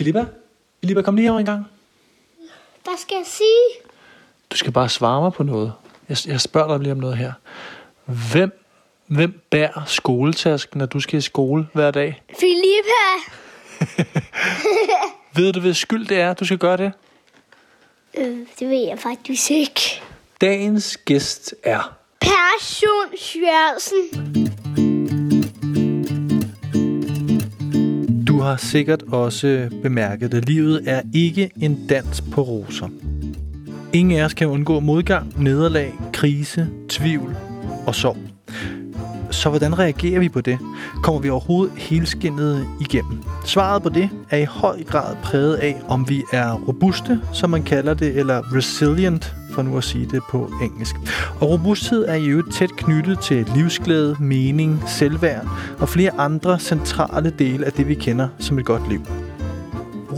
Filippa? 0.00 0.24
Filippa, 0.80 1.02
kom 1.02 1.16
lige 1.16 1.24
herover 1.24 1.40
en 1.40 1.46
gang. 1.46 1.66
Hvad 2.84 2.98
skal 2.98 3.14
jeg 3.14 3.26
sige? 3.26 3.90
Du 4.50 4.56
skal 4.56 4.72
bare 4.72 4.88
svare 4.88 5.20
mig 5.20 5.32
på 5.32 5.42
noget. 5.42 5.72
Jeg, 6.08 6.16
jeg 6.26 6.40
spørger 6.40 6.68
dig 6.68 6.78
lige 6.78 6.92
om 6.92 6.98
noget 6.98 7.16
her. 7.16 7.32
Hvem, 8.32 8.64
hvem 9.06 9.40
bærer 9.50 9.84
skoletasken, 9.86 10.78
når 10.78 10.86
du 10.86 11.00
skal 11.00 11.18
i 11.18 11.20
skole 11.20 11.66
hver 11.72 11.90
dag? 11.90 12.22
Filippa! 12.40 13.10
Ved 15.36 15.52
du, 15.52 15.60
hvad 15.60 15.74
skyld 15.74 16.06
det 16.06 16.20
er, 16.20 16.34
du 16.34 16.44
skal 16.44 16.58
gøre 16.58 16.76
det? 16.76 16.92
Øh, 18.18 18.38
det 18.58 18.68
ved 18.68 18.86
jeg 18.86 18.98
faktisk 18.98 19.50
ikke. 19.50 20.02
Dagens 20.40 20.96
gæst 20.96 21.54
er... 21.62 21.96
Person 22.20 23.18
Svjørsen. 23.18 24.89
Du 28.40 28.44
har 28.44 28.56
sikkert 28.56 29.02
også 29.02 29.68
bemærket, 29.82 30.34
at 30.34 30.48
livet 30.48 30.82
er 30.86 31.02
ikke 31.14 31.50
en 31.60 31.86
dans 31.88 32.20
på 32.20 32.42
roser. 32.42 32.88
Ingen 33.92 34.18
af 34.18 34.24
os 34.24 34.34
kan 34.34 34.48
undgå 34.48 34.80
modgang, 34.80 35.42
nederlag, 35.42 35.92
krise, 36.12 36.68
tvivl 36.88 37.36
og 37.86 37.94
sorg. 37.94 38.16
Så 39.30 39.48
hvordan 39.48 39.78
reagerer 39.78 40.20
vi 40.20 40.28
på 40.28 40.40
det? 40.40 40.58
Kommer 41.02 41.20
vi 41.20 41.30
overhovedet 41.30 41.74
helskindet 41.76 42.66
igennem? 42.80 43.22
Svaret 43.44 43.82
på 43.82 43.88
det 43.88 44.10
er 44.30 44.36
i 44.36 44.44
høj 44.44 44.84
grad 44.84 45.16
præget 45.22 45.54
af, 45.54 45.82
om 45.88 46.08
vi 46.08 46.22
er 46.32 46.52
robuste, 46.52 47.20
som 47.32 47.50
man 47.50 47.62
kalder 47.62 47.94
det, 47.94 48.18
eller 48.18 48.56
resilient, 48.56 49.34
for 49.52 49.62
nu 49.62 49.76
at 49.76 49.84
sige 49.84 50.06
det 50.06 50.22
på 50.30 50.52
engelsk. 50.62 50.96
Og 51.40 51.50
robusthed 51.50 52.04
er 52.08 52.14
i 52.14 52.26
øvrigt 52.26 52.54
tæt 52.54 52.70
knyttet 52.76 53.20
til 53.20 53.46
livsglæde, 53.54 54.16
mening, 54.20 54.82
selvværd 54.86 55.46
og 55.78 55.88
flere 55.88 56.10
andre 56.18 56.58
centrale 56.58 57.30
dele 57.38 57.66
af 57.66 57.72
det, 57.72 57.88
vi 57.88 57.94
kender 57.94 58.28
som 58.38 58.58
et 58.58 58.64
godt 58.64 58.88
liv. 58.88 59.00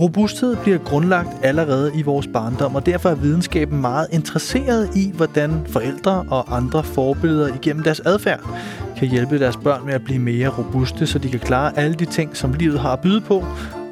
Robusthed 0.01 0.57
bliver 0.57 0.79
grundlagt 0.79 1.29
allerede 1.43 1.93
i 1.95 2.03
vores 2.03 2.27
barndom, 2.27 2.75
og 2.75 2.87
derfor 2.87 3.09
er 3.09 3.15
videnskaben 3.15 3.81
meget 3.81 4.07
interesseret 4.11 4.97
i, 4.97 5.13
hvordan 5.15 5.67
forældre 5.69 6.25
og 6.31 6.57
andre 6.57 6.85
forbilleder 6.85 7.55
igennem 7.55 7.83
deres 7.83 8.01
adfærd 8.01 8.41
kan 9.03 9.11
hjælpe 9.11 9.39
deres 9.39 9.57
børn 9.57 9.87
med 9.87 9.95
at 9.95 10.05
blive 10.05 10.19
mere 10.19 10.49
robuste, 10.49 11.07
så 11.07 11.19
de 11.19 11.29
kan 11.29 11.41
klare 11.41 11.79
alle 11.79 11.95
de 11.95 12.05
ting, 12.05 12.37
som 12.37 12.53
livet 12.53 12.81
har 12.81 12.93
at 12.93 13.01
byde 13.01 13.21
på, 13.21 13.45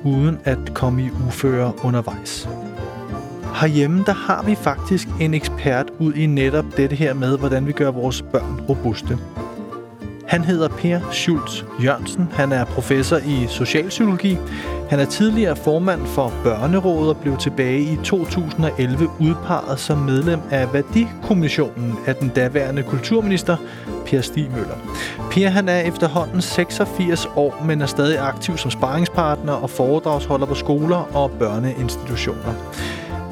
uden 0.05 0.39
at 0.45 0.59
komme 0.75 1.05
i 1.05 1.11
uføre 1.27 1.73
undervejs. 1.83 2.49
Herhjemme, 3.61 4.05
der 4.07 4.13
har 4.13 4.43
vi 4.43 4.55
faktisk 4.55 5.09
en 5.21 5.35
ekspert 5.35 5.91
ud 5.99 6.13
i 6.13 6.27
netop 6.27 6.65
dette 6.77 6.97
her 6.97 7.15
med, 7.15 7.39
hvordan 7.39 7.67
vi 7.67 7.73
gør 7.73 7.91
vores 7.91 8.23
børn 8.23 8.61
robuste. 8.69 9.19
Han 10.31 10.45
hedder 10.45 10.69
Per 10.69 11.01
Schultz 11.13 11.63
Jørgensen. 11.85 12.29
Han 12.33 12.53
er 12.53 12.65
professor 12.65 13.17
i 13.17 13.47
socialpsykologi. 13.49 14.39
Han 14.91 15.01
er 15.01 15.05
tidligere 15.05 15.57
formand 15.57 16.07
for 16.07 16.33
Børnerådet 16.45 17.09
og 17.09 17.17
blev 17.17 17.37
tilbage 17.37 17.81
i 17.81 17.99
2011 18.05 19.09
udpeget 19.21 19.81
som 19.81 19.99
medlem 19.99 20.41
af 20.51 20.73
Værdikommissionen 20.73 21.99
af 22.07 22.17
den 22.17 22.29
daværende 22.29 22.83
kulturminister 22.83 23.57
Per 24.07 24.21
Stig 24.21 24.51
Møller. 24.51 24.77
Per 25.31 25.49
han 25.49 25.69
er 25.69 25.81
efterhånden 25.81 26.43
86 26.43 27.29
år, 27.37 27.63
men 27.67 27.83
er 27.83 27.87
stadig 27.87 28.19
aktiv 28.19 28.57
som 28.57 28.71
sparringspartner 28.71 29.53
og 29.53 29.71
foredragsholder 29.71 30.47
på 30.47 30.55
skoler 30.55 31.17
og 31.17 31.31
børneinstitutioner. 31.31 32.55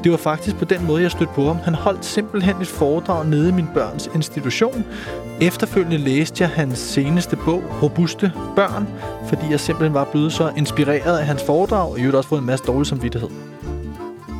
Det 0.03 0.11
var 0.11 0.17
faktisk 0.17 0.55
på 0.55 0.65
den 0.65 0.85
måde, 0.87 1.01
jeg 1.01 1.11
stødte 1.11 1.33
på 1.35 1.47
ham. 1.47 1.57
Han 1.57 1.75
holdt 1.75 2.05
simpelthen 2.05 2.61
et 2.61 2.67
foredrag 2.67 3.25
nede 3.25 3.49
i 3.49 3.51
min 3.51 3.67
børns 3.73 4.09
institution. 4.15 4.85
Efterfølgende 5.41 5.97
læste 5.97 6.43
jeg 6.43 6.49
hans 6.49 6.79
seneste 6.79 7.35
bog, 7.35 7.63
Robuste 7.83 8.31
Børn, 8.55 8.87
fordi 9.27 9.41
jeg 9.51 9.59
simpelthen 9.59 9.93
var 9.93 10.03
blevet 10.11 10.33
så 10.33 10.51
inspireret 10.57 11.17
af 11.17 11.25
hans 11.25 11.43
foredrag, 11.43 11.91
og 11.91 11.99
jeg 11.99 12.15
også 12.15 12.29
fået 12.29 12.39
en 12.39 12.45
masse 12.45 12.65
dårlig 12.65 12.87
samvittighed. 12.87 13.29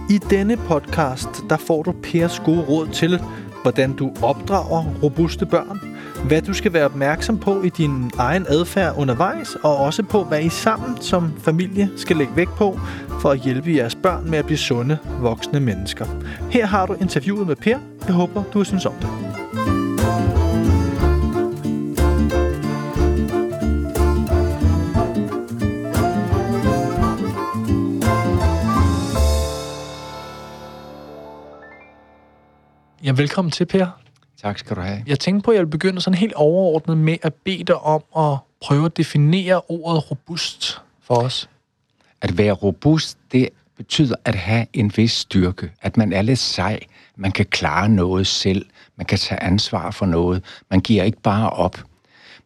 I 0.10 0.18
denne 0.18 0.58
podcast, 0.58 1.30
der 1.50 1.58
får 1.58 1.84
du 1.84 1.94
Pers 2.04 2.42
gode 2.46 2.62
råd 2.62 2.88
til, 2.88 3.22
hvordan 3.62 3.94
du 3.94 4.12
opdrager 4.22 4.84
robuste 5.04 5.46
børn, 5.46 5.80
hvad 6.28 6.42
du 6.42 6.54
skal 6.54 6.74
være 6.74 6.86
opmærksom 6.86 7.38
på 7.40 7.62
i 7.62 7.70
din 7.70 8.12
egen 8.18 8.46
adfærd 8.50 8.98
undervejs, 8.98 9.56
og 9.56 9.78
også 9.78 10.04
på, 10.04 10.24
hvad 10.24 10.42
I 10.44 10.50
sammen 10.50 11.02
som 11.02 11.34
familie 11.40 11.90
skal 11.96 12.18
lægge 12.18 12.36
vægt 12.36 12.56
på 12.56 12.80
for 13.22 13.32
at 13.32 13.40
hjælpe 13.40 13.76
jeres 13.76 13.96
børn 13.96 14.30
med 14.30 14.40
at 14.40 14.46
blive 14.46 14.58
sunde, 14.58 14.98
voksne 15.22 15.60
mennesker. 15.60 16.06
Her 16.52 16.66
har 16.66 16.86
du 16.86 16.94
interviewet 16.94 17.48
med 17.48 17.56
Per. 17.56 17.78
Jeg 18.08 18.16
håber, 18.16 18.44
du 18.54 18.64
synes 18.64 18.86
om 18.86 18.94
det. 18.94 19.10
Ja, 33.04 33.12
velkommen 33.12 33.52
til, 33.52 33.66
Per. 33.66 34.09
Tak 34.42 34.60
skal 34.60 34.76
du 34.76 34.82
have. 34.82 35.04
Jeg 35.08 35.20
tænkte 35.20 35.46
på, 35.46 35.52
at 35.52 35.56
jeg 35.56 35.66
vil 35.66 35.72
begynde 35.72 36.02
sådan 36.02 36.18
helt 36.18 36.34
overordnet 36.34 36.98
med 36.98 37.18
at 37.22 37.34
bede 37.34 37.64
dig 37.64 37.76
om 37.76 38.04
at 38.18 38.38
prøve 38.62 38.86
at 38.86 38.98
definere 38.98 39.62
ordet 39.68 40.12
robust 40.12 40.82
for 41.02 41.16
os. 41.16 41.50
At 42.22 42.38
være 42.38 42.52
robust, 42.52 43.18
det 43.32 43.50
betyder 43.78 44.16
at 44.26 44.36
have 44.36 44.66
en 44.74 44.92
vis 44.96 45.12
styrke. 45.12 45.72
At 45.82 45.98
man 45.98 46.14
er 46.14 46.22
lidt 46.22 46.40
sej. 46.40 46.80
Man 47.16 47.32
kan 47.32 47.46
klare 47.46 47.90
noget 47.90 48.28
selv. 48.28 48.66
Man 48.96 49.06
kan 49.06 49.18
tage 49.18 49.44
ansvar 49.44 49.92
for 49.92 50.06
noget. 50.06 50.44
Man 50.70 50.80
giver 50.80 51.04
ikke 51.04 51.22
bare 51.22 51.50
op. 51.50 51.84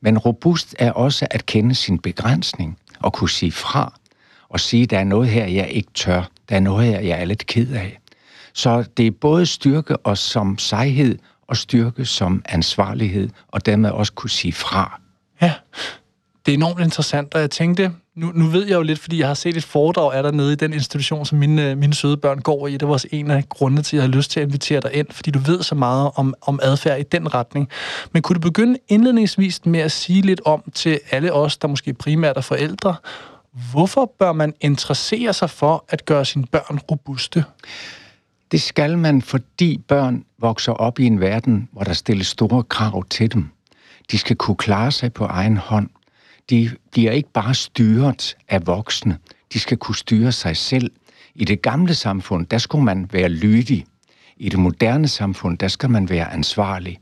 Men 0.01 0.17
robust 0.17 0.75
er 0.79 0.91
også 0.91 1.27
at 1.31 1.45
kende 1.45 1.75
sin 1.75 1.99
begrænsning 1.99 2.77
og 2.99 3.13
kunne 3.13 3.29
sige 3.29 3.51
fra. 3.51 3.93
Og 4.49 4.59
sige, 4.59 4.85
der 4.85 4.99
er 4.99 5.03
noget 5.03 5.29
her, 5.29 5.45
jeg 5.45 5.69
ikke 5.69 5.89
tør. 5.93 6.29
Der 6.49 6.55
er 6.55 6.59
noget 6.59 6.87
her, 6.87 6.99
jeg 6.99 7.21
er 7.21 7.25
lidt 7.25 7.45
ked 7.47 7.73
af. 7.73 7.99
Så 8.53 8.85
det 8.97 9.07
er 9.07 9.11
både 9.11 9.45
styrke 9.45 9.97
og 9.97 10.17
som 10.17 10.57
sejhed 10.57 11.17
og 11.53 11.57
styrke 11.57 12.05
som 12.05 12.41
ansvarlighed, 12.45 13.29
og 13.47 13.65
dermed 13.65 13.89
også 13.89 14.13
kunne 14.13 14.29
sige 14.29 14.53
fra. 14.53 15.01
Ja, 15.41 15.53
det 16.45 16.51
er 16.51 16.57
enormt 16.57 16.79
interessant, 16.79 17.33
og 17.33 17.41
jeg 17.41 17.51
tænkte, 17.51 17.91
nu, 18.15 18.31
nu 18.35 18.45
ved 18.45 18.65
jeg 18.67 18.75
jo 18.75 18.81
lidt, 18.81 18.99
fordi 18.99 19.19
jeg 19.19 19.27
har 19.27 19.33
set 19.33 19.57
et 19.57 19.63
foredrag 19.63 20.13
af 20.13 20.23
dig 20.23 20.31
nede 20.31 20.53
i 20.53 20.55
den 20.55 20.73
institution, 20.73 21.25
som 21.25 21.37
mine, 21.37 21.75
mine 21.75 21.93
søde 21.93 22.17
børn 22.17 22.39
går 22.39 22.67
i. 22.67 22.77
Det 22.77 22.87
var 22.87 22.93
også 22.93 23.07
en 23.11 23.31
af 23.31 23.49
grundene 23.49 23.81
til, 23.81 23.97
at 23.97 24.01
jeg 24.03 24.09
har 24.09 24.17
lyst 24.17 24.31
til 24.31 24.39
at 24.39 24.47
invitere 24.47 24.81
dig 24.81 24.93
ind, 24.93 25.07
fordi 25.11 25.31
du 25.31 25.39
ved 25.39 25.63
så 25.63 25.75
meget 25.75 26.11
om, 26.15 26.33
om 26.41 26.59
adfærd 26.61 26.99
i 26.99 27.03
den 27.03 27.33
retning. 27.33 27.69
Men 28.11 28.21
kunne 28.21 28.33
du 28.33 28.39
begynde 28.39 28.77
indledningsvis 28.87 29.65
med 29.65 29.79
at 29.79 29.91
sige 29.91 30.21
lidt 30.21 30.41
om 30.45 30.63
til 30.73 30.99
alle 31.11 31.33
os, 31.33 31.57
der 31.57 31.67
måske 31.67 31.93
primært 31.93 32.37
er 32.37 32.41
forældre, 32.41 32.95
hvorfor 33.71 34.13
bør 34.19 34.31
man 34.31 34.53
interessere 34.61 35.33
sig 35.33 35.49
for 35.49 35.85
at 35.89 36.05
gøre 36.05 36.25
sine 36.25 36.45
børn 36.51 36.79
robuste? 36.91 37.43
Det 38.53 38.61
skal 38.61 38.97
man, 38.97 39.21
fordi 39.21 39.77
børn 39.87 40.23
vokser 40.39 40.71
op 40.71 40.99
i 40.99 41.05
en 41.05 41.19
verden, 41.19 41.69
hvor 41.71 41.83
der 41.83 41.93
stilles 41.93 42.27
store 42.27 42.63
krav 42.63 43.03
til 43.09 43.33
dem. 43.33 43.49
De 44.11 44.17
skal 44.17 44.35
kunne 44.35 44.55
klare 44.55 44.91
sig 44.91 45.13
på 45.13 45.25
egen 45.25 45.57
hånd. 45.57 45.89
De 46.49 46.71
bliver 46.91 47.11
ikke 47.11 47.29
bare 47.33 47.53
styret 47.53 48.35
af 48.49 48.67
voksne. 48.67 49.17
De 49.53 49.59
skal 49.59 49.77
kunne 49.77 49.95
styre 49.95 50.31
sig 50.31 50.57
selv. 50.57 50.91
I 51.35 51.45
det 51.45 51.61
gamle 51.61 51.95
samfund, 51.95 52.47
der 52.47 52.57
skulle 52.57 52.85
man 52.85 53.09
være 53.11 53.29
lydig. 53.29 53.85
I 54.37 54.49
det 54.49 54.59
moderne 54.59 55.07
samfund, 55.07 55.57
der 55.57 55.67
skal 55.67 55.89
man 55.89 56.09
være 56.09 56.33
ansvarlig. 56.33 56.99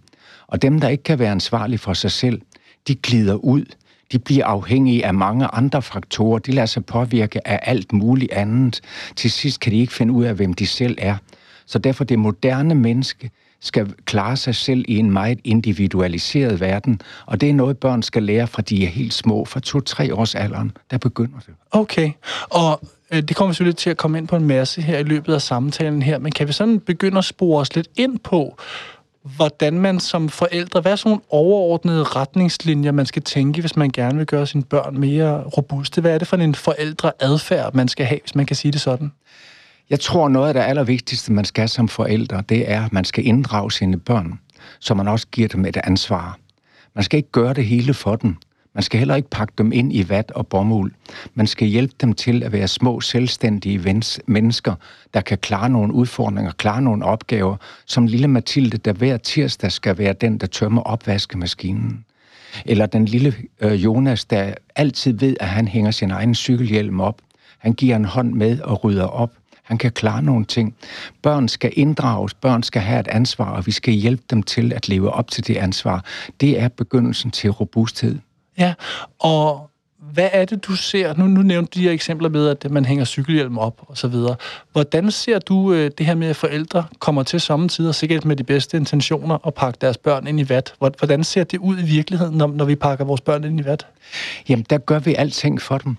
Og 0.48 0.62
dem, 0.62 0.80
der 0.80 0.88
ikke 0.88 1.04
kan 1.04 1.20
være 1.20 1.32
ansvarlige 1.32 1.80
for 1.80 1.94
sig 1.94 2.12
selv, 2.12 2.42
de 2.88 2.96
glider 2.96 3.36
ud. 3.36 3.66
De 4.12 4.20
bliver 4.20 4.46
afhængige 4.46 5.06
af 5.06 5.14
mange 5.14 5.48
andre 5.48 5.82
faktorer. 5.82 6.40
De 6.40 6.52
lader 6.52 6.66
sig 6.66 6.86
påvirke 6.86 7.48
af 7.48 7.60
alt 7.64 7.94
muligt 7.94 8.32
andet. 8.32 8.82
Til 9.16 9.32
sidst 9.32 9.60
kan 9.60 9.72
de 9.72 9.78
ikke 9.78 9.94
finde 9.94 10.14
ud 10.14 10.26
af, 10.26 10.36
hvem 10.36 10.54
de 10.54 10.68
selv 10.68 10.96
er. 10.98 11.18
Så 11.72 11.80
derfor 11.80 12.04
det 12.04 12.20
moderne 12.20 12.76
menneske 12.76 13.32
skal 13.60 13.94
klare 14.06 14.38
sig 14.38 14.56
selv 14.56 14.86
i 14.88 14.98
en 14.98 15.12
meget 15.12 15.40
individualiseret 15.44 16.60
verden, 16.60 17.02
og 17.26 17.42
det 17.42 17.50
er 17.50 17.54
noget, 17.54 17.78
børn 17.78 18.04
skal 18.04 18.24
lære 18.24 18.48
fra 18.48 18.62
de 18.62 18.84
er 18.84 18.88
helt 18.88 19.14
små, 19.14 19.46
fra 19.46 19.60
to-tre 19.60 20.16
års 20.16 20.36
alderen, 20.36 20.72
der 20.92 20.98
begynder 20.98 21.40
det. 21.40 21.54
Okay, 21.72 22.12
og 22.50 22.82
øh, 23.12 23.22
det 23.22 23.36
kommer 23.36 23.52
vi 23.52 23.56
selvfølgelig 23.56 23.78
til 23.78 23.90
at 23.90 23.98
komme 23.98 24.18
ind 24.18 24.28
på 24.28 24.36
en 24.36 24.46
masse 24.46 24.82
her 24.82 24.98
i 24.98 25.04
løbet 25.04 25.34
af 25.34 25.42
samtalen 25.42 26.02
her, 26.02 26.20
men 26.20 26.32
kan 26.32 26.48
vi 26.48 26.54
sådan 26.54 26.80
begynde 26.80 27.18
at 27.18 27.26
spore 27.26 27.62
os 27.62 27.76
lidt 27.76 27.88
ind 27.96 28.20
på, 28.20 28.58
hvordan 29.24 29.74
man 29.74 30.00
som 30.00 30.30
forældre, 30.30 30.82
hvad 30.82 30.92
er 30.92 30.96
sådan 30.96 31.10
nogle 31.10 31.24
overordnede 31.30 32.04
retningslinjer, 32.04 32.92
man 32.92 33.06
skal 33.06 33.22
tænke, 33.22 33.62
hvis 33.62 33.76
man 33.76 33.90
gerne 33.90 34.18
vil 34.18 34.26
gøre 34.26 34.48
sine 34.48 34.64
børn 34.64 35.00
mere 35.00 35.44
robuste? 35.44 36.02
Hvad 36.02 36.14
er 36.14 36.18
det 36.18 36.28
for 36.28 36.38
en 36.38 36.56
forældreadfærd, 36.56 37.74
man 37.74 37.88
skal 37.88 38.06
have, 38.06 38.20
hvis 38.24 38.36
man 38.36 38.46
kan 38.46 38.56
sige 38.56 38.72
det 38.72 38.82
sådan? 38.82 39.12
Jeg 39.92 40.00
tror, 40.00 40.30
noget 40.30 40.48
af 40.48 40.54
det 40.54 40.62
allervigtigste, 40.62 41.34
man 41.34 41.46
skal 41.46 41.70
som 41.70 41.88
forældre, 41.88 42.44
det 42.50 42.72
er, 42.72 42.86
at 42.86 42.94
man 42.94 43.06
skal 43.06 43.26
inddrage 43.26 43.72
sine 43.72 44.00
børn, 44.00 44.40
så 44.80 44.94
man 44.94 45.08
også 45.08 45.28
giver 45.32 45.48
dem 45.48 45.66
et 45.66 45.78
ansvar. 45.84 46.40
Man 46.96 47.04
skal 47.04 47.18
ikke 47.18 47.32
gøre 47.32 47.54
det 47.54 47.66
hele 47.66 47.94
for 47.94 48.16
dem. 48.16 48.36
Man 48.74 48.84
skal 48.84 49.00
heller 49.00 49.16
ikke 49.16 49.30
pakke 49.30 49.54
dem 49.58 49.72
ind 49.72 49.94
i 49.94 50.10
vat 50.10 50.32
og 50.32 50.48
bomuld. 50.48 50.92
Man 51.34 51.48
skal 51.48 51.68
hjælpe 51.68 51.94
dem 52.02 52.14
til 52.14 52.44
at 52.44 52.52
være 52.52 52.68
små, 52.68 53.02
selvstændige 53.02 54.04
mennesker, 54.28 54.76
der 55.14 55.22
kan 55.22 55.38
klare 55.38 55.70
nogle 55.70 55.94
udfordringer, 55.94 56.52
klare 56.52 56.82
nogle 56.82 57.06
opgaver, 57.06 57.56
som 57.86 58.08
lille 58.08 58.28
Mathilde, 58.28 58.78
der 58.78 58.94
hver 58.94 59.18
tirsdag 59.18 59.72
skal 59.72 59.98
være 59.98 60.14
den, 60.14 60.38
der 60.38 60.48
tømmer 60.48 60.82
opvaskemaskinen. 60.82 62.06
Eller 62.66 62.86
den 62.86 63.06
lille 63.06 63.36
øh, 63.60 63.84
Jonas, 63.84 64.26
der 64.26 64.54
altid 64.76 65.14
ved, 65.14 65.36
at 65.40 65.48
han 65.48 65.68
hænger 65.68 65.92
sin 65.92 66.12
egen 66.12 66.36
cykelhjelm 66.36 67.00
op, 67.00 67.22
Han 67.58 67.74
giver 67.74 67.96
en 67.96 68.06
hånd 68.06 68.34
med 68.34 68.60
og 68.62 68.84
rydder 68.84 69.06
op. 69.06 69.32
Han 69.72 69.78
kan 69.78 69.92
klare 69.92 70.24
nogle 70.24 70.46
ting. 70.46 70.76
Børn 71.22 71.48
skal 71.48 71.72
inddrages, 71.76 72.34
børn 72.34 72.64
skal 72.64 72.82
have 72.82 73.00
et 73.00 73.08
ansvar, 73.08 73.52
og 73.52 73.66
vi 73.66 73.72
skal 73.72 73.94
hjælpe 73.94 74.24
dem 74.30 74.44
til 74.44 74.74
at 74.74 74.90
leve 74.90 75.12
op 75.12 75.32
til 75.32 75.48
det 75.48 75.58
ansvar. 75.58 76.06
Det 76.42 76.60
er 76.60 76.68
begyndelsen 76.68 77.32
til 77.32 77.50
robusthed. 77.50 78.20
Ja, 78.58 78.74
og 79.20 79.70
hvad 80.14 80.30
er 80.32 80.46
det, 80.46 80.68
du 80.68 80.76
ser? 80.76 81.14
Nu, 81.18 81.28
nu 81.28 81.42
nævnte 81.42 81.80
de 81.80 81.84
her 81.84 81.92
eksempler 81.92 82.30
med, 82.30 82.48
at 82.48 82.72
man 82.72 82.86
hænger 82.86 83.06
cykelhjelm 83.06 83.58
op 83.58 83.82
og 83.88 83.98
så 83.98 84.08
videre. 84.08 84.36
Hvordan 84.72 85.12
ser 85.12 85.40
du 85.40 85.74
øh, 85.74 85.92
det 85.98 86.06
her 86.06 86.16
med, 86.16 86.28
at 86.28 86.36
forældre 86.36 86.86
kommer 87.00 87.24
til 87.24 87.42
samtidig, 87.42 87.96
sikkert 87.96 88.26
med 88.26 88.36
de 88.36 88.44
bedste 88.44 88.78
intentioner, 88.78 89.36
og 89.36 89.54
pakke 89.54 89.78
deres 89.82 89.98
børn 89.98 90.28
ind 90.28 90.40
i 90.40 90.50
vat? 90.50 90.74
Hvordan 90.80 91.24
ser 91.24 91.44
det 91.44 91.58
ud 91.58 91.80
i 91.80 91.84
virkeligheden, 91.84 92.38
når, 92.38 92.48
når 92.48 92.66
vi 92.66 92.76
pakker 92.76 93.06
vores 93.06 93.22
børn 93.22 93.44
ind 93.44 93.60
i 93.60 93.66
vat? 93.66 93.88
Jamen, 94.50 94.66
der 94.70 94.78
gør 94.78 95.00
vi 95.00 95.16
alting 95.16 95.62
for 95.62 95.78
dem. 95.78 95.98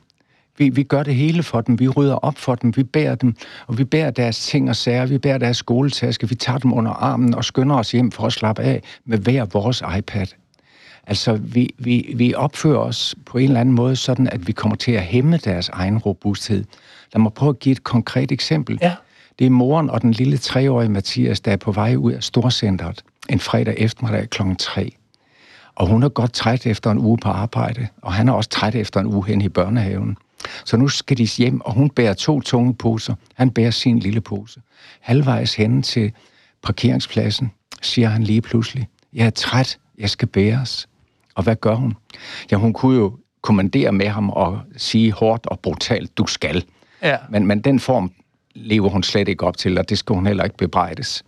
Vi, 0.58 0.68
vi 0.68 0.82
gør 0.82 1.02
det 1.02 1.14
hele 1.14 1.42
for 1.42 1.60
dem. 1.60 1.78
Vi 1.78 1.88
rydder 1.88 2.14
op 2.14 2.38
for 2.38 2.54
dem. 2.54 2.76
Vi 2.76 2.82
bærer 2.82 3.14
dem, 3.14 3.36
og 3.66 3.78
vi 3.78 3.84
bærer 3.84 4.10
deres 4.10 4.46
ting 4.46 4.68
og 4.68 4.76
sager. 4.76 5.06
Vi 5.06 5.18
bærer 5.18 5.38
deres 5.38 5.56
skoletaske. 5.56 6.28
Vi 6.28 6.34
tager 6.34 6.58
dem 6.58 6.72
under 6.72 6.92
armen 6.92 7.34
og 7.34 7.44
skynder 7.44 7.76
os 7.76 7.92
hjem 7.92 8.10
for 8.10 8.26
at 8.26 8.32
slappe 8.32 8.62
af 8.62 8.82
med 9.04 9.18
hver 9.18 9.44
vores 9.44 9.82
iPad. 9.98 10.26
Altså, 11.06 11.32
vi, 11.32 11.74
vi, 11.78 12.14
vi 12.16 12.34
opfører 12.34 12.78
os 12.78 13.14
på 13.26 13.38
en 13.38 13.44
eller 13.44 13.60
anden 13.60 13.74
måde 13.74 13.96
sådan, 13.96 14.28
at 14.28 14.46
vi 14.46 14.52
kommer 14.52 14.76
til 14.76 14.92
at 14.92 15.02
hæmme 15.02 15.36
deres 15.36 15.68
egen 15.68 15.98
robusthed. 15.98 16.64
Lad 17.14 17.22
mig 17.22 17.32
prøve 17.32 17.50
at 17.50 17.58
give 17.58 17.72
et 17.72 17.84
konkret 17.84 18.32
eksempel. 18.32 18.78
Ja. 18.82 18.94
Det 19.38 19.46
er 19.46 19.50
moren 19.50 19.90
og 19.90 20.02
den 20.02 20.12
lille 20.12 20.38
treårige 20.38 20.88
Mathias, 20.88 21.40
der 21.40 21.52
er 21.52 21.56
på 21.56 21.72
vej 21.72 21.96
ud 21.96 22.12
af 22.12 22.22
Storcenteret 22.22 23.04
en 23.28 23.40
fredag 23.40 23.74
eftermiddag 23.78 24.30
kl. 24.30 24.42
3. 24.58 24.96
Og 25.74 25.86
hun 25.86 26.02
er 26.02 26.08
godt 26.08 26.32
træt 26.32 26.66
efter 26.66 26.90
en 26.90 26.98
uge 26.98 27.18
på 27.18 27.28
arbejde, 27.28 27.88
og 28.02 28.12
han 28.12 28.28
er 28.28 28.32
også 28.32 28.50
træt 28.50 28.74
efter 28.74 29.00
en 29.00 29.06
uge 29.06 29.26
hen 29.26 29.42
i 29.42 29.48
børnehaven. 29.48 30.16
Så 30.64 30.76
nu 30.76 30.88
skal 30.88 31.18
de 31.18 31.28
hjem, 31.38 31.60
og 31.60 31.72
hun 31.72 31.90
bærer 31.90 32.14
to 32.14 32.40
tunge 32.40 32.74
poser. 32.74 33.14
Han 33.34 33.50
bærer 33.50 33.70
sin 33.70 33.98
lille 33.98 34.20
pose. 34.20 34.60
Halvvejs 35.00 35.54
hen 35.54 35.82
til 35.82 36.12
parkeringspladsen, 36.62 37.52
siger 37.82 38.08
han 38.08 38.22
lige 38.22 38.42
pludselig, 38.42 38.88
jeg 39.12 39.26
er 39.26 39.30
træt, 39.30 39.78
jeg 39.98 40.10
skal 40.10 40.28
bæres. 40.28 40.88
Og 41.34 41.42
hvad 41.42 41.56
gør 41.56 41.74
hun? 41.74 41.94
Ja, 42.50 42.56
hun 42.56 42.72
kunne 42.72 42.96
jo 42.96 43.18
kommandere 43.42 43.92
med 43.92 44.08
ham 44.08 44.30
og 44.30 44.60
sige 44.76 45.12
hårdt 45.12 45.46
og 45.46 45.60
brutalt, 45.60 46.18
du 46.18 46.26
skal. 46.26 46.64
Ja. 47.02 47.16
Men, 47.30 47.46
men 47.46 47.60
den 47.60 47.80
form 47.80 48.12
lever 48.54 48.88
hun 48.88 49.02
slet 49.02 49.28
ikke 49.28 49.46
op 49.46 49.56
til, 49.56 49.78
og 49.78 49.88
det 49.88 49.98
skal 49.98 50.14
hun 50.14 50.26
heller 50.26 50.44
ikke 50.44 50.56
bebrejdes. 50.56 51.24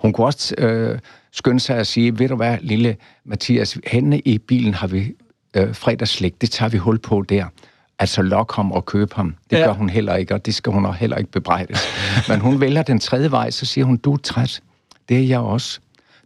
Hun 0.00 0.12
kunne 0.12 0.26
også 0.26 0.54
øh, 0.58 0.98
skynde 1.32 1.60
sig 1.60 1.76
at 1.76 1.86
sige, 1.86 2.18
ved 2.18 2.28
du 2.28 2.36
hvad, 2.36 2.58
lille 2.60 2.96
Mathias, 3.24 3.78
henne 3.86 4.20
i 4.20 4.38
bilen 4.38 4.74
har 4.74 4.86
vi 4.86 5.12
øh, 5.54 5.74
fredagslæg, 5.74 6.34
det 6.40 6.50
tager 6.50 6.68
vi 6.68 6.78
hul 6.78 6.98
på 6.98 7.22
der. 7.22 7.46
Altså 7.98 8.22
lok 8.22 8.56
ham 8.56 8.72
og 8.72 8.86
købe 8.86 9.14
ham. 9.14 9.36
Det 9.50 9.58
ja. 9.58 9.64
gør 9.64 9.72
hun 9.72 9.88
heller 9.88 10.16
ikke, 10.16 10.34
og 10.34 10.46
det 10.46 10.54
skal 10.54 10.72
hun 10.72 10.94
heller 10.94 11.16
ikke 11.16 11.30
bebrejdes. 11.30 11.80
Men 12.28 12.40
hun 12.40 12.60
vælger 12.60 12.82
den 12.82 12.98
tredje 12.98 13.30
vej, 13.30 13.50
så 13.50 13.66
siger 13.66 13.84
hun, 13.84 13.96
du 13.96 14.12
er 14.12 14.16
træt. 14.16 14.62
Det 15.08 15.16
er 15.16 15.26
jeg 15.26 15.40
også. 15.40 15.80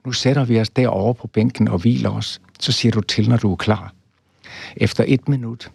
Nu 0.07 0.13
sætter 0.13 0.45
vi 0.45 0.61
os 0.61 0.71
derovre 0.71 1.15
på 1.15 1.27
bænken 1.27 1.69
og 1.69 1.79
hviler 1.79 2.11
os. 2.11 2.41
Så 2.61 2.73
siger 2.73 2.93
du 2.93 3.01
til, 3.01 3.29
når 3.29 3.37
du 3.37 3.53
er 3.53 3.57
klar. 3.57 3.93
Efter 4.77 5.05
et 5.07 5.29
minut 5.29 5.71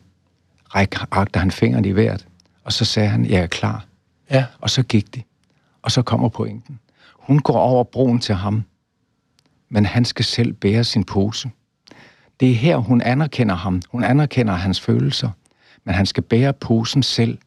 rækker 0.76 1.40
han 1.40 1.52
fingeren 1.52 1.86
i 1.86 1.92
vejret, 1.92 2.28
og 2.64 2.74
så 2.74 2.86
sagde 2.86 3.10
han, 3.10 3.26
jeg 3.26 3.42
er 3.42 3.48
klar. 3.48 3.86
Ja. 4.32 4.46
Og 4.60 4.70
så 4.70 4.84
gik 4.84 5.16
det. 5.16 5.24
Og 5.82 5.92
så 5.92 6.02
kommer 6.02 6.30
pointen. 6.30 6.80
Hun 7.18 7.40
går 7.40 7.60
over 7.60 7.84
broen 7.84 8.20
til 8.20 8.36
ham, 8.36 8.64
men 9.70 9.86
han 9.86 10.06
skal 10.06 10.26
selv 10.26 10.54
bære 10.54 10.84
sin 10.84 11.04
pose. 11.04 11.50
Det 12.40 12.52
er 12.52 12.56
her, 12.56 12.78
hun 12.78 13.02
anerkender 13.02 13.56
ham. 13.56 13.82
Hun 13.90 14.04
anerkender 14.04 14.54
hans 14.54 14.82
følelser, 14.82 15.30
men 15.86 15.96
han 15.96 16.06
skal 16.06 16.24
bære 16.24 16.54
posen 16.54 17.04
selv. 17.04 17.38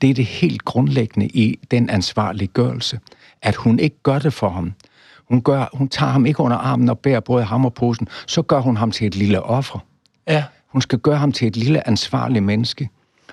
Det 0.00 0.10
er 0.10 0.14
det 0.14 0.26
helt 0.26 0.64
grundlæggende 0.64 1.26
i 1.26 1.58
den 1.70 1.90
ansvarlige 1.90 2.48
gørelse, 2.48 3.00
at 3.42 3.56
hun 3.56 3.78
ikke 3.78 3.96
gør 4.02 4.18
det 4.18 4.32
for 4.32 4.48
ham. 4.48 4.72
Hun, 5.28 5.42
gør, 5.42 5.68
hun 5.72 5.88
tager 5.88 6.12
ham 6.12 6.26
ikke 6.26 6.40
under 6.40 6.56
armen 6.56 6.88
og 6.88 6.98
bærer 6.98 7.20
både 7.20 7.44
ham 7.44 7.64
og 7.64 7.74
posen. 7.74 8.08
Så 8.26 8.42
gør 8.42 8.60
hun 8.60 8.76
ham 8.76 8.90
til 8.90 9.06
et 9.06 9.16
lille 9.16 9.42
offer. 9.42 9.78
Ja. 10.28 10.44
Hun 10.66 10.82
skal 10.82 10.98
gøre 10.98 11.16
ham 11.16 11.32
til 11.32 11.48
et 11.48 11.56
lille 11.56 11.88
ansvarligt 11.88 12.44
menneske 12.44 12.88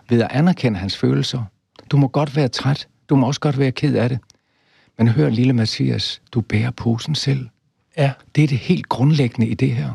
ved 0.09 0.21
at 0.21 0.27
anerkende 0.31 0.79
hans 0.79 0.97
følelser. 0.97 1.43
Du 1.91 1.97
må 1.97 2.07
godt 2.07 2.35
være 2.35 2.47
træt. 2.47 2.87
Du 3.09 3.15
må 3.15 3.27
også 3.27 3.39
godt 3.39 3.59
være 3.59 3.71
ked 3.71 3.95
af 3.95 4.09
det. 4.09 4.19
Men 4.97 5.07
hør, 5.07 5.29
lille 5.29 5.53
Mathias, 5.53 6.21
du 6.31 6.41
bærer 6.41 6.71
posen 6.71 7.15
selv. 7.15 7.49
Ja. 7.97 8.11
Det 8.35 8.43
er 8.43 8.47
det 8.47 8.57
helt 8.57 8.89
grundlæggende 8.89 9.47
i 9.47 9.53
det 9.53 9.71
her. 9.71 9.89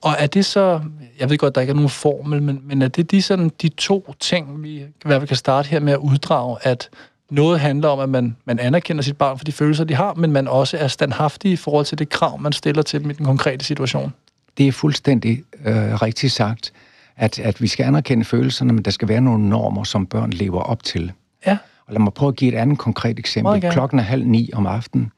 Og 0.00 0.14
er 0.18 0.26
det 0.26 0.44
så, 0.44 0.80
jeg 1.20 1.30
ved 1.30 1.38
godt, 1.38 1.54
der 1.54 1.60
ikke 1.60 1.70
er 1.70 1.74
nogen 1.74 1.90
formel, 1.90 2.42
men, 2.42 2.60
men 2.64 2.82
er 2.82 2.88
det 2.88 3.10
de, 3.10 3.22
sådan, 3.22 3.50
de 3.62 3.68
to 3.68 4.14
ting, 4.20 4.62
vi, 4.62 4.84
hvad 5.04 5.20
vi 5.20 5.26
kan 5.26 5.36
starte 5.36 5.68
her 5.68 5.80
med 5.80 5.92
at 5.92 5.98
uddrage, 5.98 6.56
at 6.62 6.88
noget 7.30 7.60
handler 7.60 7.88
om, 7.88 8.00
at 8.00 8.08
man, 8.08 8.36
man 8.44 8.58
anerkender 8.58 9.02
sit 9.02 9.16
barn 9.16 9.38
for 9.38 9.44
de 9.44 9.52
følelser, 9.52 9.84
de 9.84 9.94
har, 9.94 10.14
men 10.14 10.32
man 10.32 10.48
også 10.48 10.76
er 10.76 10.88
standhaftig 10.88 11.50
i 11.52 11.56
forhold 11.56 11.84
til 11.86 11.98
det 11.98 12.08
krav, 12.08 12.40
man 12.40 12.52
stiller 12.52 12.82
til 12.82 13.02
dem 13.02 13.10
i 13.10 13.12
den 13.12 13.26
konkrete 13.26 13.64
situation? 13.64 14.12
Det 14.58 14.68
er 14.68 14.72
fuldstændig 14.72 15.42
øh, 15.64 15.74
rigtigt 15.74 16.32
sagt, 16.32 16.72
at, 17.16 17.38
at 17.38 17.62
vi 17.62 17.66
skal 17.66 17.84
anerkende 17.84 18.24
følelserne, 18.24 18.72
men 18.72 18.84
der 18.84 18.90
skal 18.90 19.08
være 19.08 19.20
nogle 19.20 19.48
normer, 19.48 19.84
som 19.84 20.06
børn 20.06 20.30
lever 20.30 20.60
op 20.60 20.82
til. 20.82 21.12
Ja. 21.46 21.58
Og 21.86 21.92
lad 21.92 22.00
mig 22.00 22.12
prøve 22.12 22.28
at 22.28 22.36
give 22.36 22.52
et 22.54 22.58
andet 22.58 22.78
konkret 22.78 23.18
eksempel. 23.18 23.70
Klokken 23.70 23.98
er 23.98 24.02
halv 24.02 24.26
ni 24.26 24.50
om 24.52 24.66
aftenen, 24.66 25.12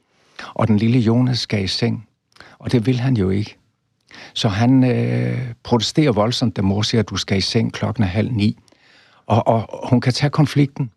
og 0.53 0.67
den 0.67 0.77
lille 0.77 0.99
Jonas 0.99 1.39
skal 1.39 1.63
i 1.63 1.67
seng, 1.67 2.05
og 2.59 2.71
det 2.71 2.85
vil 2.85 2.99
han 2.99 3.17
jo 3.17 3.29
ikke. 3.29 3.55
Så 4.33 4.49
han 4.49 4.83
øh, 4.83 5.39
protesterer 5.63 6.11
voldsomt, 6.11 6.57
da 6.57 6.61
mor 6.61 6.81
siger, 6.81 7.01
at 7.01 7.09
du 7.09 7.17
skal 7.17 7.37
i 7.37 7.41
seng 7.41 7.73
klokken 7.73 8.03
er 8.03 8.07
halv 8.07 8.31
ni. 8.31 8.57
Og, 9.25 9.47
og 9.47 9.87
hun 9.89 10.01
kan 10.01 10.13
tage 10.13 10.29
konflikten, 10.29 10.91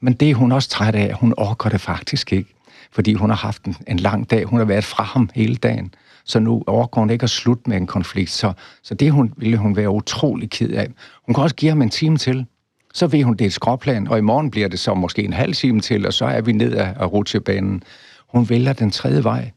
men 0.00 0.12
det 0.12 0.30
er 0.30 0.34
hun 0.34 0.52
også 0.52 0.68
træt 0.68 0.94
af. 0.94 1.14
Hun 1.14 1.34
orker 1.36 1.70
det 1.70 1.80
faktisk 1.80 2.32
ikke, 2.32 2.54
fordi 2.92 3.14
hun 3.14 3.30
har 3.30 3.36
haft 3.36 3.64
en, 3.64 3.76
en 3.88 3.96
lang 3.96 4.30
dag. 4.30 4.44
Hun 4.44 4.58
har 4.58 4.66
været 4.66 4.84
fra 4.84 5.04
ham 5.04 5.30
hele 5.34 5.56
dagen, 5.56 5.94
så 6.24 6.38
nu 6.38 6.62
overgår 6.66 7.00
hun 7.00 7.10
ikke 7.10 7.24
at 7.24 7.30
slutte 7.30 7.62
med 7.70 7.76
en 7.76 7.86
konflikt. 7.86 8.30
Så, 8.30 8.52
så 8.82 8.94
det 8.94 9.12
hun, 9.12 9.32
ville 9.36 9.56
hun 9.56 9.76
være 9.76 9.90
utrolig 9.90 10.50
ked 10.50 10.70
af. 10.70 10.88
Hun 11.26 11.34
kan 11.34 11.42
også 11.42 11.56
give 11.56 11.68
ham 11.68 11.82
en 11.82 11.90
time 11.90 12.16
til. 12.16 12.46
Så 12.94 13.06
ved 13.06 13.22
hun, 13.22 13.32
det 13.32 13.40
er 13.40 13.46
et 13.46 13.52
skråplan, 13.52 14.08
og 14.08 14.18
i 14.18 14.20
morgen 14.20 14.50
bliver 14.50 14.68
det 14.68 14.78
så 14.78 14.94
måske 14.94 15.24
en 15.24 15.32
halv 15.32 15.54
time 15.54 15.80
til, 15.80 16.06
og 16.06 16.12
så 16.12 16.24
er 16.24 16.40
vi 16.40 16.52
ned 16.52 16.72
af, 16.72 17.12
rutsjebanen. 17.12 17.82
Hun 18.28 18.48
vælger 18.48 18.72
den 18.72 18.90
tredje 18.90 19.24
vej. 19.24 19.50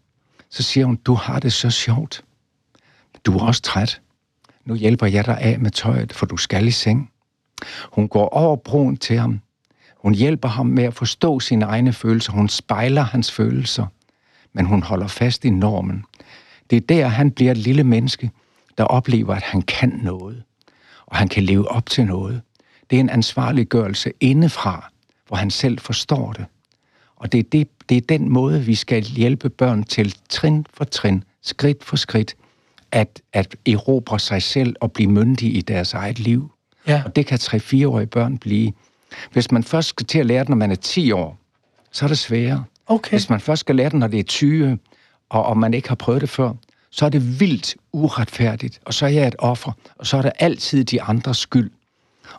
Så 0.55 0.63
siger 0.63 0.85
hun, 0.85 0.95
du 0.95 1.13
har 1.13 1.39
det 1.39 1.53
så 1.53 1.69
sjovt. 1.69 2.23
Du 3.25 3.37
er 3.37 3.43
også 3.43 3.61
træt. 3.61 4.01
Nu 4.65 4.75
hjælper 4.75 5.07
jeg 5.07 5.25
dig 5.25 5.37
af 5.39 5.59
med 5.59 5.71
tøjet, 5.71 6.13
for 6.13 6.25
du 6.25 6.37
skal 6.37 6.67
i 6.67 6.71
seng. 6.71 7.11
Hun 7.91 8.07
går 8.07 8.29
over 8.29 8.55
broen 8.55 8.97
til 8.97 9.19
ham. 9.19 9.39
Hun 9.97 10.13
hjælper 10.13 10.49
ham 10.49 10.65
med 10.65 10.83
at 10.83 10.93
forstå 10.93 11.39
sine 11.39 11.65
egne 11.65 11.93
følelser. 11.93 12.31
Hun 12.33 12.49
spejler 12.49 13.01
hans 13.01 13.31
følelser. 13.31 13.85
Men 14.53 14.65
hun 14.65 14.83
holder 14.83 15.07
fast 15.07 15.45
i 15.45 15.49
normen. 15.49 16.03
Det 16.69 16.75
er 16.75 16.81
der, 16.81 17.07
han 17.07 17.31
bliver 17.31 17.51
et 17.51 17.57
lille 17.57 17.83
menneske, 17.83 18.31
der 18.77 18.83
oplever, 18.83 19.35
at 19.35 19.43
han 19.43 19.61
kan 19.61 19.99
noget. 20.03 20.43
Og 21.05 21.17
han 21.17 21.27
kan 21.27 21.43
leve 21.43 21.71
op 21.71 21.85
til 21.89 22.05
noget. 22.05 22.41
Det 22.89 22.95
er 22.95 22.99
en 22.99 23.09
ansvarliggørelse 23.09 24.11
indefra, 24.19 24.91
hvor 25.27 25.37
han 25.37 25.51
selv 25.51 25.79
forstår 25.79 26.33
det. 26.33 26.45
Og 27.25 27.31
det 27.31 27.39
er, 27.39 27.43
det, 27.51 27.67
det 27.89 27.97
er 27.97 28.01
den 28.01 28.29
måde, 28.29 28.61
vi 28.61 28.75
skal 28.75 29.03
hjælpe 29.03 29.49
børn 29.49 29.83
til 29.83 30.15
trin 30.29 30.65
for 30.73 30.83
trin, 30.83 31.23
skridt 31.41 31.83
for 31.83 31.95
skridt, 31.95 32.35
at, 32.91 33.21
at 33.33 33.55
erobre 33.65 34.19
sig 34.19 34.41
selv 34.41 34.75
og 34.79 34.91
blive 34.91 35.11
myndige 35.11 35.51
i 35.51 35.61
deres 35.61 35.93
eget 35.93 36.19
liv. 36.19 36.51
Ja. 36.87 37.01
Og 37.05 37.15
det 37.15 37.25
kan 37.25 37.39
3-4-årige 37.41 38.07
børn 38.07 38.37
blive. 38.37 38.71
Hvis 39.31 39.51
man 39.51 39.63
først 39.63 39.87
skal 39.87 40.05
til 40.05 40.19
at 40.19 40.25
lære 40.25 40.39
det, 40.39 40.49
når 40.49 40.55
man 40.55 40.71
er 40.71 40.75
10 40.75 41.11
år, 41.11 41.37
så 41.91 42.05
er 42.05 42.07
det 42.07 42.17
sværere. 42.17 42.63
Okay. 42.87 43.11
Hvis 43.11 43.29
man 43.29 43.39
først 43.39 43.59
skal 43.59 43.75
lære 43.75 43.89
det, 43.89 43.99
når 43.99 44.07
det 44.07 44.19
er 44.19 44.23
20, 44.23 44.77
og, 45.29 45.45
og 45.45 45.57
man 45.57 45.73
ikke 45.73 45.87
har 45.87 45.95
prøvet 45.95 46.21
det 46.21 46.29
før, 46.29 46.53
så 46.91 47.05
er 47.05 47.09
det 47.09 47.39
vildt 47.39 47.75
uretfærdigt, 47.93 48.79
og 48.85 48.93
så 48.93 49.05
er 49.05 49.09
jeg 49.09 49.27
et 49.27 49.35
offer, 49.39 49.71
og 49.95 50.07
så 50.07 50.17
er 50.17 50.21
det 50.21 50.31
altid 50.39 50.83
de 50.83 51.01
andres 51.01 51.37
skyld. 51.37 51.71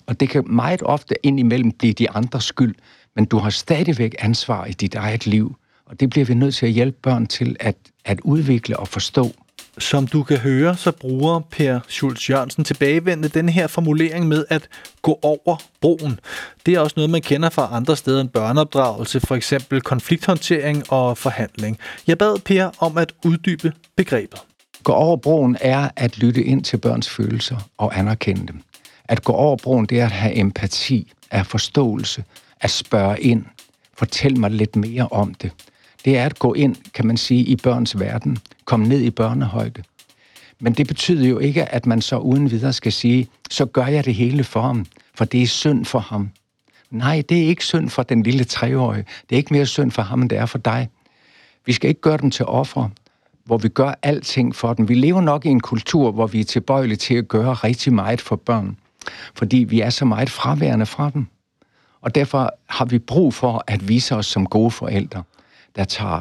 Og 0.06 0.20
det 0.20 0.28
kan 0.28 0.44
meget 0.46 0.82
ofte 0.82 1.14
indimellem 1.22 1.72
blive 1.72 1.92
de 1.92 2.10
andres 2.10 2.44
skyld, 2.44 2.74
men 3.16 3.24
du 3.24 3.38
har 3.38 3.50
stadigvæk 3.50 4.14
ansvar 4.18 4.64
i 4.64 4.72
dit 4.72 4.94
eget 4.94 5.26
liv, 5.26 5.56
og 5.86 6.00
det 6.00 6.10
bliver 6.10 6.26
vi 6.26 6.34
nødt 6.34 6.54
til 6.54 6.66
at 6.66 6.72
hjælpe 6.72 6.98
børn 7.02 7.26
til 7.26 7.56
at, 7.60 7.76
at 8.04 8.20
udvikle 8.20 8.76
og 8.76 8.88
forstå. 8.88 9.32
Som 9.78 10.06
du 10.06 10.22
kan 10.22 10.38
høre, 10.38 10.76
så 10.76 10.92
bruger 10.92 11.40
Per 11.40 11.80
Schultz 11.88 12.30
Jørgensen 12.30 12.64
tilbagevendende 12.64 13.28
den 13.28 13.48
her 13.48 13.66
formulering 13.66 14.28
med 14.28 14.44
at 14.48 14.68
gå 15.02 15.18
over 15.22 15.56
broen. 15.80 16.20
Det 16.66 16.74
er 16.74 16.80
også 16.80 16.94
noget, 16.96 17.10
man 17.10 17.22
kender 17.22 17.50
fra 17.50 17.68
andre 17.72 17.96
steder 17.96 18.20
end 18.20 18.28
børneopdragelse, 18.28 19.20
for 19.20 19.34
eksempel 19.34 19.80
konflikthåndtering 19.80 20.92
og 20.92 21.18
forhandling. 21.18 21.78
Jeg 22.06 22.18
bad 22.18 22.38
Per 22.38 22.70
om 22.78 22.98
at 22.98 23.12
uddybe 23.24 23.72
begrebet. 23.96 24.40
Gå 24.84 24.92
over 24.92 25.16
broen 25.16 25.56
er 25.60 25.90
at 25.96 26.18
lytte 26.18 26.44
ind 26.44 26.64
til 26.64 26.76
børns 26.76 27.08
følelser 27.08 27.56
og 27.78 27.98
anerkende 27.98 28.46
dem. 28.46 28.62
At 29.04 29.24
gå 29.24 29.32
over 29.32 29.56
broen, 29.56 29.86
det 29.86 30.00
er 30.00 30.04
at 30.04 30.10
have 30.10 30.36
empati, 30.36 31.12
at 31.30 31.46
forståelse, 31.46 32.24
at 32.60 32.70
spørge 32.70 33.20
ind. 33.20 33.44
Fortæl 33.94 34.38
mig 34.40 34.50
lidt 34.50 34.76
mere 34.76 35.08
om 35.08 35.34
det. 35.34 35.50
Det 36.04 36.18
er 36.18 36.24
at 36.24 36.38
gå 36.38 36.54
ind, 36.54 36.76
kan 36.94 37.06
man 37.06 37.16
sige, 37.16 37.44
i 37.44 37.56
børns 37.56 38.00
verden. 38.00 38.38
Komme 38.64 38.88
ned 38.88 39.00
i 39.00 39.10
børnehøjde. 39.10 39.82
Men 40.60 40.72
det 40.72 40.86
betyder 40.86 41.28
jo 41.28 41.38
ikke, 41.38 41.64
at 41.64 41.86
man 41.86 42.02
så 42.02 42.18
uden 42.18 42.50
videre 42.50 42.72
skal 42.72 42.92
sige, 42.92 43.28
så 43.50 43.66
gør 43.66 43.86
jeg 43.86 44.04
det 44.04 44.14
hele 44.14 44.44
for 44.44 44.60
ham, 44.60 44.86
for 45.14 45.24
det 45.24 45.42
er 45.42 45.46
synd 45.46 45.84
for 45.84 45.98
ham. 45.98 46.30
Nej, 46.90 47.22
det 47.28 47.42
er 47.42 47.46
ikke 47.46 47.64
synd 47.64 47.90
for 47.90 48.02
den 48.02 48.22
lille 48.22 48.44
treårige. 48.44 49.04
Det 49.30 49.36
er 49.36 49.36
ikke 49.36 49.54
mere 49.54 49.66
synd 49.66 49.90
for 49.90 50.02
ham, 50.02 50.22
end 50.22 50.30
det 50.30 50.38
er 50.38 50.46
for 50.46 50.58
dig. 50.58 50.88
Vi 51.66 51.72
skal 51.72 51.88
ikke 51.88 52.00
gøre 52.00 52.16
dem 52.16 52.30
til 52.30 52.44
ofre, 52.44 52.90
hvor 53.44 53.58
vi 53.58 53.68
gør 53.68 53.98
alting 54.02 54.54
for 54.54 54.72
dem. 54.72 54.88
Vi 54.88 54.94
lever 54.94 55.20
nok 55.20 55.46
i 55.46 55.48
en 55.48 55.60
kultur, 55.60 56.10
hvor 56.10 56.26
vi 56.26 56.40
er 56.40 56.44
tilbøjelige 56.44 56.96
til 56.96 57.14
at 57.14 57.28
gøre 57.28 57.54
rigtig 57.54 57.92
meget 57.92 58.20
for 58.20 58.36
børn, 58.36 58.76
fordi 59.34 59.56
vi 59.56 59.80
er 59.80 59.90
så 59.90 60.04
meget 60.04 60.30
fraværende 60.30 60.86
fra 60.86 61.10
dem. 61.10 61.26
Og 62.06 62.14
derfor 62.14 62.54
har 62.66 62.84
vi 62.84 62.98
brug 62.98 63.34
for 63.34 63.64
at 63.66 63.88
vise 63.88 64.14
os 64.14 64.26
som 64.26 64.46
gode 64.46 64.70
forældre, 64.70 65.22
der 65.76 65.84
tager 65.84 66.20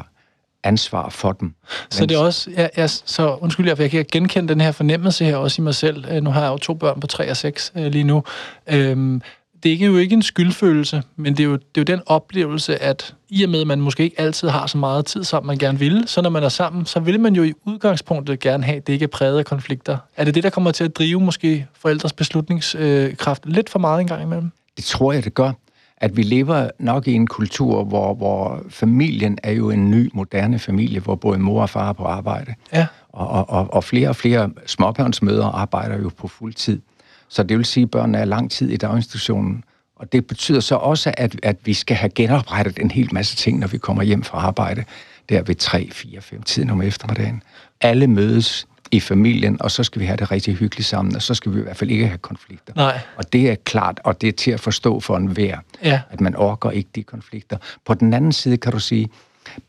ansvar 0.64 1.08
for 1.08 1.32
dem. 1.32 1.54
Så 1.90 2.06
det 2.06 2.16
er 2.16 2.20
også, 2.20 2.50
ja, 2.50 2.68
ja, 2.76 2.86
så 2.86 3.36
undskyld, 3.40 3.78
jeg 3.78 3.90
kan 3.90 4.06
genkende 4.12 4.48
den 4.48 4.60
her 4.60 4.72
fornemmelse 4.72 5.24
her 5.24 5.36
også 5.36 5.62
i 5.62 5.64
mig 5.64 5.74
selv. 5.74 6.04
Øh, 6.10 6.22
nu 6.22 6.30
har 6.30 6.42
jeg 6.42 6.48
jo 6.48 6.56
to 6.56 6.74
børn 6.74 7.00
på 7.00 7.06
3 7.06 7.30
og 7.30 7.36
6 7.36 7.72
øh, 7.76 7.86
lige 7.86 8.04
nu. 8.04 8.22
Øhm, 8.66 9.22
det 9.62 9.82
er 9.82 9.86
jo 9.86 9.96
ikke 9.96 10.14
en 10.14 10.22
skyldfølelse, 10.22 11.02
men 11.16 11.36
det 11.36 11.40
er, 11.40 11.48
jo, 11.48 11.52
det 11.52 11.62
er 11.62 11.80
jo 11.80 11.82
den 11.82 12.00
oplevelse, 12.06 12.82
at 12.82 13.14
i 13.28 13.44
og 13.44 13.50
med, 13.50 13.60
at 13.60 13.66
man 13.66 13.80
måske 13.80 14.02
ikke 14.02 14.20
altid 14.20 14.48
har 14.48 14.66
så 14.66 14.78
meget 14.78 15.06
tid, 15.06 15.24
som 15.24 15.46
man 15.46 15.58
gerne 15.58 15.78
vil, 15.78 16.04
så 16.06 16.22
når 16.22 16.30
man 16.30 16.42
er 16.42 16.48
sammen, 16.48 16.86
så 16.86 17.00
vil 17.00 17.20
man 17.20 17.34
jo 17.34 17.42
i 17.42 17.52
udgangspunktet 17.64 18.40
gerne 18.40 18.64
have, 18.64 18.76
at 18.76 18.86
det 18.86 18.92
ikke 18.92 19.02
er 19.02 19.08
præget 19.08 19.38
af 19.38 19.44
konflikter. 19.44 19.98
Er 20.16 20.24
det 20.24 20.34
det, 20.34 20.42
der 20.42 20.50
kommer 20.50 20.70
til 20.70 20.84
at 20.84 20.96
drive 20.96 21.20
måske 21.20 21.66
forældres 21.74 22.12
beslutningskraft 22.12 23.46
lidt 23.46 23.70
for 23.70 23.78
meget 23.78 24.00
engang 24.00 24.22
imellem? 24.22 24.50
Det 24.76 24.84
tror 24.84 25.12
jeg, 25.12 25.24
det 25.24 25.34
gør 25.34 25.52
at 25.98 26.16
vi 26.16 26.22
lever 26.22 26.70
nok 26.78 27.08
i 27.08 27.12
en 27.12 27.26
kultur, 27.26 27.84
hvor, 27.84 28.14
hvor 28.14 28.62
familien 28.68 29.38
er 29.42 29.52
jo 29.52 29.70
en 29.70 29.90
ny, 29.90 30.10
moderne 30.14 30.58
familie, 30.58 31.00
hvor 31.00 31.14
både 31.14 31.38
mor 31.38 31.62
og 31.62 31.70
far 31.70 31.88
er 31.88 31.92
på 31.92 32.04
arbejde. 32.04 32.54
Ja. 32.72 32.86
Og, 33.08 33.50
og, 33.50 33.74
og 33.74 33.84
flere 33.84 34.08
og 34.08 34.16
flere 34.16 34.50
småbørnsmødre 34.66 35.46
arbejder 35.46 35.98
jo 35.98 36.10
på 36.16 36.28
fuld 36.28 36.54
tid. 36.54 36.80
Så 37.28 37.42
det 37.42 37.56
vil 37.56 37.66
sige, 37.66 37.84
at 37.84 37.90
børnene 37.90 38.18
er 38.18 38.24
lang 38.24 38.50
tid 38.50 38.70
i 38.70 38.76
daginstitutionen. 38.76 39.64
Og 39.96 40.12
det 40.12 40.26
betyder 40.26 40.60
så 40.60 40.74
også, 40.74 41.14
at, 41.16 41.36
at 41.42 41.56
vi 41.64 41.74
skal 41.74 41.96
have 41.96 42.10
genoprettet 42.10 42.78
en 42.78 42.90
hel 42.90 43.08
masse 43.12 43.36
ting, 43.36 43.58
når 43.58 43.66
vi 43.66 43.78
kommer 43.78 44.02
hjem 44.02 44.22
fra 44.22 44.38
arbejde, 44.38 44.84
der 45.28 45.42
ved 45.42 45.54
3, 45.54 45.88
4, 45.92 46.20
5 46.20 46.42
tiden 46.42 46.70
om 46.70 46.82
eftermiddagen. 46.82 47.42
Alle 47.80 48.06
mødes 48.06 48.66
i 48.90 49.00
familien, 49.00 49.62
og 49.62 49.70
så 49.70 49.84
skal 49.84 50.00
vi 50.00 50.06
have 50.06 50.16
det 50.16 50.30
rigtig 50.30 50.54
hyggeligt 50.54 50.88
sammen, 50.88 51.16
og 51.16 51.22
så 51.22 51.34
skal 51.34 51.54
vi 51.54 51.58
i 51.58 51.62
hvert 51.62 51.76
fald 51.76 51.90
ikke 51.90 52.06
have 52.06 52.18
konflikter. 52.18 52.72
Nej. 52.76 53.00
Og 53.16 53.32
det 53.32 53.50
er 53.50 53.54
klart, 53.54 54.00
og 54.04 54.20
det 54.20 54.28
er 54.28 54.32
til 54.32 54.50
at 54.50 54.60
forstå 54.60 55.00
for 55.00 55.16
en 55.16 55.26
hver, 55.26 55.58
ja. 55.84 56.00
at 56.10 56.20
man 56.20 56.36
orker 56.36 56.70
ikke 56.70 56.90
de 56.94 57.02
konflikter. 57.02 57.56
På 57.84 57.94
den 57.94 58.14
anden 58.14 58.32
side 58.32 58.56
kan 58.56 58.72
du 58.72 58.78
sige, 58.78 59.08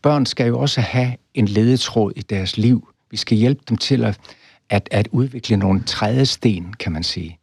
børn 0.02 0.26
skal 0.26 0.48
jo 0.48 0.60
også 0.60 0.82
have 0.82 1.16
en 1.34 1.48
ledetråd 1.48 2.12
i 2.16 2.22
deres 2.22 2.58
liv. 2.58 2.88
Vi 3.12 3.18
skal 3.18 3.38
hjælpe 3.38 3.62
dem 3.70 3.78
til 3.78 4.04
at, 4.04 4.20
at, 4.70 4.90
at 4.92 5.08
udvikle 5.12 5.58
nogle 5.58 5.84
trædesten, 5.84 6.74
kan 6.74 6.92
man 6.92 7.04
sige. 7.04 7.38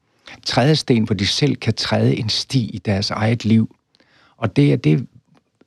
Trædesten, 0.47 1.05
hvor 1.05 1.15
de 1.15 1.27
selv 1.27 1.57
kan 1.57 1.75
træde 1.75 2.17
en 2.17 2.29
sti 2.29 2.71
i 2.71 2.79
deres 2.79 3.11
eget 3.11 3.45
liv. 3.45 3.77
Og 4.37 4.57
det 4.57 4.73
er 4.73 4.77
det, 4.77 5.07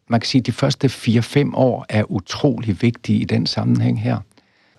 man 0.08 0.20
kan 0.20 0.28
sige, 0.28 0.42
de 0.42 0.52
første 0.52 0.88
4-5 0.88 1.56
år 1.56 1.86
er 1.90 2.12
utrolig 2.12 2.82
vigtige 2.82 3.20
i 3.20 3.26
den 3.26 3.46
sammenhæng 3.46 4.02
her. 4.02 4.18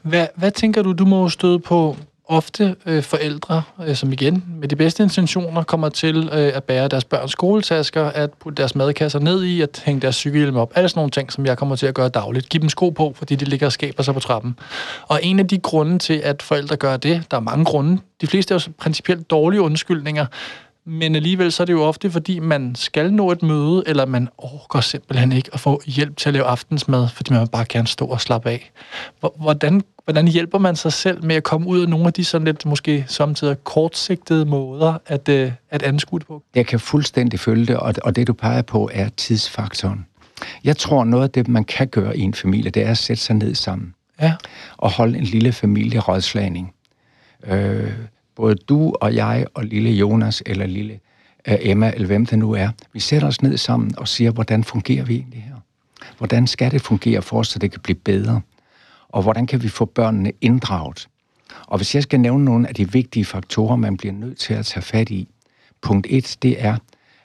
Hvad, 0.02 0.26
hvad 0.35 0.50
tænker 0.50 0.83
du, 0.83 0.93
du 0.93 1.05
må 1.05 1.28
støde 1.28 1.59
på 1.59 1.97
ofte 2.28 2.76
øh, 2.87 3.02
forældre, 3.02 3.62
øh, 3.87 3.97
som 3.97 4.12
igen 4.12 4.45
med 4.49 4.69
de 4.69 4.76
bedste 4.76 5.02
intentioner 5.02 5.62
kommer 5.62 5.88
til 5.88 6.28
øh, 6.33 6.52
at 6.55 6.64
bære 6.64 6.88
deres 6.88 7.05
børns 7.05 7.33
skoletasker, 7.33 8.05
at 8.05 8.33
putte 8.33 8.57
deres 8.57 8.75
madkasser 8.75 9.19
ned 9.19 9.45
i, 9.45 9.61
at 9.61 9.83
hænge 9.87 10.00
deres 10.00 10.17
cykelhjelm 10.17 10.57
op. 10.57 10.73
Alle 10.75 10.88
sådan 10.88 10.99
nogle 10.99 11.11
ting, 11.11 11.33
som 11.33 11.47
jeg 11.47 11.59
kommer 11.59 11.76
til 11.76 11.87
at 11.87 11.95
gøre 11.95 12.09
dagligt. 12.09 12.49
Giv 12.49 12.61
dem 12.61 12.69
sko 12.69 12.90
på, 12.90 13.12
fordi 13.17 13.35
de 13.35 13.45
ligger 13.45 13.67
og 13.67 13.73
skaber 13.73 14.02
sig 14.02 14.14
på 14.14 14.21
trappen. 14.21 14.59
Og 15.02 15.21
en 15.23 15.38
af 15.38 15.49
de 15.49 15.59
grunde 15.59 15.99
til, 15.99 16.21
at 16.25 16.43
forældre 16.43 16.76
gør 16.76 16.97
det, 16.97 17.25
der 17.31 17.37
er 17.37 17.40
mange 17.40 17.64
grunde. 17.64 17.99
De 18.21 18.26
fleste 18.26 18.55
er 18.55 18.64
jo 18.67 18.73
principielt 18.78 19.31
dårlige 19.31 19.61
undskyldninger, 19.61 20.26
men 20.88 21.16
alligevel 21.16 21.52
så 21.52 21.62
er 21.62 21.64
det 21.64 21.73
jo 21.73 21.83
ofte, 21.83 22.11
fordi 22.11 22.38
man 22.38 22.75
skal 22.75 23.12
nå 23.12 23.30
et 23.30 23.42
møde, 23.42 23.83
eller 23.87 24.07
man 24.07 24.28
orker 24.38 24.80
simpelthen 24.80 25.33
ikke 25.33 25.50
at 25.52 25.61
få 25.61 25.83
hjælp 25.87 26.16
til 26.16 26.28
at 26.28 26.33
lave 26.33 26.45
aftensmad, 26.45 27.09
fordi 27.09 27.33
man 27.33 27.49
bare 27.49 27.64
gerne 27.68 27.87
stå 27.87 28.07
og 28.07 28.21
slappe 28.21 28.50
af. 28.50 28.71
Hvordan, 29.21 29.83
hvordan 30.04 30.28
hjælper 30.28 30.59
man 30.59 30.76
sig 30.76 30.92
selv 30.92 31.25
med 31.25 31.37
at 31.37 31.42
komme 31.42 31.66
ud 31.66 31.80
af 31.83 31.88
nogle 31.88 32.07
af 32.07 32.12
de 32.12 32.25
sådan 32.25 32.45
lidt 32.45 32.66
måske 32.66 33.04
samtidig 33.09 33.64
kortsigtede 33.64 34.45
måder 34.45 34.99
at, 35.07 35.28
uh, 35.28 35.52
at 35.71 35.83
anskue 35.83 36.18
det 36.18 36.26
på? 36.26 36.42
Jeg 36.54 36.66
kan 36.66 36.80
fuldstændig 36.80 37.40
følge 37.40 37.66
det, 37.66 37.76
og, 37.76 37.95
og 38.02 38.16
det 38.16 38.26
du 38.26 38.33
peger 38.33 38.62
på 38.62 38.90
er 38.92 39.09
tidsfaktoren. 39.09 40.07
Jeg 40.64 40.76
tror, 40.76 41.04
noget 41.04 41.25
af 41.25 41.30
det, 41.30 41.49
man 41.49 41.64
kan 41.64 41.88
gøre 41.88 42.16
i 42.16 42.21
en 42.21 42.35
familie, 42.35 42.71
det 42.71 42.83
er 42.83 42.90
at 42.90 42.99
sætte 42.99 43.23
sig 43.23 43.37
ned 43.37 43.54
sammen. 43.54 43.95
Ja. 44.21 44.35
Og 44.76 44.90
holde 44.90 45.18
en 45.18 45.25
lille 45.25 45.52
familierådslagning. 45.52 46.75
Øh, 47.47 47.92
både 48.38 48.54
du 48.54 48.95
og 49.00 49.14
jeg 49.14 49.47
og 49.54 49.64
lille 49.64 49.90
Jonas 49.90 50.42
eller 50.47 50.66
lille 50.66 51.00
øh, 51.49 51.57
Emma, 51.61 51.92
eller 51.95 52.07
hvem 52.07 52.26
det 52.26 52.38
nu 52.38 52.52
er, 52.52 52.68
vi 52.92 53.00
sætter 53.00 53.28
os 53.28 53.42
ned 53.42 53.57
sammen 53.57 53.99
og 53.99 54.09
siger, 54.09 54.30
hvordan 54.30 54.64
fungerer 54.64 55.04
vi 55.04 55.14
egentlig 55.14 55.42
her? 55.42 55.54
Hvordan 56.18 56.47
skal 56.47 56.71
det 56.71 56.83
fungere 56.83 57.23
for 57.23 57.38
os, 57.38 57.49
så 57.49 57.59
det 57.59 57.71
kan 57.71 57.80
blive 57.80 57.97
bedre? 57.97 58.40
Og 59.09 59.23
hvordan 59.23 59.47
kan 59.47 59.62
vi 59.62 59.68
få 59.68 59.85
børnene 59.85 60.33
inddraget? 60.40 61.09
Og 61.66 61.76
hvis 61.76 61.95
jeg 61.95 62.02
skal 62.02 62.21
nævne 62.21 62.45
nogle 62.45 62.68
af 62.68 62.75
de 62.75 62.92
vigtige 62.92 63.25
faktorer, 63.25 63.76
man 63.76 63.97
bliver 63.97 64.12
nødt 64.12 64.38
til 64.38 64.54
at 64.54 64.66
tage 64.66 64.83
fat 64.83 65.11
i. 65.11 65.28
Punkt 65.83 66.07
1, 66.11 66.37
det 66.42 66.64
er, 66.64 66.76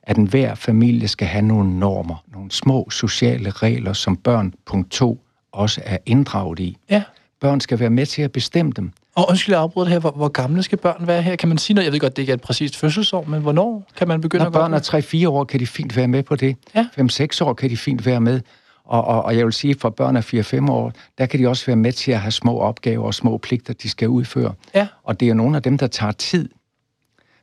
at 0.04 0.18
enhver 0.18 0.56
familie 0.56 1.08
skal 1.08 1.28
have 1.28 1.42
nogle 1.42 1.80
normer, 1.80 2.24
nogle 2.34 2.52
små 2.52 2.90
sociale 2.90 3.50
regler, 3.50 3.94
som 3.94 4.18
børn, 4.18 4.54
punkt 4.66 4.92
2, 4.92 5.20
også 5.52 5.82
er 5.86 5.98
inddraget 6.06 6.60
i. 6.60 6.78
Ja. 6.90 7.04
Børn 7.44 7.60
skal 7.60 7.80
være 7.80 7.90
med 7.90 8.06
til 8.06 8.22
at 8.22 8.32
bestemme 8.32 8.72
dem. 8.76 8.92
Og 9.16 9.26
undskyld, 9.30 9.54
jeg 9.56 9.62
afbryder 9.62 9.86
det 9.86 9.92
her. 9.92 10.00
Hvor, 10.00 10.12
hvor 10.12 10.28
gamle 10.28 10.64
skal 10.64 10.78
børn 10.78 11.08
være 11.08 11.22
her? 11.22 11.36
Kan 11.36 11.50
man 11.50 11.58
sige 11.58 11.76
noget? 11.76 11.86
Jeg 11.86 11.94
ved 11.94 12.00
godt, 12.00 12.16
det 12.16 12.22
ikke 12.22 12.32
er 12.32 12.36
et 12.36 12.42
præcist 12.42 12.78
fødselsår, 12.78 13.26
men 13.28 13.42
hvornår 13.42 13.88
kan 13.98 14.08
man 14.08 14.22
begynde 14.22 14.44
Når 14.44 14.48
at 14.48 14.54
børn 14.54 14.74
er 14.74 15.26
3-4 15.26 15.28
år, 15.28 15.44
kan 15.44 15.60
de 15.60 15.68
fint 15.68 15.96
være 15.96 16.08
med 16.08 16.24
på 16.24 16.36
det. 16.36 16.56
Ja. 16.76 16.88
5-6 17.00 17.44
år 17.44 17.54
kan 17.54 17.70
de 17.70 17.78
fint 17.78 18.06
være 18.06 18.22
med. 18.22 18.42
Og, 18.86 19.06
og, 19.06 19.24
og 19.24 19.38
jeg 19.38 19.46
vil 19.46 19.54
sige, 19.54 19.76
for 19.80 19.90
børn 19.90 20.16
af 20.16 20.34
4-5 20.34 20.72
år, 20.72 20.92
der 21.18 21.26
kan 21.26 21.40
de 21.40 21.48
også 21.48 21.66
være 21.66 21.76
med 21.76 21.92
til 21.92 22.12
at 22.12 22.20
have 22.20 22.32
små 22.32 22.60
opgaver 22.60 23.06
og 23.06 23.14
små 23.14 23.38
pligter, 23.38 23.74
de 23.74 23.90
skal 23.90 24.10
udføre. 24.10 24.54
Ja. 24.76 24.88
Og 25.04 25.20
det 25.20 25.30
er 25.30 25.34
nogle 25.34 25.56
af 25.56 25.62
dem, 25.64 25.78
der 25.78 25.88
tager 25.88 26.12
tid. 26.12 26.50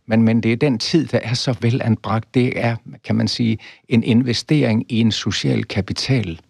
Men, 0.06 0.22
men 0.22 0.40
det 0.40 0.52
er 0.52 0.56
den 0.56 0.78
tid, 0.78 1.06
der 1.06 1.18
er 1.22 1.34
så 1.34 1.54
velanbragt. 1.60 2.34
Det 2.34 2.52
er, 2.56 2.76
kan 3.04 3.16
man 3.16 3.28
sige, 3.28 3.58
en 3.88 4.02
investering 4.02 4.92
i 4.92 5.00
en 5.00 5.12
social 5.12 5.64
kapital, 5.64 6.40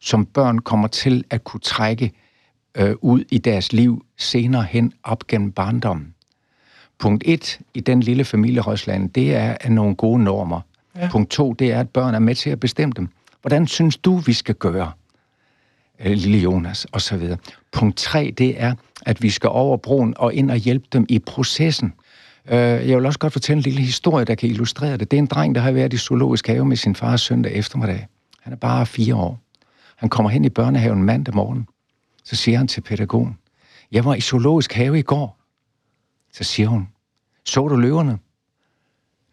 som 0.00 0.26
børn 0.26 0.58
kommer 0.58 0.88
til 0.88 1.24
at 1.30 1.44
kunne 1.44 1.60
trække 1.60 2.12
øh, 2.74 2.94
ud 3.00 3.24
i 3.30 3.38
deres 3.38 3.72
liv 3.72 4.04
senere 4.18 4.62
hen 4.62 4.92
op 5.04 5.26
gennem 5.26 5.52
barndommen. 5.52 6.14
Punkt 6.98 7.22
1 7.26 7.60
i 7.74 7.80
den 7.80 8.00
lille 8.00 8.24
familierådsland, 8.24 9.10
det 9.10 9.34
er, 9.34 9.56
er 9.60 9.70
nogle 9.70 9.94
gode 9.94 10.24
normer. 10.24 10.60
Ja. 10.96 11.08
Punkt 11.10 11.30
2, 11.30 11.52
det 11.52 11.72
er, 11.72 11.80
at 11.80 11.88
børn 11.88 12.14
er 12.14 12.18
med 12.18 12.34
til 12.34 12.50
at 12.50 12.60
bestemme 12.60 12.92
dem. 12.96 13.08
Hvordan 13.40 13.66
synes 13.66 13.96
du, 13.96 14.16
vi 14.16 14.32
skal 14.32 14.54
gøre, 14.54 14.92
øh, 16.00 16.12
lille 16.12 16.38
Jonas, 16.38 16.84
og 16.84 17.00
så 17.00 17.16
videre. 17.16 17.38
Punkt 17.72 17.96
3, 17.96 18.34
det 18.38 18.62
er, 18.62 18.74
at 19.02 19.22
vi 19.22 19.30
skal 19.30 19.50
over 19.50 19.76
broen 19.76 20.14
og 20.16 20.34
ind 20.34 20.50
og 20.50 20.56
hjælpe 20.56 20.86
dem 20.92 21.06
i 21.08 21.18
processen. 21.18 21.92
Øh, 22.48 22.58
jeg 22.58 22.96
vil 22.96 23.06
også 23.06 23.18
godt 23.18 23.32
fortælle 23.32 23.58
en 23.58 23.62
lille 23.62 23.80
historie, 23.80 24.24
der 24.24 24.34
kan 24.34 24.48
illustrere 24.48 24.96
det. 24.96 25.10
Det 25.10 25.16
er 25.16 25.18
en 25.18 25.26
dreng, 25.26 25.54
der 25.54 25.60
har 25.60 25.72
været 25.72 25.92
i 25.92 25.96
zoologisk 25.96 26.46
have 26.46 26.64
med 26.64 26.76
sin 26.76 26.94
far 26.94 27.16
søndag 27.16 27.52
eftermiddag. 27.52 28.06
Han 28.40 28.52
er 28.52 28.56
bare 28.56 28.86
fire 28.86 29.14
år. 29.14 29.40
Han 29.96 30.08
kommer 30.08 30.30
hen 30.30 30.44
i 30.44 30.48
børnehaven 30.48 31.02
mandag 31.02 31.34
morgen. 31.34 31.66
Så 32.24 32.36
siger 32.36 32.58
han 32.58 32.68
til 32.68 32.80
pædagogen, 32.80 33.38
jeg 33.92 34.04
var 34.04 34.14
i 34.14 34.20
zoologisk 34.20 34.72
have 34.72 34.98
i 34.98 35.02
går. 35.02 35.38
Så 36.32 36.44
siger 36.44 36.68
hun, 36.68 36.88
så 37.44 37.68
du 37.68 37.76
løverne? 37.76 38.18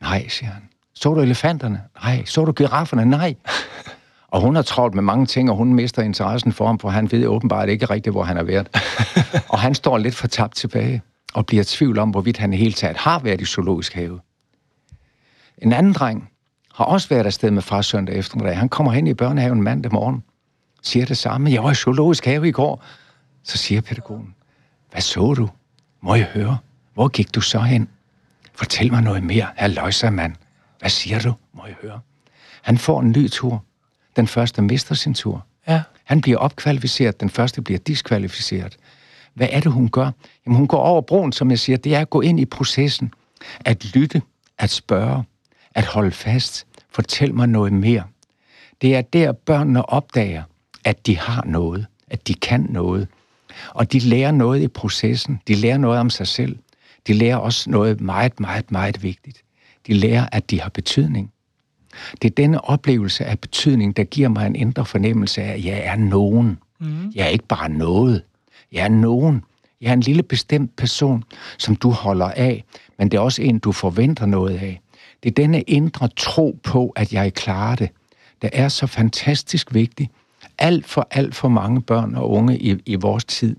Nej, 0.01 0.27
siger 0.27 0.49
han. 0.49 0.69
Så 0.93 1.13
du 1.13 1.21
elefanterne? 1.21 1.81
Nej. 2.03 2.25
Så 2.25 2.45
du 2.45 2.51
girafferne? 2.51 3.05
Nej. 3.05 3.35
Og 4.27 4.41
hun 4.41 4.55
har 4.55 4.61
travlt 4.61 4.95
med 4.95 5.03
mange 5.03 5.25
ting, 5.25 5.49
og 5.49 5.57
hun 5.57 5.73
mister 5.73 6.01
interessen 6.01 6.51
for 6.51 6.65
ham, 6.67 6.79
for 6.79 6.89
han 6.89 7.11
ved 7.11 7.27
åbenbart 7.27 7.69
ikke 7.69 7.85
rigtigt, 7.85 8.13
hvor 8.13 8.23
han 8.23 8.37
har 8.37 8.43
været. 8.43 8.69
og 9.53 9.59
han 9.59 9.75
står 9.75 9.97
lidt 9.97 10.15
for 10.15 10.27
tabt 10.27 10.55
tilbage, 10.55 11.01
og 11.33 11.45
bliver 11.45 11.61
i 11.61 11.65
tvivl 11.65 11.99
om, 11.99 12.09
hvorvidt 12.09 12.37
han 12.37 12.53
i 12.53 12.57
hele 12.57 12.73
taget 12.73 12.97
har 12.97 13.19
været 13.19 13.41
i 13.41 13.45
zoologisk 13.45 13.93
have. 13.93 14.19
En 15.57 15.73
anden 15.73 15.93
dreng 15.93 16.29
har 16.73 16.85
også 16.85 17.09
været 17.09 17.25
afsted 17.25 17.51
med 17.51 17.61
far 17.61 17.81
søndag 17.81 18.15
eftermiddag. 18.15 18.57
Han 18.57 18.69
kommer 18.69 18.91
hen 18.91 19.07
i 19.07 19.13
børnehaven 19.13 19.61
mandag 19.61 19.93
morgen, 19.93 20.23
siger 20.81 21.05
det 21.05 21.17
samme. 21.17 21.51
Jeg 21.51 21.63
var 21.63 21.71
i 21.71 21.75
zoologisk 21.75 22.25
have 22.25 22.47
i 22.47 22.51
går. 22.51 22.83
Så 23.43 23.57
siger 23.57 23.81
pædagogen, 23.81 24.35
hvad 24.91 25.01
så 25.01 25.33
du? 25.33 25.49
Må 26.01 26.15
jeg 26.15 26.25
høre? 26.25 26.57
Hvor 26.93 27.07
gik 27.07 27.35
du 27.35 27.41
så 27.41 27.59
hen? 27.59 27.89
Fortæl 28.53 28.91
mig 28.91 29.01
noget 29.01 29.23
mere, 29.23 29.47
herr 29.55 30.09
mand. 30.09 30.35
Hvad 30.79 30.89
siger 30.89 31.19
du? 31.19 31.33
Må 31.53 31.65
jeg 31.65 31.75
høre? 31.81 31.99
Han 32.61 32.77
får 32.77 33.01
en 33.01 33.11
ny 33.11 33.29
tur. 33.29 33.63
Den 34.15 34.27
første 34.27 34.61
mister 34.61 34.95
sin 34.95 35.13
tur. 35.13 35.45
Ja. 35.67 35.81
Han 36.03 36.21
bliver 36.21 36.37
opkvalificeret, 36.37 37.19
den 37.19 37.29
første 37.29 37.61
bliver 37.61 37.79
diskvalificeret. 37.79 38.77
Hvad 39.33 39.47
er 39.51 39.59
det, 39.59 39.71
hun 39.71 39.89
gør? 39.89 40.11
Jamen, 40.45 40.57
hun 40.57 40.67
går 40.67 40.77
over 40.77 41.01
broen, 41.01 41.31
som 41.31 41.49
jeg 41.49 41.59
siger. 41.59 41.77
Det 41.77 41.95
er 41.95 41.99
at 41.99 42.09
gå 42.09 42.21
ind 42.21 42.39
i 42.39 42.45
processen. 42.45 43.13
At 43.65 43.95
lytte, 43.95 44.21
at 44.57 44.69
spørge, 44.69 45.23
at 45.75 45.85
holde 45.85 46.11
fast. 46.11 46.67
Fortæl 46.89 47.33
mig 47.33 47.47
noget 47.47 47.73
mere. 47.73 48.03
Det 48.81 48.95
er 48.95 49.01
der, 49.01 49.31
børnene 49.31 49.89
opdager, 49.89 50.43
at 50.87 51.07
de 51.07 51.17
har 51.17 51.43
noget, 51.45 51.85
at 52.07 52.27
de 52.27 52.33
kan 52.33 52.67
noget. 52.69 53.07
Og 53.73 53.91
de 53.91 53.99
lærer 53.99 54.31
noget 54.31 54.61
i 54.61 54.67
processen. 54.67 55.41
De 55.47 55.55
lærer 55.55 55.77
noget 55.77 55.99
om 55.99 56.09
sig 56.09 56.27
selv. 56.27 56.57
De 57.07 57.13
lærer 57.13 57.37
også 57.37 57.69
noget 57.69 58.01
meget, 58.01 58.39
meget, 58.39 58.71
meget 58.71 59.03
vigtigt. 59.03 59.43
De 59.87 59.93
lærer, 59.93 60.27
at 60.31 60.51
de 60.51 60.61
har 60.61 60.69
betydning. 60.69 61.31
Det 62.21 62.31
er 62.31 62.35
denne 62.35 62.65
oplevelse 62.65 63.25
af 63.25 63.39
betydning, 63.39 63.97
der 63.97 64.03
giver 64.03 64.29
mig 64.29 64.47
en 64.47 64.55
indre 64.55 64.85
fornemmelse 64.85 65.41
af, 65.41 65.53
at 65.53 65.65
jeg 65.65 65.81
er 65.83 65.95
nogen. 65.95 66.57
Mm. 66.79 67.11
Jeg 67.15 67.25
er 67.25 67.29
ikke 67.29 67.47
bare 67.47 67.69
noget. 67.69 68.23
Jeg 68.71 68.83
er 68.83 68.89
nogen. 68.89 69.43
Jeg 69.81 69.89
er 69.89 69.93
en 69.93 70.01
lille 70.01 70.23
bestemt 70.23 70.75
person, 70.75 71.23
som 71.57 71.75
du 71.75 71.89
holder 71.89 72.31
af, 72.31 72.63
men 72.97 73.11
det 73.11 73.17
er 73.17 73.21
også 73.21 73.41
en, 73.41 73.59
du 73.59 73.71
forventer 73.71 74.25
noget 74.25 74.57
af. 74.57 74.81
Det 75.23 75.29
er 75.29 75.33
denne 75.33 75.61
indre 75.61 76.07
tro 76.07 76.59
på, 76.63 76.93
at 76.95 77.13
jeg 77.13 77.33
klarer 77.33 77.75
det, 77.75 77.89
der 78.41 78.49
er 78.53 78.67
så 78.67 78.87
fantastisk 78.87 79.73
vigtig. 79.73 80.09
Alt 80.59 80.85
for, 80.85 81.07
alt 81.11 81.35
for 81.35 81.47
mange 81.47 81.81
børn 81.81 82.15
og 82.15 82.29
unge 82.29 82.57
i, 82.57 82.75
i 82.85 82.95
vores 82.95 83.25
tid 83.25 83.55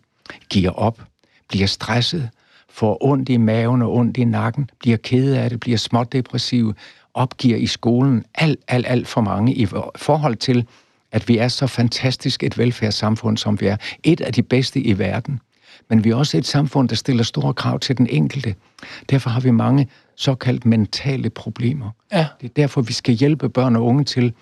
giver 0.51 0.71
op, 0.71 1.03
bliver 1.49 1.67
stresset, 1.67 2.29
får 2.71 3.05
ondt 3.05 3.29
i 3.29 3.37
maven 3.37 3.83
og 3.83 3.95
ondt 3.95 4.17
i 4.17 4.25
nakken, 4.25 4.71
bliver 4.81 4.97
kede 4.97 5.39
af 5.39 5.51
det, 5.51 5.61
bliver 5.61 5.79
smådepressive, 5.79 6.75
opgiver 7.15 7.57
i 7.57 7.67
skolen. 7.67 8.25
Alt, 8.35 8.61
alt, 8.69 8.87
alt 8.89 9.09
for 9.09 9.21
mange 9.21 9.55
i 9.55 9.67
forhold 9.97 10.37
til, 10.37 10.67
at 11.13 11.29
vi 11.29 11.39
er 11.39 11.49
så 11.49 11.67
fantastisk 11.67 12.43
et 12.43 12.59
velfærdssamfund, 12.59 13.37
som 13.37 13.61
vi 13.61 13.67
er. 13.67 13.77
Et 14.03 14.21
af 14.21 14.33
de 14.33 14.43
bedste 14.43 14.81
i 14.81 14.99
verden. 14.99 15.41
Men 15.89 16.05
vi 16.05 16.11
er 16.11 16.15
også 16.15 16.39
et 16.39 16.47
samfund, 16.47 16.89
der 16.89 16.97
stiller 16.97 17.25
store 17.25 17.55
krav 17.55 17.81
til 17.81 17.99
den 17.99 18.07
enkelte. 18.11 18.55
Derfor 19.11 19.31
har 19.31 19.41
vi 19.41 19.51
mange 19.51 19.89
såkaldt 20.17 20.67
mentale 20.67 21.31
problemer. 21.31 21.91
Ja. 22.13 22.27
Det 22.41 22.49
er 22.49 22.55
derfor, 22.57 22.81
vi 22.81 22.93
skal 22.93 23.15
hjælpe 23.15 23.49
børn 23.49 23.77
og 23.77 23.85
unge 23.85 24.05
til 24.05 24.33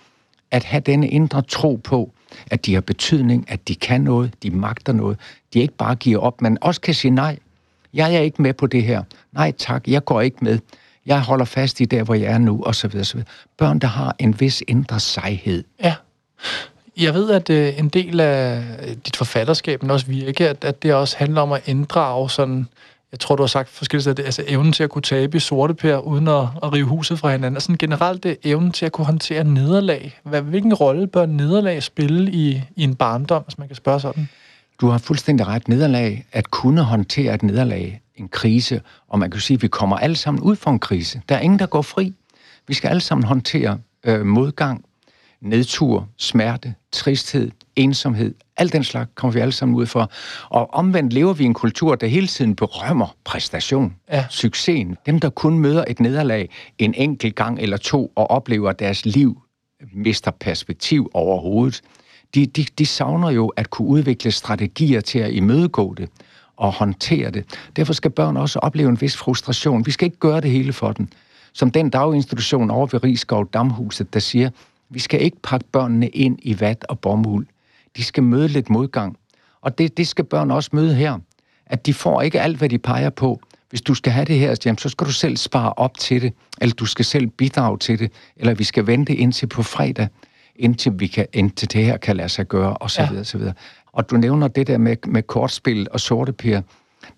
at 0.51 0.63
have 0.63 0.81
denne 0.81 1.09
indre 1.09 1.41
tro 1.41 1.75
på, 1.83 2.13
at 2.51 2.65
de 2.65 2.73
har 2.73 2.81
betydning, 2.81 3.45
at 3.47 3.67
de 3.67 3.75
kan 3.75 4.01
noget, 4.01 4.33
de 4.43 4.49
magter 4.49 4.93
noget. 4.93 5.17
De 5.53 5.59
ikke 5.59 5.73
bare 5.73 5.95
giver 5.95 6.19
op, 6.19 6.41
men 6.41 6.57
også 6.61 6.81
kan 6.81 6.93
sige 6.93 7.11
nej. 7.11 7.39
Jeg 7.93 8.15
er 8.15 8.19
ikke 8.19 8.41
med 8.41 8.53
på 8.53 8.67
det 8.67 8.83
her. 8.83 9.03
Nej 9.31 9.51
tak, 9.57 9.87
jeg 9.87 10.05
går 10.05 10.21
ikke 10.21 10.37
med. 10.41 10.59
Jeg 11.05 11.21
holder 11.21 11.45
fast 11.45 11.81
i 11.81 11.85
der, 11.85 12.03
hvor 12.03 12.13
jeg 12.13 12.31
er 12.31 12.37
nu, 12.37 12.63
og 12.63 12.75
så 12.75 12.87
videre, 12.87 13.05
så 13.05 13.13
videre. 13.13 13.29
Børn, 13.57 13.79
der 13.79 13.87
har 13.87 14.15
en 14.19 14.39
vis 14.39 14.63
indre 14.67 14.99
sejhed. 14.99 15.63
Ja. 15.83 15.95
Jeg 16.97 17.13
ved, 17.13 17.31
at 17.31 17.49
øh, 17.49 17.79
en 17.79 17.89
del 17.89 18.19
af 18.19 18.63
dit 19.05 19.15
forfatterskab, 19.15 19.81
men 19.81 19.91
også 19.91 20.05
virke, 20.05 20.49
at, 20.49 20.63
at 20.63 20.83
det 20.83 20.93
også 20.93 21.17
handler 21.17 21.41
om 21.41 21.51
at 21.51 21.61
inddrage 21.65 22.29
sådan, 22.29 22.67
jeg 23.11 23.19
tror, 23.19 23.35
du 23.35 23.43
har 23.43 23.47
sagt 23.47 23.69
forskelligt, 23.69 24.19
altså 24.19 24.43
evnen 24.47 24.73
til 24.73 24.83
at 24.83 24.89
kunne 24.89 25.01
tabe 25.01 25.39
sorte 25.39 25.73
pær, 25.73 25.97
uden 25.97 26.27
at, 26.27 26.43
at 26.63 26.73
rive 26.73 26.85
huset 26.85 27.19
fra 27.19 27.31
hinanden. 27.31 27.55
Altså 27.55 27.75
generelt 27.79 28.23
det 28.23 28.37
evnen 28.43 28.71
til 28.71 28.85
at 28.85 28.91
kunne 28.91 29.05
håndtere 29.05 29.43
nederlag. 29.43 30.19
Hvad, 30.23 30.41
hvilken 30.41 30.73
rolle 30.73 31.07
bør 31.07 31.25
nederlag 31.25 31.83
spille 31.83 32.31
i, 32.31 32.61
i 32.75 32.83
en 32.83 32.95
barndom, 32.95 33.43
hvis 33.43 33.57
man 33.57 33.67
kan 33.67 33.75
spørge 33.75 33.99
sådan? 33.99 34.29
Du 34.81 34.87
har 34.87 34.97
fuldstændig 34.97 35.47
ret. 35.47 35.67
Nederlag, 35.67 36.25
at 36.31 36.51
kunne 36.51 36.83
håndtere 36.83 37.33
et 37.33 37.43
nederlag, 37.43 38.01
en 38.15 38.29
krise, 38.29 38.81
og 39.07 39.19
man 39.19 39.31
kan 39.31 39.41
sige, 39.41 39.55
at 39.55 39.61
vi 39.61 39.67
kommer 39.67 39.97
alle 39.97 40.15
sammen 40.15 40.43
ud 40.43 40.55
for 40.55 40.71
en 40.71 40.79
krise. 40.79 41.21
Der 41.29 41.35
er 41.35 41.39
ingen, 41.39 41.59
der 41.59 41.65
går 41.65 41.81
fri. 41.81 42.13
Vi 42.67 42.73
skal 42.73 42.87
alle 42.87 43.01
sammen 43.01 43.27
håndtere 43.27 43.79
øh, 44.03 44.25
modgang, 44.25 44.85
nedtur, 45.41 46.07
smerte, 46.17 46.73
tristhed, 46.91 47.51
ensomhed, 47.75 48.33
alt 48.57 48.73
den 48.73 48.83
slags 48.83 49.11
kommer 49.15 49.33
vi 49.33 49.39
alle 49.39 49.51
sammen 49.51 49.75
ud 49.75 49.85
for. 49.85 50.11
Og 50.49 50.73
omvendt 50.73 51.13
lever 51.13 51.33
vi 51.33 51.43
i 51.43 51.45
en 51.45 51.53
kultur, 51.53 51.95
der 51.95 52.07
hele 52.07 52.27
tiden 52.27 52.55
berømmer 52.55 53.15
præstation, 53.23 53.95
ja. 54.11 54.25
succesen. 54.29 54.97
Dem, 55.05 55.19
der 55.19 55.29
kun 55.29 55.59
møder 55.59 55.83
et 55.87 55.99
nederlag 55.99 56.49
en 56.77 56.93
enkelt 56.93 57.35
gang 57.35 57.59
eller 57.59 57.77
to 57.77 58.11
og 58.15 58.31
oplever, 58.31 58.69
at 58.69 58.79
deres 58.79 59.05
liv 59.05 59.41
mister 59.93 60.31
perspektiv 60.31 61.11
overhovedet, 61.13 61.81
de, 62.35 62.45
de, 62.45 62.65
de 62.77 62.85
savner 62.85 63.29
jo 63.29 63.47
at 63.47 63.69
kunne 63.69 63.87
udvikle 63.87 64.31
strategier 64.31 65.01
til 65.01 65.19
at 65.19 65.31
imødegå 65.31 65.93
det 65.93 66.09
og 66.57 66.73
håndtere 66.73 67.31
det. 67.31 67.45
Derfor 67.75 67.93
skal 67.93 68.11
børn 68.11 68.37
også 68.37 68.59
opleve 68.59 68.89
en 68.89 69.01
vis 69.01 69.17
frustration. 69.17 69.85
Vi 69.85 69.91
skal 69.91 70.05
ikke 70.05 70.17
gøre 70.17 70.41
det 70.41 70.51
hele 70.51 70.73
for 70.73 70.91
dem. 70.91 71.07
Som 71.53 71.71
den 71.71 71.89
daginstitution 71.89 72.69
over 72.69 72.87
ved 72.91 73.03
Rigskov 73.03 73.49
Damhuset, 73.53 74.13
der 74.13 74.19
siger, 74.19 74.49
vi 74.89 74.99
skal 74.99 75.21
ikke 75.21 75.37
pakke 75.43 75.65
børnene 75.71 76.07
ind 76.07 76.39
i 76.41 76.59
vat 76.59 76.85
og 76.89 76.99
bomuld. 76.99 77.47
De 77.97 78.03
skal 78.03 78.23
møde 78.23 78.47
lidt 78.47 78.69
modgang. 78.69 79.17
Og 79.61 79.77
det, 79.77 79.97
det 79.97 80.07
skal 80.07 80.25
børn 80.25 80.51
også 80.51 80.69
møde 80.73 80.95
her. 80.95 81.19
At 81.65 81.85
de 81.85 81.93
får 81.93 82.21
ikke 82.21 82.41
alt, 82.41 82.57
hvad 82.57 82.69
de 82.69 82.77
peger 82.77 83.09
på. 83.09 83.41
Hvis 83.69 83.81
du 83.81 83.93
skal 83.93 84.11
have 84.11 84.25
det 84.25 84.39
her, 84.39 84.55
jamen, 84.65 84.77
så 84.77 84.89
skal 84.89 85.07
du 85.07 85.11
selv 85.11 85.37
spare 85.37 85.73
op 85.73 85.97
til 85.97 86.21
det, 86.21 86.33
eller 86.61 86.75
du 86.75 86.85
skal 86.85 87.05
selv 87.05 87.27
bidrage 87.27 87.77
til 87.77 87.99
det, 87.99 88.11
eller 88.37 88.53
vi 88.53 88.63
skal 88.63 88.87
vente 88.87 89.15
indtil 89.15 89.47
på 89.47 89.63
fredag, 89.63 90.07
indtil, 90.55 90.99
vi 90.99 91.07
kan, 91.07 91.27
indtil 91.33 91.71
det 91.73 91.85
her 91.85 91.97
kan 91.97 92.17
lade 92.17 92.29
sig 92.29 92.47
gøre, 92.47 92.77
og 92.77 92.91
så 92.91 93.01
ja. 93.01 93.09
videre. 93.11 93.53
Og 93.85 94.09
du 94.09 94.17
nævner 94.17 94.47
det 94.47 94.67
der 94.67 94.77
med, 94.77 94.97
med 95.07 95.23
kortspil 95.23 95.87
og 95.91 95.99
sorteper. 95.99 96.61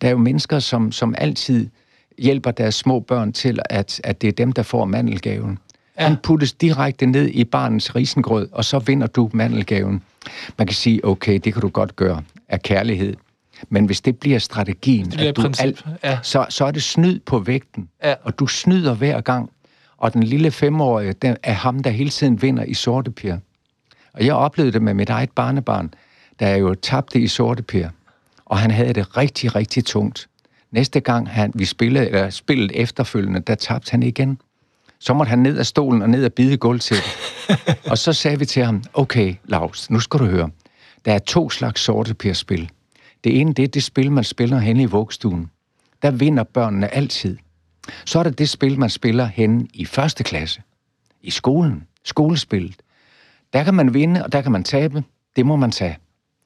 Der 0.02 0.08
er 0.08 0.12
jo 0.12 0.18
mennesker, 0.18 0.60
som, 0.60 0.92
som 0.92 1.16
altid 1.18 1.70
hjælper 2.18 2.52
deres 2.52 2.76
små 2.76 3.00
børn 3.00 3.34
til, 3.34 3.60
at, 3.70 4.02
at 4.04 4.22
det 4.22 4.28
er 4.28 4.32
dem, 4.32 4.52
der 4.52 4.64
får 4.64 4.86
mandelgaven. 4.86 5.60
Ja. 6.00 6.08
Han 6.08 6.18
puttes 6.24 6.54
direkte 6.54 7.06
ned 7.06 7.28
i 7.28 7.44
barnets 7.44 7.96
risengrød, 7.96 8.50
og 8.52 8.66
så 8.66 8.80
vinder 8.80 9.08
du 9.08 9.30
mandelgaven. 9.34 10.04
Man 10.58 10.68
kan 10.68 10.76
sige, 10.76 11.06
okay, 11.06 11.40
det 11.44 11.54
kan 11.54 11.62
du 11.62 11.70
godt 11.70 11.96
gøre 11.96 12.24
af 12.50 12.62
kærlighed. 12.62 13.16
Men 13.70 13.86
hvis 13.86 14.02
det 14.02 14.18
bliver 14.18 14.40
strategien, 14.40 15.06
det 15.06 15.14
bliver 15.14 15.30
at 15.30 15.36
du 15.36 15.42
princip. 15.42 15.66
alt, 15.66 15.86
ja. 16.04 16.18
så, 16.24 16.46
så 16.50 16.66
er 16.66 16.72
det 16.72 16.84
snyd 16.84 17.20
på 17.20 17.40
vægten. 17.40 17.90
Ja. 18.04 18.14
Og 18.24 18.40
du 18.40 18.48
snyder 18.48 18.94
hver 18.94 19.22
gang. 19.22 19.50
Og 19.98 20.14
den 20.14 20.24
lille 20.24 20.52
femårige 20.52 21.14
den 21.14 21.38
er 21.44 21.54
ham, 21.54 21.84
der 21.84 21.90
hele 21.90 22.10
tiden 22.10 22.42
vinder 22.42 22.64
i 22.64 22.74
sorteper. 22.74 23.38
Og 24.14 24.26
jeg 24.26 24.34
oplevede 24.34 24.72
det 24.72 24.82
med 24.82 24.94
mit 24.94 25.10
eget 25.10 25.32
barnebarn, 25.32 25.94
der 26.40 26.56
jo 26.56 26.76
tabte 26.76 27.20
i 27.20 27.28
sorteper. 27.28 27.90
Og 28.46 28.58
han 28.58 28.72
havde 28.72 28.94
det 28.94 29.18
rigtig, 29.18 29.56
rigtig 29.56 29.86
tungt. 29.86 30.28
Næste 30.72 31.00
gang 31.00 31.30
han, 31.30 31.52
vi 31.56 31.66
spillede, 31.66 32.08
eller 32.08 32.30
spillet 32.30 32.72
efterfølgende, 32.74 33.40
der 33.40 33.56
tabte 33.56 33.92
han 33.92 34.04
igen. 34.04 34.40
Så 35.00 35.14
måtte 35.14 35.30
han 35.30 35.40
ned 35.40 35.58
af 35.58 35.66
stolen 35.66 36.02
og 36.02 36.10
ned 36.10 36.26
og 36.26 36.34
bide 36.34 36.58
gulv 36.58 36.80
til 36.80 36.98
og 37.92 37.98
så 37.98 38.14
sagde 38.14 38.40
vi 38.40 38.46
til 38.46 38.64
ham, 38.64 38.84
okay, 38.94 39.36
Lars, 39.46 39.90
nu 39.90 40.00
skal 40.00 40.20
du 40.20 40.26
høre. 40.26 40.50
Der 41.06 41.14
er 41.14 41.20
to 41.20 41.50
slags 41.50 41.82
sorteperspil. 41.82 42.70
Det 43.24 43.40
ene, 43.40 43.54
det 43.54 43.64
er 43.64 43.68
det 43.68 43.84
spil, 43.84 44.12
man 44.12 44.24
spiller 44.24 44.60
hen 44.60 44.80
i 44.80 44.86
vugstuen. 44.86 45.52
Der 46.02 46.12
vinder 46.12 46.44
børnene 46.44 46.94
altid. 46.96 47.38
Så 48.06 48.20
er 48.20 48.24
der 48.24 48.30
det 48.30 48.50
spil, 48.50 48.80
man 48.80 48.90
spiller 48.90 49.26
hen 49.26 49.70
i 49.74 49.86
første 49.86 50.24
klasse. 50.24 50.62
I 51.22 51.32
skolen. 51.32 51.88
Skolespillet. 52.04 52.76
Der 53.54 53.64
kan 53.64 53.74
man 53.74 53.94
vinde, 53.94 54.24
og 54.24 54.32
der 54.32 54.42
kan 54.42 54.52
man 54.52 54.64
tabe. 54.64 55.04
Det 55.36 55.46
må 55.46 55.56
man 55.56 55.72
tage. 55.72 55.98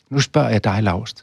Nu 0.09 0.19
spørger 0.19 0.49
jeg 0.49 0.63
dig, 0.63 0.83
Lars. 0.83 1.13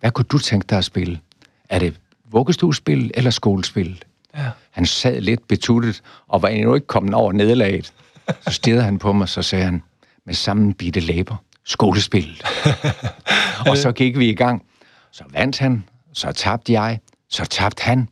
Hvad 0.00 0.10
kunne 0.10 0.24
du 0.24 0.38
tænke 0.38 0.66
dig 0.70 0.78
at 0.78 0.84
spille? 0.84 1.20
Er 1.68 1.78
det 1.78 2.00
vuggestuespil 2.30 3.10
eller 3.14 3.30
skolespil? 3.30 4.04
Ja. 4.36 4.50
Han 4.76 4.86
sad 4.86 5.20
lidt 5.20 5.48
betuttet 5.48 6.02
og 6.28 6.42
var 6.42 6.48
endnu 6.48 6.74
ikke 6.74 6.86
kommet 6.86 7.14
over 7.14 7.32
nederlaget. 7.32 7.92
Så 8.40 8.50
stirrede 8.50 8.82
han 8.82 8.98
på 8.98 9.12
mig, 9.12 9.28
så 9.28 9.42
sagde 9.42 9.64
han 9.64 9.82
med 10.26 10.34
sammenbitte 10.34 11.00
læber, 11.00 11.36
skolespillet. 11.64 12.42
og 13.70 13.76
så 13.76 13.92
gik 13.92 14.18
vi 14.18 14.28
i 14.28 14.34
gang. 14.34 14.62
Så 15.12 15.24
vandt 15.32 15.58
han, 15.58 15.84
så 16.12 16.32
tabte 16.32 16.72
jeg, 16.72 17.00
så 17.28 17.44
tabte 17.44 17.82
han. 17.82 18.08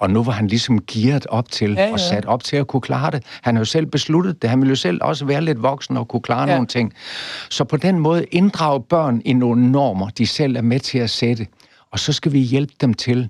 Og 0.00 0.10
nu 0.10 0.22
var 0.22 0.32
han 0.32 0.46
ligesom 0.46 0.84
gearet 0.86 1.26
op 1.26 1.50
til 1.50 1.72
ja, 1.72 1.86
ja. 1.86 1.92
og 1.92 2.00
sat 2.00 2.24
op 2.24 2.44
til 2.44 2.56
at 2.56 2.66
kunne 2.66 2.80
klare 2.80 3.10
det. 3.10 3.22
Han 3.42 3.54
har 3.54 3.60
jo 3.60 3.64
selv 3.64 3.86
besluttet 3.86 4.42
det. 4.42 4.50
Han 4.50 4.60
ville 4.60 4.70
jo 4.70 4.76
selv 4.76 4.98
også 5.02 5.24
være 5.24 5.40
lidt 5.40 5.62
voksen 5.62 5.96
og 5.96 6.08
kunne 6.08 6.22
klare 6.22 6.48
ja. 6.48 6.54
nogle 6.54 6.66
ting. 6.66 6.92
Så 7.50 7.64
på 7.64 7.76
den 7.76 7.98
måde 7.98 8.24
inddrage 8.24 8.82
børn 8.82 9.22
i 9.24 9.32
nogle 9.32 9.72
normer, 9.72 10.08
de 10.08 10.26
selv 10.26 10.56
er 10.56 10.62
med 10.62 10.80
til 10.80 10.98
at 10.98 11.10
sætte. 11.10 11.46
Og 11.90 11.98
så 11.98 12.12
skal 12.12 12.32
vi 12.32 12.38
hjælpe 12.38 12.72
dem 12.80 12.94
til 12.94 13.28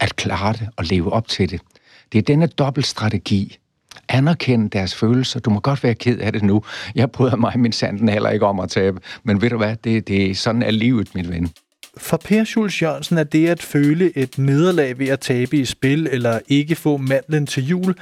at 0.00 0.16
klare 0.16 0.52
det 0.52 0.68
og 0.76 0.84
leve 0.84 1.12
op 1.12 1.28
til 1.28 1.50
det. 1.50 1.60
Det 2.12 2.18
er 2.18 2.22
denne 2.22 2.46
dobbeltstrategi. 2.46 3.58
Anerkend 4.08 4.70
deres 4.70 4.94
følelser. 4.94 5.40
Du 5.40 5.50
må 5.50 5.60
godt 5.60 5.82
være 5.82 5.94
ked 5.94 6.18
af 6.18 6.32
det 6.32 6.42
nu. 6.42 6.62
Jeg 6.94 7.10
bryder 7.10 7.36
mig 7.36 7.58
min 7.58 7.72
sanden 7.72 8.08
heller 8.08 8.30
ikke 8.30 8.46
om 8.46 8.60
at 8.60 8.68
tabe. 8.68 9.00
Men 9.24 9.42
ved 9.42 9.50
du 9.50 9.56
hvad, 9.56 9.76
det, 9.84 10.08
det 10.08 10.30
er 10.30 10.34
sådan 10.34 10.62
er 10.62 10.70
livet, 10.70 11.14
min 11.14 11.28
ven. 11.28 11.50
For 11.98 12.16
Per 12.16 12.44
Schulz 12.44 12.82
Jørgensen 12.82 13.18
er 13.18 13.24
det 13.24 13.48
at 13.48 13.62
føle 13.62 14.18
et 14.18 14.38
nederlag 14.38 14.98
ved 14.98 15.08
at 15.08 15.20
tabe 15.20 15.56
i 15.56 15.64
spil 15.64 16.08
eller 16.10 16.38
ikke 16.48 16.76
få 16.76 16.96
mandlen 16.96 17.46
til 17.46 17.66
jul, 17.66 17.94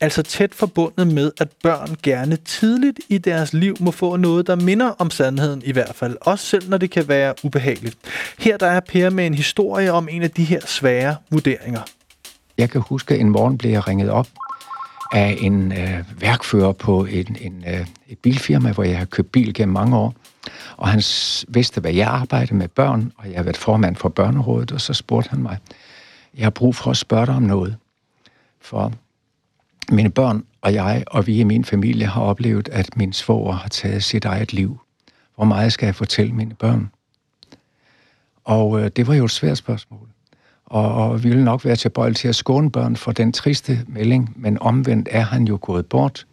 altså 0.00 0.22
tæt 0.22 0.54
forbundet 0.54 1.06
med, 1.06 1.32
at 1.40 1.48
børn 1.62 1.96
gerne 2.02 2.36
tidligt 2.36 3.00
i 3.08 3.18
deres 3.18 3.52
liv 3.52 3.76
må 3.80 3.90
få 3.90 4.16
noget, 4.16 4.46
der 4.46 4.54
minder 4.56 4.88
om 4.88 5.10
sandheden 5.10 5.62
i 5.64 5.72
hvert 5.72 5.94
fald, 5.94 6.16
også 6.20 6.46
selv 6.46 6.68
når 6.68 6.78
det 6.78 6.90
kan 6.90 7.08
være 7.08 7.34
ubehageligt. 7.42 7.96
Her 8.38 8.56
der 8.56 8.66
er 8.66 8.80
Per 8.80 9.10
med 9.10 9.26
en 9.26 9.34
historie 9.34 9.92
om 9.92 10.08
en 10.10 10.22
af 10.22 10.30
de 10.30 10.44
her 10.44 10.60
svære 10.66 11.16
vurderinger. 11.30 11.80
Jeg 12.60 12.70
kan 12.70 12.80
huske, 12.80 13.14
at 13.14 13.20
en 13.20 13.30
morgen 13.30 13.58
blev 13.58 13.70
jeg 13.70 13.88
ringet 13.88 14.10
op 14.10 14.28
af 15.12 15.36
en 15.40 15.72
øh, 15.72 16.20
værkfører 16.20 16.72
på 16.72 17.04
en, 17.04 17.36
en, 17.40 17.64
øh, 17.68 17.86
et 18.08 18.18
bilfirma, 18.18 18.72
hvor 18.72 18.84
jeg 18.84 18.98
har 18.98 19.04
købt 19.04 19.32
bil 19.32 19.54
gennem 19.54 19.72
mange 19.72 19.96
år. 19.96 20.14
Og 20.76 20.88
han 20.88 21.02
vidste, 21.48 21.80
hvad 21.80 21.92
jeg 21.92 22.08
arbejdede 22.08 22.54
med 22.54 22.68
børn, 22.68 23.12
og 23.16 23.28
jeg 23.30 23.36
har 23.36 23.42
været 23.42 23.56
formand 23.56 23.96
for 23.96 24.08
børnerådet, 24.08 24.72
og 24.72 24.80
så 24.80 24.94
spurgte 24.94 25.30
han 25.30 25.42
mig, 25.42 25.58
jeg 26.34 26.44
har 26.44 26.50
brug 26.50 26.74
for 26.76 26.90
at 26.90 26.96
spørge 26.96 27.26
dig 27.26 27.34
om 27.34 27.42
noget. 27.42 27.76
For 28.60 28.92
mine 29.90 30.10
børn 30.10 30.44
og 30.60 30.74
jeg, 30.74 31.04
og 31.06 31.26
vi 31.26 31.40
i 31.40 31.44
min 31.44 31.64
familie, 31.64 32.06
har 32.06 32.22
oplevet, 32.22 32.68
at 32.68 32.96
min 32.96 33.12
svoger 33.12 33.52
har 33.52 33.68
taget 33.68 34.04
sit 34.04 34.24
eget 34.24 34.52
liv. 34.52 34.80
Hvor 35.34 35.44
meget 35.44 35.72
skal 35.72 35.86
jeg 35.86 35.94
fortælle 35.94 36.32
mine 36.32 36.54
børn? 36.54 36.90
Og 38.44 38.80
øh, 38.80 38.90
det 38.96 39.06
var 39.06 39.14
jo 39.14 39.24
et 39.24 39.30
svært 39.30 39.58
spørgsmål. 39.58 40.08
Og, 40.70 40.94
og 40.94 41.24
vi 41.24 41.28
vil 41.28 41.44
nok 41.44 41.64
være 41.64 41.76
tilbøjelige 41.76 42.14
til 42.14 42.28
at 42.28 42.36
skåne 42.36 42.70
børn 42.70 42.96
for 42.96 43.12
den 43.12 43.32
triste 43.32 43.84
melding, 43.88 44.32
men 44.36 44.58
omvendt 44.60 45.08
er 45.10 45.24
han 45.24 45.44
jo 45.44 45.58
gået 45.60 45.86
bort. 45.86 46.26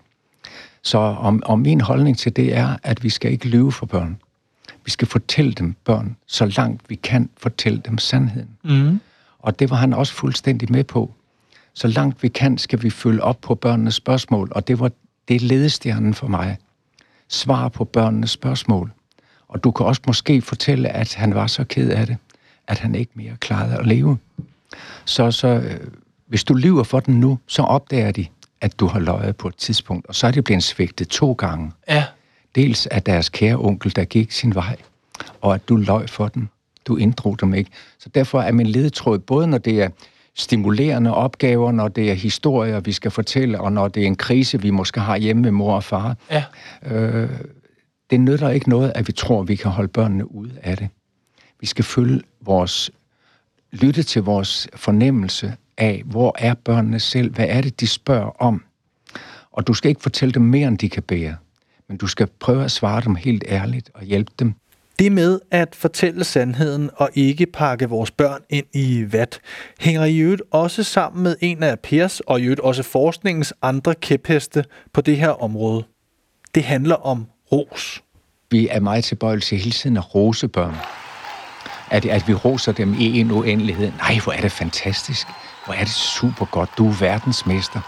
Så 0.82 0.98
om, 0.98 1.44
om 1.46 1.60
min 1.60 1.82
holdning 1.82 2.18
til 2.18 2.36
det 2.36 2.56
er, 2.58 2.78
at 2.84 3.04
vi 3.04 3.10
skal 3.10 3.32
ikke 3.32 3.48
lyve 3.48 3.72
for 3.72 3.86
børn. 3.86 4.18
Vi 4.86 4.92
skal 4.92 5.08
fortælle 5.08 5.52
dem 5.52 5.76
børn, 5.86 6.18
så 6.28 6.46
langt 6.46 6.90
vi 6.90 6.96
kan 6.96 7.30
fortælle 7.38 7.82
dem 7.86 7.98
sandheden. 7.98 8.50
Mm. 8.64 9.00
Og 9.40 9.60
det 9.60 9.70
var 9.70 9.76
han 9.76 9.94
også 9.94 10.14
fuldstændig 10.14 10.72
med 10.72 10.84
på. 10.84 11.14
Så 11.74 11.88
langt 11.88 12.24
vi 12.24 12.28
kan, 12.28 12.58
skal 12.58 12.84
vi 12.84 12.90
følge 12.90 13.24
op 13.24 13.42
på 13.42 13.56
børnenes 13.56 13.96
spørgsmål, 13.96 14.52
og 14.52 14.68
det 14.68 14.80
var 14.80 14.92
det 15.28 15.42
ledestjernen 15.42 16.14
for 16.14 16.28
mig. 16.28 16.58
Svar 17.28 17.70
på 17.70 17.84
børnenes 17.84 18.32
spørgsmål. 18.32 18.92
Og 19.48 19.64
du 19.64 19.72
kan 19.72 19.86
også 19.86 20.02
måske 20.08 20.42
fortælle, 20.42 20.90
at 20.90 21.16
han 21.16 21.36
var 21.36 21.48
så 21.48 21.64
ked 21.64 21.90
af 21.90 22.08
det, 22.08 22.18
at 22.68 22.80
han 22.80 22.96
ikke 22.96 23.12
mere 23.16 23.34
klarede 23.40 23.78
at 23.78 23.88
leve. 23.88 24.18
Så, 25.06 25.32
så 25.32 25.48
øh, 25.48 25.80
hvis 26.28 26.44
du 26.44 26.54
lyver 26.54 26.84
for 26.84 27.00
den 27.00 27.20
nu, 27.20 27.40
så 27.48 27.62
opdager 27.62 28.12
de, 28.12 28.26
at 28.62 28.80
du 28.80 28.88
har 28.88 29.00
løjet 29.00 29.36
på 29.36 29.48
et 29.48 29.56
tidspunkt, 29.56 30.08
og 30.08 30.16
så 30.16 30.28
er 30.28 30.32
det 30.32 30.44
blevet 30.44 30.64
svigtet 30.64 31.08
to 31.08 31.34
gange. 31.34 31.72
Ja. 31.90 32.04
Dels 32.56 32.88
af 32.88 33.04
deres 33.04 33.30
kære 33.30 33.56
onkel, 33.56 33.96
der 33.96 34.06
gik 34.06 34.32
sin 34.32 34.56
vej, 34.56 34.76
og 35.42 35.56
at 35.56 35.70
du 35.70 35.76
løj 35.76 36.08
for 36.08 36.28
dem. 36.28 36.48
Du 36.88 36.96
inddrog 36.96 37.42
dem 37.42 37.54
ikke. 37.54 37.72
Så 38.00 38.10
derfor 38.10 38.42
er 38.42 38.52
min 38.52 38.68
ledetråd, 38.68 39.20
både 39.20 39.48
når 39.48 39.58
det 39.58 39.82
er 39.82 39.90
stimulerende 40.36 41.14
opgaver, 41.14 41.72
når 41.72 41.88
det 41.88 42.10
er 42.12 42.14
historier, 42.14 42.80
vi 42.80 42.92
skal 42.92 43.12
fortælle, 43.12 43.62
og 43.62 43.72
når 43.72 43.88
det 43.88 44.04
er 44.04 44.08
en 44.08 44.16
krise, 44.16 44.62
vi 44.62 44.70
måske 44.70 45.00
har 45.00 45.18
hjemme 45.18 45.42
med 45.42 45.52
mor 45.52 45.76
og 45.76 45.84
far. 45.84 46.16
Ja. 46.32 46.44
Øh, 46.86 47.30
det 48.10 48.20
nytter 48.20 48.50
ikke 48.50 48.70
noget, 48.70 48.92
at 48.96 49.08
vi 49.08 49.12
tror, 49.12 49.42
at 49.42 49.48
vi 49.48 49.56
kan 49.56 49.72
holde 49.72 49.88
børnene 49.88 50.36
ude 50.36 50.52
af 50.64 50.78
det. 50.78 50.90
Vi 51.60 51.66
skal 51.66 51.86
følge 51.86 52.22
vores, 52.48 52.92
lytte 53.72 54.04
til 54.04 54.24
vores 54.24 54.68
fornemmelse 54.76 55.54
af, 55.78 56.04
hvor 56.06 56.36
er 56.40 56.54
børnene 56.54 57.00
selv, 57.00 57.36
hvad 57.36 57.46
er 57.50 57.62
det, 57.62 57.80
de 57.80 57.88
spørger 57.88 58.42
om. 58.42 58.64
Og 59.52 59.68
du 59.68 59.74
skal 59.74 59.90
ikke 59.90 60.02
fortælle 60.02 60.34
dem 60.34 60.42
mere, 60.42 60.68
end 60.68 60.78
de 60.78 60.90
kan 60.90 61.04
bære. 61.04 61.36
Men 61.88 61.98
du 61.98 62.08
skal 62.08 62.28
prøve 62.40 62.64
at 62.64 62.72
svare 62.72 63.02
dem 63.02 63.16
helt 63.16 63.44
ærligt 63.48 63.90
og 63.94 64.04
hjælpe 64.04 64.32
dem. 64.40 64.54
Det 65.00 65.12
med 65.12 65.40
at 65.52 65.76
fortælle 65.76 66.24
sandheden 66.24 66.90
og 66.96 67.10
ikke 67.14 67.46
pakke 67.46 67.90
vores 67.90 68.12
børn 68.12 68.42
ind 68.50 68.66
i 68.74 69.06
vat, 69.12 69.40
hænger 69.80 70.06
i 70.06 70.18
øvrigt 70.18 70.42
også 70.52 70.84
sammen 70.84 71.24
med 71.24 71.36
en 71.42 71.64
af 71.64 71.80
Pers 71.80 72.20
og 72.20 72.40
i 72.40 72.44
øvrigt 72.44 72.60
også 72.60 72.84
forskningens 72.84 73.54
andre 73.62 73.96
kæpheste 73.96 74.64
på 74.94 75.02
det 75.02 75.18
her 75.18 75.30
område. 75.30 75.84
Det 76.56 76.64
handler 76.64 76.96
om 76.96 77.26
ros. 77.52 78.04
Vi 78.52 78.68
er 78.68 78.80
meget 78.80 79.04
tilbøjelige 79.04 79.42
til 79.42 79.58
hele 79.58 79.72
tiden 79.72 79.98
at 79.98 80.16
rose 80.16 80.48
børn. 80.48 80.76
At, 81.92 82.06
at 82.06 82.28
vi 82.28 82.34
roser 82.34 82.72
dem 82.72 82.96
i 83.00 83.20
en 83.20 83.32
uendelighed. 83.32 83.92
Nej, 83.98 84.20
hvor 84.24 84.34
er 84.34 84.42
det 84.42 84.52
fantastisk. 84.52 85.28
Hvor 85.66 85.74
er 85.74 85.80
det 85.80 85.90
super 85.90 86.46
godt. 86.46 86.70
Du 86.78 86.90
er 86.90 86.94
verdensmester. 87.00 87.80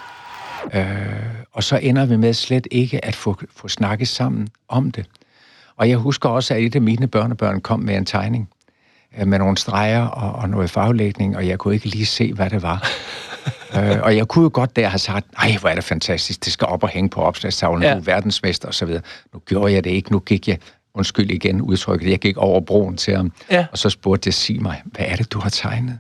Øh, 0.74 0.86
og 1.54 1.64
så 1.64 1.78
ender 1.78 2.06
vi 2.06 2.18
med 2.18 2.34
slet 2.34 2.68
ikke 2.72 3.06
at 3.06 3.16
få, 3.16 3.42
få 3.56 3.68
snakket 3.68 4.08
sammen 4.08 4.48
om 4.68 4.92
det. 4.92 5.06
Og 5.78 5.90
jeg 5.90 5.98
husker 5.98 6.30
også, 6.30 6.54
at 6.54 6.62
et 6.62 6.76
af 6.76 6.82
mine 6.82 7.08
børnebørn 7.08 7.62
kom 7.62 7.80
med 7.80 7.96
en 7.96 8.06
tegning 8.06 8.50
øh, 9.18 9.28
med 9.28 9.40
nogle 9.40 9.58
streger 9.58 10.06
og, 10.06 10.42
og 10.42 10.50
noget 10.50 10.70
faglægning, 10.70 11.38
og 11.38 11.48
jeg 11.48 11.60
kunne 11.60 11.74
ikke 11.74 11.86
lige 11.86 12.06
se, 12.06 12.34
hvad 12.34 12.50
det 12.50 12.62
var. 12.62 12.90
øh, 13.78 14.02
og 14.02 14.16
jeg 14.16 14.28
kunne 14.28 14.44
jo 14.44 14.50
godt 14.54 14.76
der 14.76 14.88
have 14.88 15.00
sagt, 15.00 15.26
nej, 15.34 15.58
hvor 15.60 15.70
er 15.70 15.76
det 15.76 15.84
fantastisk, 15.84 16.46
det 16.46 16.54
skal 16.54 16.68
op 16.68 16.84
og 16.84 16.90
hænge 16.90 17.10
på 17.10 17.22
opslagstavlen, 17.22 17.84
ja. 17.84 17.94
du 17.94 17.98
er 17.98 18.02
verdensmester 18.02 18.68
og 18.68 18.74
så 18.74 18.86
videre. 18.86 19.02
Nu 19.34 19.40
gjorde 19.40 19.74
jeg 19.74 19.84
det 19.84 19.90
ikke, 19.90 20.12
nu 20.12 20.20
gik 20.20 20.48
jeg, 20.48 20.58
undskyld 20.94 21.32
igen 21.32 21.62
udtrykket, 21.62 22.10
jeg 22.10 22.20
gik 22.20 22.38
over 22.38 22.62
broen 22.62 22.98
til 22.98 23.16
ham, 23.16 23.32
Ja. 23.52 23.66
og 23.72 23.78
så 23.78 23.90
spurgte 23.90 24.28
jeg, 24.28 24.34
sig 24.34 24.62
mig, 24.62 24.82
hvad 24.86 25.06
er 25.08 25.16
det, 25.16 25.32
du 25.32 25.40
har 25.40 25.50
tegnet? 25.50 26.00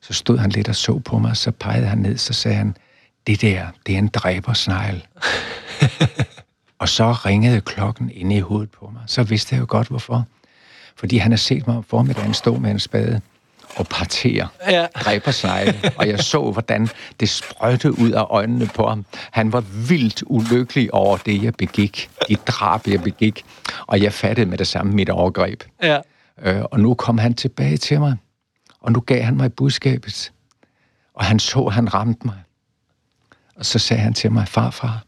Så 0.00 0.12
stod 0.12 0.38
han 0.38 0.50
lidt 0.50 0.68
og 0.68 0.76
så 0.76 0.98
på 0.98 1.18
mig, 1.18 1.36
så 1.36 1.50
pegede 1.50 1.86
han 1.86 1.98
ned, 1.98 2.18
så 2.18 2.32
sagde 2.32 2.56
han, 2.56 2.76
det 3.26 3.40
der, 3.40 3.66
det 3.86 3.94
er 3.94 3.98
en 3.98 4.08
dræbersnegl. 4.08 5.06
og 6.78 6.88
så 6.88 7.12
ringede 7.12 7.60
klokken 7.60 8.10
inde 8.14 8.36
i 8.36 8.40
hovedet 8.40 8.70
på 8.70 8.90
mig. 8.92 9.02
Så 9.06 9.22
vidste 9.22 9.54
jeg 9.54 9.60
jo 9.60 9.66
godt, 9.68 9.88
hvorfor. 9.88 10.26
Fordi 10.96 11.16
han 11.16 11.32
har 11.32 11.36
set 11.36 11.66
mig 11.66 11.76
om 11.76 11.84
formiddagen 11.84 12.34
stå 12.34 12.58
med 12.58 12.70
en 12.70 12.78
spade 12.80 13.20
og 13.76 13.86
partere 13.86 14.48
Ja. 14.68 14.86
dræbersnegle, 14.94 15.80
og 15.96 16.08
jeg 16.08 16.18
så, 16.20 16.50
hvordan 16.50 16.88
det 17.20 17.28
sprøjtede 17.28 17.98
ud 17.98 18.10
af 18.10 18.24
øjnene 18.30 18.66
på 18.74 18.88
ham. 18.88 19.04
Han 19.30 19.52
var 19.52 19.60
vildt 19.60 20.22
ulykkelig 20.26 20.94
over 20.94 21.16
det, 21.16 21.42
jeg 21.42 21.54
begik. 21.54 22.10
De 22.28 22.36
drab, 22.36 22.86
jeg 22.86 23.02
begik. 23.02 23.44
Og 23.86 24.02
jeg 24.02 24.12
fattede 24.12 24.46
med 24.46 24.58
det 24.58 24.66
samme 24.66 24.92
mit 24.92 25.10
overgreb. 25.10 25.62
Ja. 25.82 25.98
Øh, 26.42 26.62
og 26.62 26.80
nu 26.80 26.94
kom 26.94 27.18
han 27.18 27.34
tilbage 27.34 27.76
til 27.76 28.00
mig, 28.00 28.16
og 28.80 28.92
nu 28.92 29.00
gav 29.00 29.22
han 29.22 29.36
mig 29.36 29.52
budskabet. 29.52 30.32
Og 31.14 31.24
han 31.24 31.38
så, 31.38 31.60
at 31.60 31.72
han 31.72 31.94
ramte 31.94 32.26
mig. 32.26 32.36
Og 33.56 33.66
så 33.66 33.78
sagde 33.78 34.02
han 34.02 34.14
til 34.14 34.32
mig, 34.32 34.48
farfar, 34.48 35.02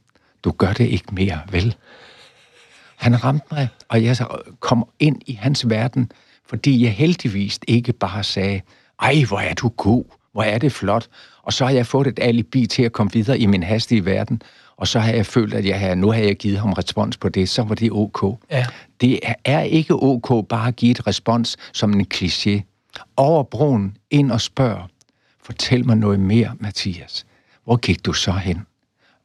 du 0.44 0.50
gør 0.50 0.72
det 0.72 0.84
ikke 0.86 1.14
mere, 1.14 1.40
vel? 1.50 1.74
Han 2.96 3.24
ramte 3.24 3.46
mig, 3.50 3.68
og 3.88 4.04
jeg 4.04 4.16
så 4.16 4.26
kom 4.60 4.88
ind 4.98 5.22
i 5.26 5.32
hans 5.32 5.68
verden, 5.68 6.12
fordi 6.50 6.84
jeg 6.84 6.92
heldigvis 6.92 7.58
ikke 7.68 7.92
bare 7.92 8.24
sagde, 8.24 8.60
ej, 9.02 9.24
hvor 9.28 9.38
er 9.38 9.54
du 9.54 9.68
god, 9.68 10.04
hvor 10.32 10.42
er 10.42 10.58
det 10.58 10.72
flot, 10.72 11.08
og 11.42 11.52
så 11.52 11.64
har 11.64 11.72
jeg 11.72 11.86
fået 11.86 12.06
et 12.06 12.18
alibi 12.22 12.66
til 12.66 12.82
at 12.82 12.92
komme 12.92 13.12
videre 13.12 13.38
i 13.38 13.46
min 13.46 13.62
hastige 13.62 14.04
verden, 14.04 14.42
og 14.76 14.88
så 14.88 14.98
har 15.00 15.12
jeg 15.12 15.26
følt, 15.26 15.54
at 15.54 15.66
jeg 15.66 15.80
havde, 15.80 15.96
nu 15.96 16.10
har 16.10 16.20
jeg 16.20 16.36
givet 16.36 16.58
ham 16.58 16.72
respons 16.72 17.16
på 17.16 17.28
det, 17.28 17.48
så 17.48 17.62
var 17.62 17.74
det 17.74 17.90
ok. 17.92 18.38
Ja. 18.50 18.66
Det 19.00 19.20
er- 19.44 19.60
ikke 19.60 19.94
ok 20.02 20.48
bare 20.48 20.68
at 20.68 20.76
give 20.76 20.90
et 20.90 21.06
respons 21.06 21.56
som 21.72 21.92
en 21.92 22.06
kliché. 22.14 22.60
Over 23.16 23.42
broen, 23.42 23.96
ind 24.10 24.32
og 24.32 24.40
spørg. 24.40 24.88
Fortæl 25.42 25.86
mig 25.86 25.96
noget 25.96 26.20
mere, 26.20 26.54
Mathias. 26.60 27.26
Hvor 27.64 27.76
gik 27.76 28.06
du 28.06 28.12
så 28.12 28.32
hen? 28.32 28.66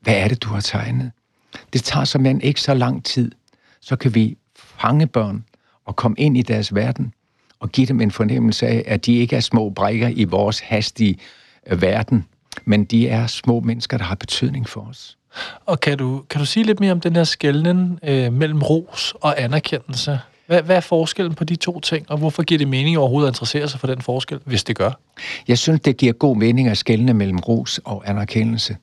Hvad 0.01 0.13
er 0.17 0.27
det, 0.27 0.43
du 0.43 0.49
har 0.49 0.61
tegnet? 0.61 1.11
Det 1.73 1.83
tager 1.83 2.03
simpelthen 2.05 2.41
ikke 2.41 2.61
så 2.61 2.73
lang 2.73 3.05
tid. 3.05 3.31
Så 3.81 3.95
kan 3.95 4.15
vi 4.15 4.37
fange 4.55 5.07
børn 5.07 5.43
og 5.85 5.95
komme 5.95 6.15
ind 6.17 6.37
i 6.37 6.41
deres 6.41 6.75
verden 6.75 7.13
og 7.59 7.71
give 7.71 7.87
dem 7.87 8.01
en 8.01 8.11
fornemmelse 8.11 8.67
af, 8.67 8.83
at 8.87 9.05
de 9.05 9.17
ikke 9.17 9.35
er 9.35 9.39
små 9.39 9.69
brækker 9.69 10.07
i 10.07 10.23
vores 10.23 10.59
hastige 10.59 11.17
øh, 11.67 11.81
verden, 11.81 12.25
men 12.65 12.85
de 12.85 13.07
er 13.07 13.27
små 13.27 13.59
mennesker, 13.59 13.97
der 13.97 14.05
har 14.05 14.15
betydning 14.15 14.69
for 14.69 14.81
os. 14.81 15.17
Og 15.65 15.79
kan 15.79 15.97
du, 15.97 16.23
kan 16.29 16.39
du 16.39 16.45
sige 16.45 16.65
lidt 16.65 16.79
mere 16.79 16.91
om 16.91 16.99
den 16.99 17.15
her 17.15 17.23
skældning 17.23 17.99
øh, 18.03 18.33
mellem 18.33 18.61
ros 18.61 19.13
og 19.21 19.41
anerkendelse? 19.41 20.19
Hvad, 20.47 20.61
hvad 20.61 20.75
er 20.75 20.81
forskellen 20.81 21.35
på 21.35 21.43
de 21.43 21.55
to 21.55 21.79
ting, 21.79 22.11
og 22.11 22.17
hvorfor 22.17 22.43
giver 22.43 22.57
det 22.57 22.67
mening 22.67 22.97
overhovedet 22.97 23.27
at 23.27 23.31
interessere 23.31 23.67
sig 23.67 23.79
for 23.79 23.87
den 23.87 24.01
forskel, 24.01 24.39
hvis 24.45 24.63
det 24.63 24.75
gør? 24.75 24.91
Jeg 25.47 25.57
synes, 25.57 25.81
det 25.81 25.97
giver 25.97 26.13
god 26.13 26.37
mening 26.37 26.67
at 26.67 26.77
skelne 26.77 27.13
mellem 27.13 27.39
ros 27.39 27.79
og 27.83 28.09
anerkendelse. 28.09 28.77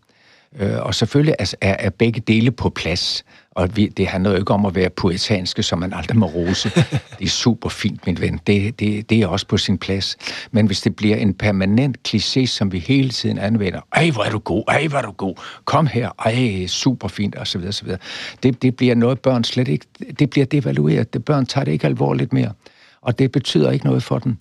Øh, 0.59 0.83
og 0.83 0.95
selvfølgelig 0.95 1.35
er, 1.39 1.55
er 1.61 1.91
begge 1.91 2.21
dele 2.21 2.51
på 2.51 2.71
plads. 2.71 3.25
Og 3.55 3.77
vi, 3.77 3.87
det 3.87 4.07
handler 4.07 4.31
jo 4.31 4.37
ikke 4.37 4.55
om 4.55 4.67
at 4.67 4.75
være 4.75 4.91
poetanske, 4.91 5.63
som 5.63 5.79
man 5.79 5.93
aldrig 5.93 6.17
må 6.17 6.27
rose. 6.27 6.71
Det 7.19 7.25
er 7.25 7.29
super 7.29 7.69
fint, 7.69 8.07
min 8.07 8.21
ven. 8.21 8.41
Det, 8.47 8.81
det, 8.81 9.11
det 9.11 9.23
er 9.23 9.27
også 9.27 9.47
på 9.47 9.57
sin 9.57 9.79
plads. 9.79 10.17
Men 10.51 10.67
hvis 10.67 10.81
det 10.81 10.97
bliver 10.97 11.17
en 11.17 11.35
permanent 11.35 11.97
kliché, 12.09 12.47
som 12.47 12.73
vi 12.73 12.79
hele 12.79 13.11
tiden 13.11 13.39
anvender, 13.39 13.81
ej, 13.93 14.11
hvor 14.11 14.23
er 14.23 14.31
du 14.31 14.39
god, 14.39 14.65
ej, 14.69 14.87
hvor 14.87 14.99
er 14.99 15.03
du 15.03 15.13
god, 15.13 15.35
kom 15.65 15.87
her, 15.87 16.11
ej, 16.19 16.67
super 16.67 17.09
fint, 17.09 17.35
og 17.35 17.47
så 17.47 17.59
videre, 17.59 17.73
så 17.73 17.85
videre. 17.85 17.99
Det, 18.43 18.63
det 18.63 18.77
bliver 18.77 18.95
noget, 18.95 19.21
børn 19.21 19.45
slet 19.45 19.69
ikke, 19.69 19.87
det 20.19 20.31
bliver 20.31 20.47
devalueret. 20.47 21.13
Det 21.13 21.25
børn 21.25 21.47
tager 21.47 21.65
det 21.65 21.73
ikke 21.73 21.87
alvorligt 21.87 22.33
mere. 22.33 22.53
Og 23.01 23.19
det 23.19 23.33
betyder 23.33 23.71
ikke 23.71 23.87
noget 23.87 24.03
for 24.03 24.19
dem. 24.19 24.37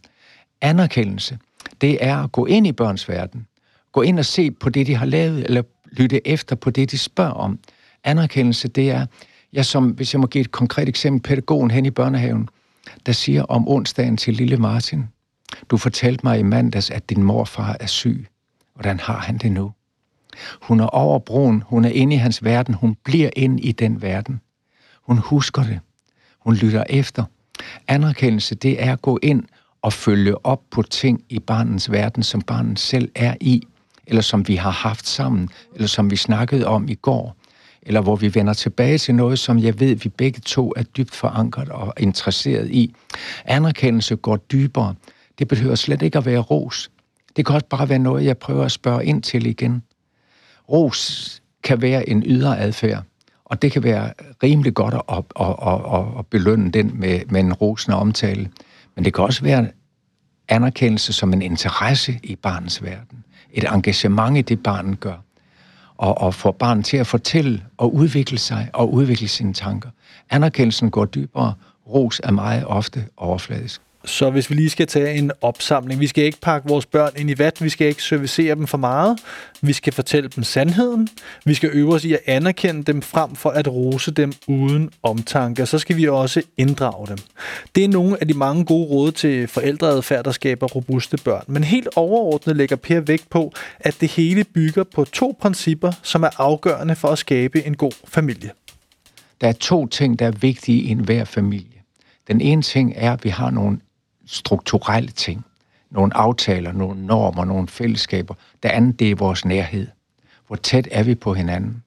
Anerkendelse, 0.61 1.37
det 1.81 1.97
er 2.01 2.17
at 2.17 2.31
gå 2.31 2.45
ind 2.45 2.67
i 2.67 2.71
børns 2.71 3.09
verden. 3.09 3.47
Gå 3.91 4.01
ind 4.01 4.19
og 4.19 4.25
se 4.25 4.51
på 4.51 4.69
det, 4.69 4.87
de 4.87 4.95
har 4.95 5.05
lavet, 5.05 5.43
eller 5.43 5.61
lytte 5.91 6.27
efter 6.27 6.55
på 6.55 6.69
det, 6.69 6.91
de 6.91 6.97
spørger 6.97 7.31
om. 7.31 7.59
Anerkendelse, 8.03 8.67
det 8.67 8.91
er, 8.91 9.05
jeg 9.53 9.65
som, 9.65 9.89
hvis 9.89 10.13
jeg 10.13 10.19
må 10.19 10.27
give 10.27 10.41
et 10.41 10.51
konkret 10.51 10.89
eksempel, 10.89 11.21
pædagogen 11.21 11.71
hen 11.71 11.85
i 11.85 11.91
børnehaven, 11.91 12.49
der 13.05 13.11
siger 13.11 13.43
om 13.43 13.67
onsdagen 13.67 14.17
til 14.17 14.33
lille 14.33 14.57
Martin, 14.57 15.03
du 15.69 15.77
fortalte 15.77 16.25
mig 16.25 16.39
i 16.39 16.43
mandags, 16.43 16.89
at 16.89 17.09
din 17.09 17.23
morfar 17.23 17.77
er 17.79 17.85
syg. 17.85 18.27
Hvordan 18.73 18.99
har 18.99 19.19
han 19.19 19.37
det 19.37 19.51
nu? 19.51 19.71
Hun 20.61 20.79
er 20.79 20.85
over 20.87 21.19
broen, 21.19 21.63
hun 21.65 21.85
er 21.85 21.89
inde 21.89 22.15
i 22.15 22.17
hans 22.17 22.43
verden, 22.43 22.73
hun 22.73 22.97
bliver 23.03 23.29
inde 23.35 23.61
i 23.63 23.71
den 23.71 24.01
verden. 24.01 24.41
Hun 25.01 25.17
husker 25.17 25.63
det. 25.63 25.79
Hun 26.39 26.55
lytter 26.55 26.83
efter. 26.89 27.23
Anerkendelse, 27.87 28.55
det 28.55 28.83
er 28.83 28.93
at 28.93 29.01
gå 29.01 29.19
ind 29.21 29.43
og 29.81 29.93
følge 29.93 30.45
op 30.45 30.61
på 30.71 30.81
ting 30.81 31.23
i 31.29 31.39
barnens 31.39 31.91
verden, 31.91 32.23
som 32.23 32.41
barnet 32.41 32.79
selv 32.79 33.11
er 33.15 33.35
i, 33.41 33.63
eller 34.07 34.21
som 34.21 34.47
vi 34.47 34.55
har 34.55 34.71
haft 34.71 35.07
sammen, 35.07 35.49
eller 35.75 35.87
som 35.87 36.11
vi 36.11 36.15
snakkede 36.15 36.67
om 36.67 36.89
i 36.89 36.95
går, 36.95 37.35
eller 37.83 38.01
hvor 38.01 38.15
vi 38.15 38.35
vender 38.35 38.53
tilbage 38.53 38.97
til 38.97 39.15
noget, 39.15 39.39
som 39.39 39.59
jeg 39.59 39.79
ved, 39.79 39.95
vi 39.95 40.09
begge 40.09 40.39
to 40.39 40.73
er 40.75 40.83
dybt 40.83 41.15
forankret 41.15 41.69
og 41.69 41.93
interesseret 41.97 42.69
i. 42.69 42.95
Anerkendelse 43.45 44.15
går 44.15 44.37
dybere. 44.37 44.95
Det 45.39 45.47
behøver 45.47 45.75
slet 45.75 46.01
ikke 46.01 46.17
at 46.17 46.25
være 46.25 46.39
ros. 46.39 46.91
Det 47.35 47.45
kan 47.45 47.55
også 47.55 47.67
bare 47.69 47.89
være 47.89 47.99
noget, 47.99 48.25
jeg 48.25 48.37
prøver 48.37 48.65
at 48.65 48.71
spørge 48.71 49.05
ind 49.05 49.23
til 49.23 49.45
igen. 49.45 49.83
Ros 50.69 51.41
kan 51.63 51.81
være 51.81 52.09
en 52.09 52.23
ydre 52.25 52.59
adfærd, 52.59 53.03
og 53.45 53.61
det 53.61 53.71
kan 53.71 53.83
være 53.83 54.13
rimelig 54.43 54.73
godt 54.73 54.93
at, 54.93 55.01
at, 55.09 55.23
at, 55.39 55.99
at, 55.99 56.19
at 56.19 56.27
belønne 56.27 56.71
den 56.71 56.99
med, 56.99 57.19
med 57.29 57.39
en 57.39 57.53
rosende 57.53 57.97
omtale. 57.97 58.49
Men 58.95 59.05
det 59.05 59.13
kan 59.13 59.23
også 59.23 59.43
være 59.43 59.67
anerkendelse 60.47 61.13
som 61.13 61.33
en 61.33 61.41
interesse 61.41 62.19
i 62.23 62.35
barnets 62.35 62.83
verden. 62.83 63.23
Et 63.53 63.63
engagement 63.63 64.37
i 64.37 64.41
det, 64.41 64.63
barnet 64.63 64.99
gør 64.99 65.15
og, 66.01 66.17
og 66.17 66.33
får 66.33 66.51
barnet 66.51 66.85
til 66.85 66.97
at 66.97 67.07
fortælle 67.07 67.63
og 67.77 67.93
udvikle 67.93 68.37
sig 68.37 68.69
og 68.73 68.93
udvikle 68.93 69.27
sine 69.27 69.53
tanker. 69.53 69.89
Anerkendelsen 70.29 70.91
går 70.91 71.05
dybere, 71.05 71.53
ros 71.87 72.21
er 72.23 72.31
meget 72.31 72.65
ofte 72.65 73.05
overfladisk. 73.17 73.81
Så 74.05 74.29
hvis 74.29 74.49
vi 74.49 74.55
lige 74.55 74.69
skal 74.69 74.87
tage 74.87 75.13
en 75.17 75.31
opsamling, 75.41 75.99
vi 75.99 76.07
skal 76.07 76.23
ikke 76.23 76.39
pakke 76.41 76.67
vores 76.67 76.85
børn 76.85 77.11
ind 77.17 77.29
i 77.29 77.37
vat, 77.37 77.63
vi 77.63 77.69
skal 77.69 77.87
ikke 77.87 78.03
servicere 78.03 78.55
dem 78.55 78.67
for 78.67 78.77
meget, 78.77 79.19
vi 79.61 79.73
skal 79.73 79.93
fortælle 79.93 80.29
dem 80.35 80.43
sandheden, 80.43 81.09
vi 81.45 81.53
skal 81.53 81.69
øve 81.73 81.93
os 81.93 82.05
i 82.05 82.13
at 82.13 82.19
anerkende 82.25 82.83
dem 82.83 83.01
frem 83.01 83.35
for 83.35 83.49
at 83.49 83.67
rose 83.67 84.11
dem 84.11 84.33
uden 84.47 84.89
omtanke, 85.03 85.61
og 85.61 85.67
så 85.67 85.79
skal 85.79 85.97
vi 85.97 86.07
også 86.07 86.41
inddrage 86.57 87.07
dem. 87.07 87.17
Det 87.75 87.83
er 87.83 87.87
nogle 87.87 88.17
af 88.21 88.27
de 88.27 88.33
mange 88.33 88.65
gode 88.65 88.87
råd 88.87 89.11
til 89.11 89.47
forældreadfærd, 89.47 90.25
der 90.25 90.31
skaber 90.31 90.67
robuste 90.67 91.17
børn. 91.17 91.43
Men 91.47 91.63
helt 91.63 91.87
overordnet 91.95 92.57
lægger 92.57 92.75
Per 92.75 92.99
vægt 92.99 93.29
på, 93.29 93.53
at 93.79 93.97
det 94.01 94.09
hele 94.09 94.43
bygger 94.43 94.83
på 94.83 95.05
to 95.05 95.37
principper, 95.41 95.91
som 96.03 96.23
er 96.23 96.29
afgørende 96.37 96.95
for 96.95 97.07
at 97.07 97.17
skabe 97.17 97.65
en 97.65 97.77
god 97.77 97.91
familie. 98.07 98.51
Der 99.41 99.47
er 99.47 99.53
to 99.53 99.87
ting, 99.87 100.19
der 100.19 100.27
er 100.27 100.31
vigtige 100.31 100.81
i 100.81 100.89
enhver 100.89 101.25
familie. 101.25 101.81
Den 102.27 102.41
ene 102.41 102.61
ting 102.61 102.93
er, 102.95 103.13
at 103.13 103.23
vi 103.23 103.29
har 103.29 103.49
nogle 103.49 103.79
strukturelle 104.25 105.11
ting. 105.11 105.45
Nogle 105.91 106.17
aftaler, 106.17 106.71
nogle 106.71 107.05
normer, 107.05 107.45
nogle 107.45 107.67
fællesskaber. 107.67 108.33
Det 108.63 108.69
andet, 108.69 108.99
det 108.99 109.11
er 109.11 109.15
vores 109.15 109.45
nærhed. 109.45 109.87
Hvor 110.47 110.55
tæt 110.55 110.87
er 110.91 111.03
vi 111.03 111.15
på 111.15 111.33
hinanden? 111.33 111.83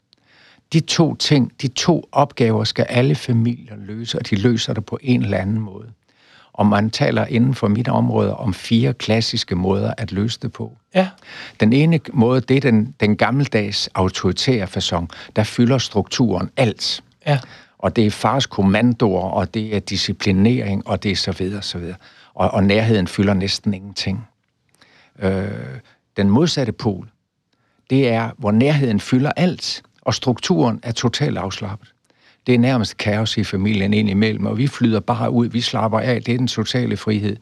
De 0.73 0.81
to 0.81 1.15
ting, 1.15 1.53
de 1.63 1.69
to 1.69 2.09
opgaver 2.13 2.65
skal 2.65 2.87
alle 2.89 3.15
familier 3.15 3.77
løse, 3.77 4.19
og 4.19 4.31
de 4.31 4.37
løser 4.37 4.73
det 4.73 4.85
på 4.85 4.99
en 5.03 5.23
eller 5.23 5.39
anden 5.39 5.59
måde. 5.59 5.87
Og 6.53 6.67
man 6.67 6.91
taler 6.91 7.27
inden 7.27 7.55
for 7.55 7.69
mit 7.69 7.89
område 7.89 8.37
om 8.37 8.55
fire 8.55 8.93
klassiske 8.93 9.55
måder 9.55 9.95
at 9.99 10.13
løse 10.13 10.39
det 10.43 10.53
på. 10.53 10.77
Ja. 10.95 11.09
Den 11.61 11.73
ene 11.73 12.01
måde, 12.13 12.41
det 12.41 12.57
er 12.57 12.61
den, 12.61 12.95
den 13.01 13.17
gammeldags 13.17 13.89
autoritære 13.95 14.69
façon. 14.77 15.07
Der 15.37 15.45
fylder 15.45 15.79
strukturen 15.79 16.51
alt. 16.57 17.03
Ja. 17.27 17.39
Og 17.79 17.97
det 17.97 18.07
er 18.07 18.11
fars 18.11 18.47
kommandoer, 18.47 19.31
og 19.31 19.55
det 19.55 19.77
er 19.77 19.81
disciplinering, 19.81 20.87
og 20.87 21.03
det 21.03 21.11
er 21.11 21.17
så 21.17 21.33
videre, 21.33 21.63
så 21.63 21.79
videre 21.79 21.97
og, 22.35 22.51
og 22.51 22.65
nærheden 22.65 23.07
fylder 23.09 23.35
næsten 23.35 23.75
ingenting. 23.75 24.29
Øh, 25.19 25.45
den 26.17 26.31
modsatte 26.31 26.73
pol, 26.73 27.09
det 27.91 28.09
er, 28.09 28.31
hvor 28.39 28.51
nærheden 28.51 29.01
fylder 29.01 29.33
alt, 29.37 29.83
og 30.03 30.15
strukturen 30.15 30.81
er 30.83 30.93
totalt 30.93 31.39
afslappet. 31.39 31.95
Det 32.47 32.55
er 32.55 32.59
nærmest 32.59 32.97
kaos 32.97 33.37
i 33.37 33.45
familien 33.45 33.95
ind 33.95 34.11
imellem, 34.11 34.47
og 34.47 34.59
vi 34.59 34.67
flyder 34.67 35.01
bare 35.01 35.31
ud, 35.31 35.47
vi 35.47 35.61
slapper 35.61 36.01
af, 36.01 36.23
det 36.23 36.35
er 36.35 36.39
den 36.39 36.47
totale 36.47 36.97
frihed. 36.97 37.37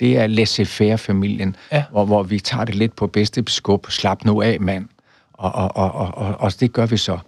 Det 0.00 0.18
er 0.18 0.26
laissez-faire-familien, 0.26 1.56
ja. 1.72 1.84
hvor, 1.90 2.04
hvor 2.04 2.22
vi 2.22 2.40
tager 2.40 2.64
det 2.64 2.74
lidt 2.74 2.96
på 2.96 3.06
bedste 3.06 3.44
skub, 3.46 3.86
slap 3.90 4.24
nu 4.24 4.42
af, 4.42 4.60
mand. 4.60 4.88
Og, 5.32 5.52
og, 5.52 5.76
og, 5.76 5.92
og, 5.92 6.14
og, 6.14 6.40
og 6.40 6.60
det 6.60 6.72
gør 6.72 6.86
vi 6.86 6.96
så. 6.96 7.18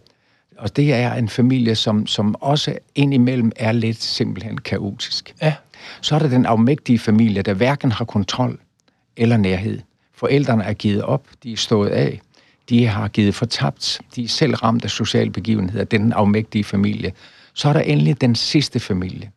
Og 0.58 0.76
det 0.76 0.92
er 0.92 1.14
en 1.14 1.28
familie, 1.28 1.74
som, 1.74 2.06
som 2.06 2.34
også 2.34 2.78
indimellem 2.94 3.52
er 3.56 3.72
lidt 3.72 4.02
simpelthen 4.02 4.58
kaotisk. 4.58 5.34
Ja. 5.42 5.54
Så 6.00 6.14
er 6.14 6.18
der 6.18 6.28
den 6.28 6.46
afmægtige 6.46 6.98
familie, 6.98 7.42
der 7.42 7.54
hverken 7.54 7.92
har 7.92 8.04
kontrol 8.04 8.58
eller 9.16 9.36
nærhed. 9.36 9.80
Forældrene 10.14 10.64
er 10.64 10.72
givet 10.72 11.02
op, 11.02 11.26
de 11.42 11.52
er 11.52 11.56
stået 11.56 11.88
af, 11.88 12.20
de 12.68 12.86
har 12.86 13.08
givet 13.08 13.34
fortabt, 13.34 14.00
de 14.16 14.24
er 14.24 14.28
selv 14.28 14.54
ramt 14.54 14.84
af 14.84 14.90
sociale 14.90 15.30
begivenheder, 15.30 15.84
den 15.84 16.12
afmægtige 16.12 16.64
familie. 16.64 17.12
Så 17.54 17.68
er 17.68 17.72
der 17.72 17.80
endelig 17.80 18.20
den 18.20 18.34
sidste 18.34 18.80
familie. 18.80 19.30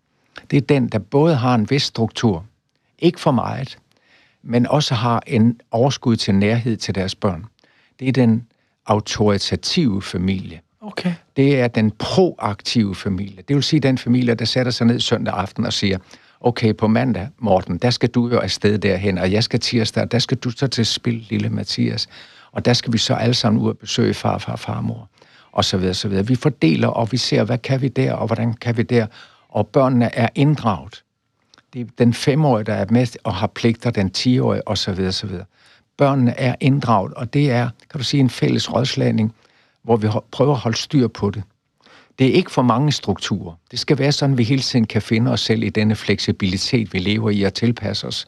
Det 0.51 0.57
er 0.57 0.61
den, 0.61 0.87
der 0.87 0.99
både 0.99 1.35
har 1.35 1.55
en 1.55 1.69
vis 1.69 1.83
struktur, 1.83 2.45
ikke 2.99 3.19
for 3.19 3.31
meget, 3.31 3.77
men 4.43 4.67
også 4.67 4.95
har 4.95 5.23
en 5.27 5.59
overskud 5.71 6.15
til 6.15 6.35
nærhed 6.35 6.77
til 6.77 6.95
deres 6.95 7.15
børn. 7.15 7.45
Det 7.99 8.07
er 8.07 8.11
den 8.11 8.47
autoritative 8.85 10.01
familie. 10.01 10.61
Okay. 10.81 11.13
Det 11.37 11.59
er 11.59 11.67
den 11.67 11.91
proaktive 11.91 12.95
familie. 12.95 13.43
Det 13.47 13.55
vil 13.55 13.63
sige 13.63 13.79
den 13.79 13.97
familie, 13.97 14.35
der 14.35 14.45
sætter 14.45 14.71
sig 14.71 14.87
ned 14.87 14.99
søndag 14.99 15.33
aften 15.33 15.65
og 15.65 15.73
siger, 15.73 15.97
okay, 16.43 16.75
på 16.75 16.87
mandag, 16.87 17.29
Morten, 17.39 17.77
der 17.77 17.89
skal 17.89 18.09
du 18.09 18.29
jo 18.29 18.39
afsted 18.39 18.77
derhen, 18.77 19.17
og 19.17 19.31
jeg 19.31 19.43
skal 19.43 19.59
tirsdag, 19.59 20.07
der 20.11 20.19
skal 20.19 20.37
du 20.37 20.49
så 20.49 20.67
til 20.67 20.85
spil, 20.85 21.25
lille 21.29 21.49
Mathias. 21.49 22.07
Og 22.51 22.65
der 22.65 22.73
skal 22.73 22.93
vi 22.93 22.97
så 22.97 23.13
alle 23.13 23.33
sammen 23.33 23.61
ud 23.61 23.69
og 23.69 23.77
besøge 23.77 24.13
far, 24.13 24.37
far, 24.37 24.55
farmor, 24.55 25.09
og 25.51 25.65
så 25.65 25.77
videre, 25.77 25.93
så 25.93 26.07
videre. 26.07 26.27
Vi 26.27 26.35
fordeler, 26.35 26.87
og 26.87 27.11
vi 27.11 27.17
ser, 27.17 27.43
hvad 27.43 27.57
kan 27.57 27.81
vi 27.81 27.87
der, 27.87 28.13
og 28.13 28.27
hvordan 28.27 28.53
kan 28.53 28.77
vi 28.77 28.83
der. 28.83 29.07
Og 29.49 29.67
børnene 29.67 30.15
er 30.15 30.29
inddraget. 30.35 31.03
Det 31.73 31.81
er 31.81 31.85
den 31.97 32.13
femårige, 32.13 32.63
der 32.63 32.73
er 32.73 32.85
med 32.89 33.07
og 33.23 33.33
har 33.33 33.47
pligter, 33.47 33.91
den 33.91 34.11
10-årige, 34.17 34.67
og 34.67 34.77
så 34.77 34.91
videre, 34.91 35.11
så 35.11 35.27
videre. 35.27 35.45
Børnene 35.97 36.39
er 36.39 36.55
inddraget, 36.59 37.13
og 37.13 37.33
det 37.33 37.51
er, 37.51 37.69
kan 37.91 37.97
du 37.97 38.03
sige, 38.03 38.21
en 38.21 38.29
fælles 38.29 38.73
rådslagning, 38.73 39.33
hvor 39.83 39.97
vi 39.97 40.07
prøver 40.31 40.53
at 40.53 40.59
holde 40.59 40.77
styr 40.77 41.07
på 41.07 41.29
det. 41.29 41.43
Det 42.19 42.27
er 42.27 42.33
ikke 42.33 42.51
for 42.51 42.61
mange 42.61 42.91
strukturer. 42.91 43.53
Det 43.71 43.79
skal 43.79 43.97
være 43.97 44.11
sådan, 44.11 44.33
at 44.33 44.37
vi 44.37 44.43
hele 44.43 44.61
tiden 44.61 44.87
kan 44.87 45.01
finde 45.01 45.31
os 45.31 45.41
selv 45.41 45.63
i 45.63 45.69
denne 45.69 45.95
fleksibilitet, 45.95 46.93
vi 46.93 46.99
lever 46.99 47.29
i 47.29 47.43
og 47.43 47.53
tilpasse 47.53 48.07
os. 48.07 48.25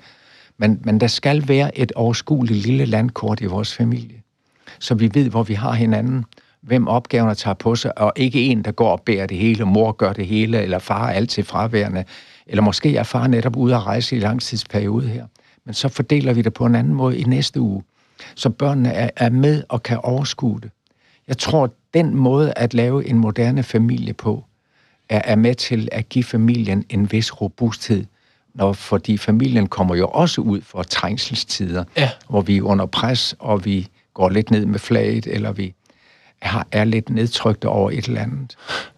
Men, 0.57 0.81
men 0.83 0.99
der 0.99 1.07
skal 1.07 1.47
være 1.47 1.77
et 1.77 1.91
overskueligt 1.91 2.59
lille 2.59 2.85
landkort 2.85 3.41
i 3.41 3.45
vores 3.45 3.73
familie, 3.73 4.21
så 4.79 4.95
vi 4.95 5.09
ved, 5.13 5.29
hvor 5.29 5.43
vi 5.43 5.53
har 5.53 5.73
hinanden, 5.73 6.25
hvem 6.61 6.87
opgaverne 6.87 7.35
tager 7.35 7.53
på 7.53 7.75
sig, 7.75 7.97
og 7.97 8.13
ikke 8.15 8.41
en, 8.41 8.61
der 8.61 8.71
går 8.71 8.91
og 8.91 9.01
bærer 9.01 9.27
det 9.27 9.37
hele, 9.37 9.65
mor 9.65 9.91
gør 9.91 10.13
det 10.13 10.27
hele, 10.27 10.61
eller 10.61 10.79
far 10.79 11.07
er 11.07 11.13
altid 11.13 11.43
fraværende, 11.43 12.05
eller 12.47 12.61
måske 12.61 12.97
er 12.97 13.03
far 13.03 13.27
netop 13.27 13.55
ude 13.55 13.75
at 13.75 13.85
rejse 13.85 14.15
i 14.15 14.19
langtidsperiode 14.19 15.07
her. 15.07 15.25
Men 15.65 15.73
så 15.73 15.89
fordeler 15.89 16.33
vi 16.33 16.41
det 16.41 16.53
på 16.53 16.65
en 16.65 16.75
anden 16.75 16.93
måde 16.93 17.17
i 17.17 17.23
næste 17.23 17.61
uge, 17.61 17.83
så 18.35 18.49
børnene 18.49 18.93
er, 18.93 19.09
er 19.15 19.29
med 19.29 19.63
og 19.69 19.83
kan 19.83 19.97
overskue 20.03 20.59
det. 20.61 20.71
Jeg 21.27 21.37
tror, 21.37 21.73
den 21.93 22.15
måde 22.15 22.53
at 22.55 22.73
lave 22.73 23.07
en 23.07 23.19
moderne 23.19 23.63
familie 23.63 24.13
på, 24.13 24.45
er, 25.09 25.21
er 25.23 25.35
med 25.35 25.55
til 25.55 25.89
at 25.91 26.09
give 26.09 26.23
familien 26.23 26.85
en 26.89 27.11
vis 27.11 27.41
robusthed, 27.41 28.05
når, 28.53 28.73
fordi 28.73 29.17
familien 29.17 29.67
kommer 29.67 29.95
jo 29.95 30.07
også 30.07 30.41
ud 30.41 30.61
for 30.61 30.83
trængselstider, 30.83 31.83
ja. 31.97 32.09
hvor 32.29 32.41
vi 32.41 32.57
er 32.57 32.61
under 32.61 32.85
pres, 32.85 33.35
og 33.39 33.65
vi 33.65 33.87
går 34.13 34.29
lidt 34.29 34.51
ned 34.51 34.65
med 34.65 34.79
flaget, 34.79 35.27
eller 35.27 35.51
vi 35.51 35.73
er, 36.41 36.67
er 36.71 36.83
lidt 36.83 37.09
nedtrykte 37.09 37.67
over 37.67 37.91
et 37.91 38.05
eller 38.05 38.21
andet. 38.21 38.55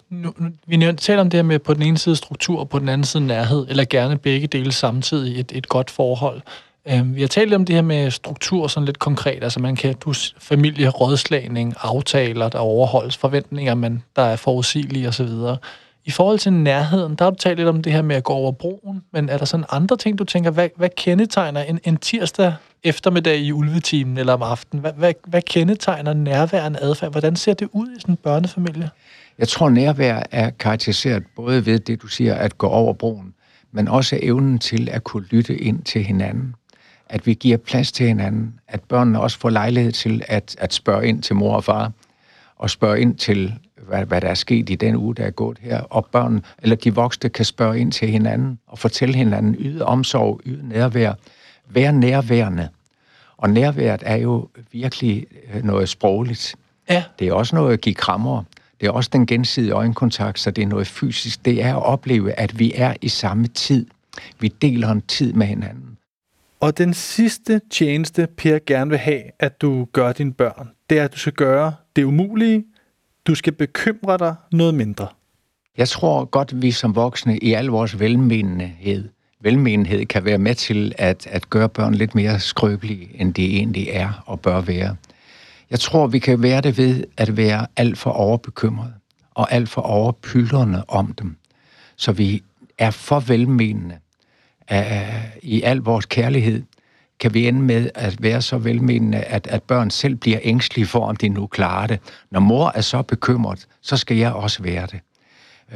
Nu, 0.09 0.33
nu, 0.37 0.49
vi 0.67 0.93
taler 0.97 1.21
om 1.21 1.29
det 1.29 1.37
her 1.37 1.43
med 1.43 1.59
på 1.59 1.73
den 1.73 1.81
ene 1.81 1.97
side 1.97 2.15
struktur, 2.15 2.59
og 2.59 2.69
på 2.69 2.79
den 2.79 2.89
anden 2.89 3.05
side 3.05 3.25
nærhed, 3.25 3.67
eller 3.69 3.85
gerne 3.89 4.17
begge 4.17 4.47
dele 4.47 4.71
samtidig 4.71 5.39
et, 5.39 5.51
et 5.55 5.69
godt 5.69 5.89
forhold. 5.89 6.41
Øh, 6.89 7.15
vi 7.15 7.21
har 7.21 7.27
talt 7.27 7.53
om 7.53 7.65
det 7.65 7.75
her 7.75 7.81
med 7.81 8.11
struktur 8.11 8.67
sådan 8.67 8.85
lidt 8.85 8.99
konkret. 8.99 9.43
Altså 9.43 9.59
man 9.59 9.75
kan 9.75 9.95
du 9.95 10.13
familie, 10.39 10.89
rådslagning, 10.89 11.73
aftaler, 11.81 12.49
der 12.49 12.59
overholdes, 12.59 13.17
forventninger, 13.17 13.75
man, 13.75 14.03
der 14.15 14.21
er 14.21 14.35
forudsigelige 14.35 15.07
osv. 15.07 15.29
I 16.05 16.11
forhold 16.11 16.39
til 16.39 16.53
nærheden, 16.53 17.15
der 17.15 17.25
har 17.25 17.29
du 17.29 17.37
talt 17.37 17.57
lidt 17.57 17.69
om 17.69 17.81
det 17.81 17.93
her 17.93 18.01
med 18.01 18.15
at 18.15 18.23
gå 18.23 18.33
over 18.33 18.51
broen, 18.51 19.03
men 19.13 19.29
er 19.29 19.37
der 19.37 19.45
sådan 19.45 19.65
andre 19.71 19.97
ting, 19.97 20.19
du 20.19 20.23
tænker, 20.23 20.51
hvad, 20.51 20.69
hvad 20.75 20.89
kendetegner 20.97 21.61
en, 21.61 21.79
en 21.83 21.97
tirsdag 21.97 22.53
eftermiddag 22.83 23.37
i 23.37 23.51
ulvetimen 23.51 24.17
eller 24.17 24.33
om 24.33 24.41
aftenen? 24.41 24.81
Hvad, 24.81 24.91
hvad, 24.93 25.13
hvad 25.27 25.41
kendetegner 25.41 26.13
nærværende 26.13 26.79
adfærd? 26.81 27.11
Hvordan 27.11 27.35
ser 27.35 27.53
det 27.53 27.69
ud 27.71 27.87
i 27.97 27.99
sådan 28.01 28.13
en 28.13 28.17
børnefamilie? 28.23 28.89
Jeg 29.39 29.47
tror, 29.47 29.69
nærvær 29.69 30.23
er 30.31 30.49
karakteriseret 30.49 31.23
både 31.35 31.65
ved 31.65 31.79
det, 31.79 32.01
du 32.01 32.07
siger, 32.07 32.35
at 32.35 32.57
gå 32.57 32.67
over 32.67 32.93
broen, 32.93 33.33
men 33.71 33.87
også 33.87 34.19
evnen 34.21 34.59
til 34.59 34.89
at 34.91 35.03
kunne 35.03 35.25
lytte 35.29 35.57
ind 35.57 35.83
til 35.83 36.03
hinanden 36.03 36.55
at 37.09 37.27
vi 37.27 37.33
giver 37.33 37.57
plads 37.57 37.91
til 37.91 38.07
hinanden, 38.07 38.59
at 38.67 38.81
børnene 38.81 39.19
også 39.19 39.39
får 39.39 39.49
lejlighed 39.49 39.91
til 39.91 40.21
at, 40.27 40.55
at 40.59 40.73
spørge 40.73 41.07
ind 41.07 41.21
til 41.21 41.35
mor 41.35 41.55
og 41.55 41.63
far, 41.63 41.91
og 42.55 42.69
spørge 42.69 43.01
ind 43.01 43.15
til, 43.15 43.53
hvad, 43.87 44.05
hvad 44.05 44.21
der 44.21 44.27
er 44.27 44.33
sket 44.33 44.69
i 44.69 44.75
den 44.75 44.95
uge, 44.95 45.15
der 45.15 45.23
er 45.23 45.31
gået 45.31 45.57
her, 45.61 45.79
og 45.79 46.05
børn, 46.05 46.43
eller 46.61 46.75
de 46.75 46.95
voksne 46.95 47.29
kan 47.29 47.45
spørge 47.45 47.79
ind 47.79 47.91
til 47.91 48.09
hinanden, 48.09 48.59
og 48.67 48.79
fortælle 48.79 49.15
hinanden, 49.15 49.55
yde 49.59 49.85
omsorg, 49.85 50.41
yde 50.45 50.69
nærvær, 50.69 51.13
være 51.69 51.93
nærværende. 51.93 52.69
Og 53.37 53.49
nærværet 53.49 54.03
er 54.05 54.15
jo 54.15 54.47
virkelig 54.71 55.25
øh, 55.53 55.63
noget 55.63 55.89
sprogligt. 55.89 56.55
Ja. 56.89 57.03
Det 57.19 57.27
er 57.27 57.33
også 57.33 57.55
noget 57.55 57.73
at 57.73 57.81
give 57.81 57.95
krammer. 57.95 58.43
Det 58.81 58.87
er 58.87 58.91
også 58.91 59.09
den 59.13 59.25
gensidige 59.25 59.71
øjenkontakt, 59.71 60.39
så 60.39 60.51
det 60.51 60.61
er 60.61 60.67
noget 60.67 60.87
fysisk. 60.87 61.45
Det 61.45 61.63
er 61.63 61.75
at 61.75 61.83
opleve, 61.83 62.39
at 62.39 62.59
vi 62.59 62.71
er 62.75 62.93
i 63.01 63.09
samme 63.09 63.47
tid. 63.47 63.85
Vi 64.39 64.47
deler 64.47 64.89
en 64.91 65.01
tid 65.01 65.33
med 65.33 65.47
hinanden. 65.47 65.96
Og 66.59 66.77
den 66.77 66.93
sidste 66.93 67.61
tjeneste, 67.69 68.27
Per 68.37 68.59
gerne 68.65 68.89
vil 68.89 68.99
have, 68.99 69.23
at 69.39 69.61
du 69.61 69.87
gør 69.91 70.13
dine 70.13 70.33
børn, 70.33 70.69
det 70.89 70.99
er, 70.99 71.03
at 71.03 71.13
du 71.13 71.17
skal 71.17 71.33
gøre 71.33 71.73
det 71.95 72.03
umulige. 72.03 72.65
Du 73.27 73.35
skal 73.35 73.53
bekymre 73.53 74.17
dig 74.17 74.35
noget 74.51 74.73
mindre. 74.73 75.07
Jeg 75.77 75.89
tror 75.89 76.25
godt, 76.25 76.61
vi 76.61 76.71
som 76.71 76.95
voksne 76.95 77.37
i 77.37 77.53
al 77.53 77.65
vores 77.65 77.99
velmenenhed, 77.99 79.09
velmenenhed 79.41 80.05
kan 80.05 80.25
være 80.25 80.37
med 80.37 80.55
til 80.55 80.93
at, 80.97 81.27
at 81.27 81.49
gøre 81.49 81.69
børn 81.69 81.93
lidt 81.93 82.15
mere 82.15 82.39
skrøbelige, 82.39 83.09
end 83.13 83.33
de 83.33 83.45
egentlig 83.45 83.87
er 83.91 84.23
og 84.25 84.39
bør 84.39 84.61
være. 84.61 84.95
Jeg 85.69 85.79
tror, 85.79 86.07
vi 86.07 86.19
kan 86.19 86.41
være 86.41 86.61
det 86.61 86.77
ved 86.77 87.03
at 87.17 87.37
være 87.37 87.67
alt 87.75 87.97
for 87.97 88.11
overbekymret 88.11 88.93
og 89.33 89.51
alt 89.51 89.69
for 89.69 89.81
overpyldrende 89.81 90.83
om 90.87 91.13
dem. 91.13 91.37
Så 91.95 92.11
vi 92.11 92.43
er 92.77 92.91
for 92.91 93.19
velmenende 93.19 93.97
i 95.41 95.61
al 95.61 95.77
vores 95.77 96.05
kærlighed 96.05 96.63
kan 97.19 97.33
vi 97.33 97.47
ende 97.47 97.61
med 97.61 97.89
at 97.95 98.23
være 98.23 98.41
så 98.41 98.57
velmenende, 98.57 99.17
at, 99.17 99.47
at 99.47 99.63
børn 99.63 99.89
selv 99.89 100.15
bliver 100.15 100.39
ængstlige 100.43 100.85
for, 100.85 101.07
om 101.07 101.15
de 101.15 101.29
nu 101.29 101.47
klarer 101.47 101.87
det. 101.87 101.99
Når 102.31 102.39
mor 102.39 102.71
er 102.75 102.81
så 102.81 103.01
bekymret, 103.01 103.67
så 103.81 103.97
skal 103.97 104.17
jeg 104.17 104.33
også 104.33 104.63
være 104.63 104.87
det. 104.91 104.99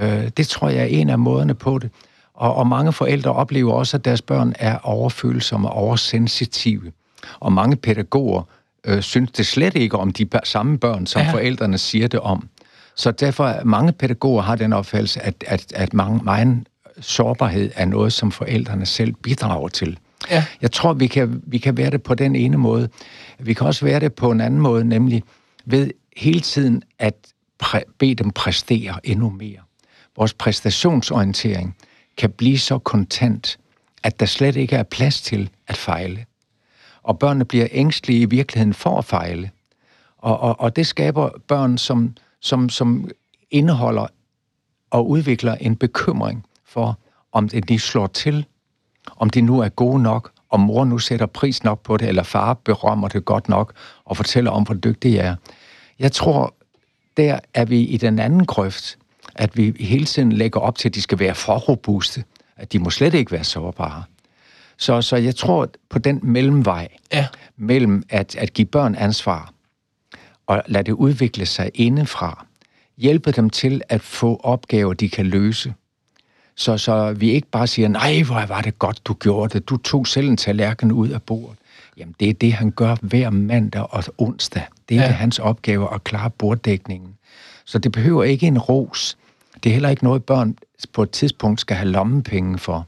Øh, 0.01 0.29
det 0.37 0.47
tror 0.47 0.69
jeg 0.69 0.81
er 0.81 0.85
en 0.85 1.09
af 1.09 1.19
måderne 1.19 1.53
på 1.53 1.79
det. 1.79 1.89
Og, 2.33 2.55
og 2.55 2.67
mange 2.67 2.93
forældre 2.93 3.33
oplever 3.33 3.73
også, 3.73 3.97
at 3.97 4.05
deres 4.05 4.21
børn 4.21 4.53
er 4.59 4.77
overfølsomme 4.77 5.69
og 5.69 5.75
oversensitive. 5.75 6.91
Og 7.39 7.53
mange 7.53 7.75
pædagoger 7.75 8.43
øh, 8.85 9.01
synes 9.01 9.31
det 9.31 9.45
slet 9.45 9.75
ikke 9.75 9.97
om 9.97 10.11
de 10.11 10.27
samme 10.43 10.77
børn, 10.77 11.05
som 11.05 11.21
ja. 11.21 11.33
forældrene 11.33 11.77
siger 11.77 12.07
det 12.07 12.19
om. 12.19 12.49
Så 12.95 13.11
derfor 13.11 13.55
mange 13.65 13.91
pædagoger 13.91 14.41
har 14.41 14.55
den 14.55 14.73
opfattelse, 14.73 15.21
at, 15.21 15.43
at, 15.47 15.73
at 15.75 15.93
mange, 15.93 16.23
meget 16.23 16.63
sårbarhed 17.01 17.71
er 17.75 17.85
noget, 17.85 18.13
som 18.13 18.31
forældrene 18.31 18.85
selv 18.85 19.13
bidrager 19.13 19.67
til. 19.67 19.99
Ja. 20.29 20.45
Jeg 20.61 20.71
tror, 20.71 20.93
vi 20.93 21.07
kan, 21.07 21.41
vi 21.47 21.57
kan 21.57 21.77
være 21.77 21.89
det 21.89 22.03
på 22.03 22.15
den 22.15 22.35
ene 22.35 22.57
måde. 22.57 22.89
Vi 23.39 23.53
kan 23.53 23.67
også 23.67 23.85
være 23.85 23.99
det 23.99 24.13
på 24.13 24.31
en 24.31 24.41
anden 24.41 24.59
måde, 24.59 24.85
nemlig 24.85 25.23
ved 25.65 25.91
hele 26.17 26.39
tiden 26.39 26.83
at 26.99 27.15
præ- 27.63 27.95
bede 27.99 28.15
dem 28.15 28.31
præstere 28.31 28.99
endnu 29.03 29.29
mere. 29.29 29.59
Vores 30.17 30.33
præstationsorientering 30.33 31.75
kan 32.17 32.29
blive 32.29 32.59
så 32.59 32.77
kontant, 32.77 33.57
at 34.03 34.19
der 34.19 34.25
slet 34.25 34.55
ikke 34.55 34.75
er 34.75 34.83
plads 34.83 35.21
til 35.21 35.49
at 35.67 35.77
fejle. 35.77 36.25
Og 37.03 37.19
børnene 37.19 37.45
bliver 37.45 37.67
ængstlige 37.71 38.21
i 38.21 38.25
virkeligheden 38.25 38.73
for 38.73 38.97
at 38.97 39.05
fejle. 39.05 39.51
Og, 40.17 40.39
og, 40.39 40.59
og 40.59 40.75
det 40.75 40.87
skaber 40.87 41.29
børn, 41.47 41.77
som, 41.77 42.15
som, 42.39 42.69
som 42.69 43.09
indeholder 43.51 44.07
og 44.89 45.09
udvikler 45.09 45.55
en 45.55 45.75
bekymring 45.75 46.45
for, 46.71 46.99
om 47.31 47.49
det 47.49 47.69
de 47.69 47.79
slår 47.79 48.07
til, 48.07 48.45
om 49.17 49.29
de 49.29 49.41
nu 49.41 49.59
er 49.59 49.69
gode 49.69 50.01
nok, 50.01 50.31
om 50.49 50.59
mor 50.59 50.85
nu 50.85 50.97
sætter 50.97 51.25
pris 51.25 51.63
nok 51.63 51.83
på 51.83 51.97
det, 51.97 52.07
eller 52.07 52.23
far 52.23 52.53
berømmer 52.53 53.07
det 53.07 53.25
godt 53.25 53.49
nok 53.49 53.73
og 54.05 54.17
fortæller 54.17 54.51
om, 54.51 54.63
hvor 54.63 54.75
dygtig 54.75 55.13
jeg 55.13 55.25
er. 55.25 55.35
Jeg 55.99 56.11
tror, 56.11 56.55
der 57.17 57.39
er 57.53 57.65
vi 57.65 57.81
i 57.81 57.97
den 57.97 58.19
anden 58.19 58.45
grøft, 58.45 58.97
at 59.35 59.57
vi 59.57 59.75
hele 59.79 60.05
tiden 60.05 60.31
lægger 60.31 60.59
op 60.59 60.77
til, 60.77 60.89
at 60.89 60.95
de 60.95 61.01
skal 61.01 61.19
være 61.19 61.35
for 61.35 61.57
robuste, 61.57 62.23
at 62.57 62.73
de 62.73 62.79
må 62.79 62.89
slet 62.89 63.13
ikke 63.13 63.31
være 63.31 63.43
sårbare. 63.43 64.03
Så, 64.77 65.01
så 65.01 65.15
jeg 65.15 65.35
tror 65.35 65.69
på 65.89 65.99
den 65.99 66.19
mellemvej, 66.23 66.87
ja. 67.13 67.27
mellem 67.57 68.03
at, 68.09 68.35
at 68.35 68.53
give 68.53 68.67
børn 68.67 68.95
ansvar, 68.95 69.53
og 70.47 70.63
lade 70.67 70.83
det 70.83 70.91
udvikle 70.91 71.45
sig 71.45 71.71
indefra, 71.73 72.45
hjælpe 72.97 73.31
dem 73.31 73.49
til 73.49 73.81
at 73.89 74.01
få 74.01 74.39
opgaver, 74.43 74.93
de 74.93 75.09
kan 75.09 75.25
løse, 75.25 75.73
så, 76.55 76.77
så 76.77 77.13
vi 77.13 77.31
ikke 77.31 77.47
bare 77.47 77.67
siger, 77.67 77.87
nej, 77.87 78.21
hvor 78.21 78.45
var 78.45 78.61
det 78.61 78.79
godt, 78.79 79.05
du 79.05 79.13
gjorde 79.13 79.53
det. 79.53 79.69
Du 79.69 79.77
tog 79.77 80.07
selv 80.07 80.27
en 80.27 80.37
tallerken 80.37 80.91
ud 80.91 81.09
af 81.09 81.21
bordet. 81.21 81.57
Jamen, 81.97 82.15
det 82.19 82.29
er 82.29 82.33
det, 82.33 82.53
han 82.53 82.71
gør 82.71 82.95
hver 83.01 83.29
mandag 83.29 83.93
og 83.93 84.03
onsdag. 84.17 84.63
Det 84.89 84.97
er 84.97 85.01
ja. 85.01 85.07
hans 85.07 85.39
opgave 85.39 85.93
at 85.93 86.03
klare 86.03 86.29
borddækningen. 86.29 87.13
Så 87.65 87.79
det 87.79 87.91
behøver 87.91 88.23
ikke 88.23 88.47
en 88.47 88.59
ros. 88.59 89.17
Det 89.63 89.69
er 89.69 89.73
heller 89.73 89.89
ikke 89.89 90.03
noget, 90.03 90.23
børn 90.23 90.57
på 90.93 91.03
et 91.03 91.11
tidspunkt 91.11 91.61
skal 91.61 91.77
have 91.77 91.89
lommepenge 91.89 92.57
for. 92.57 92.87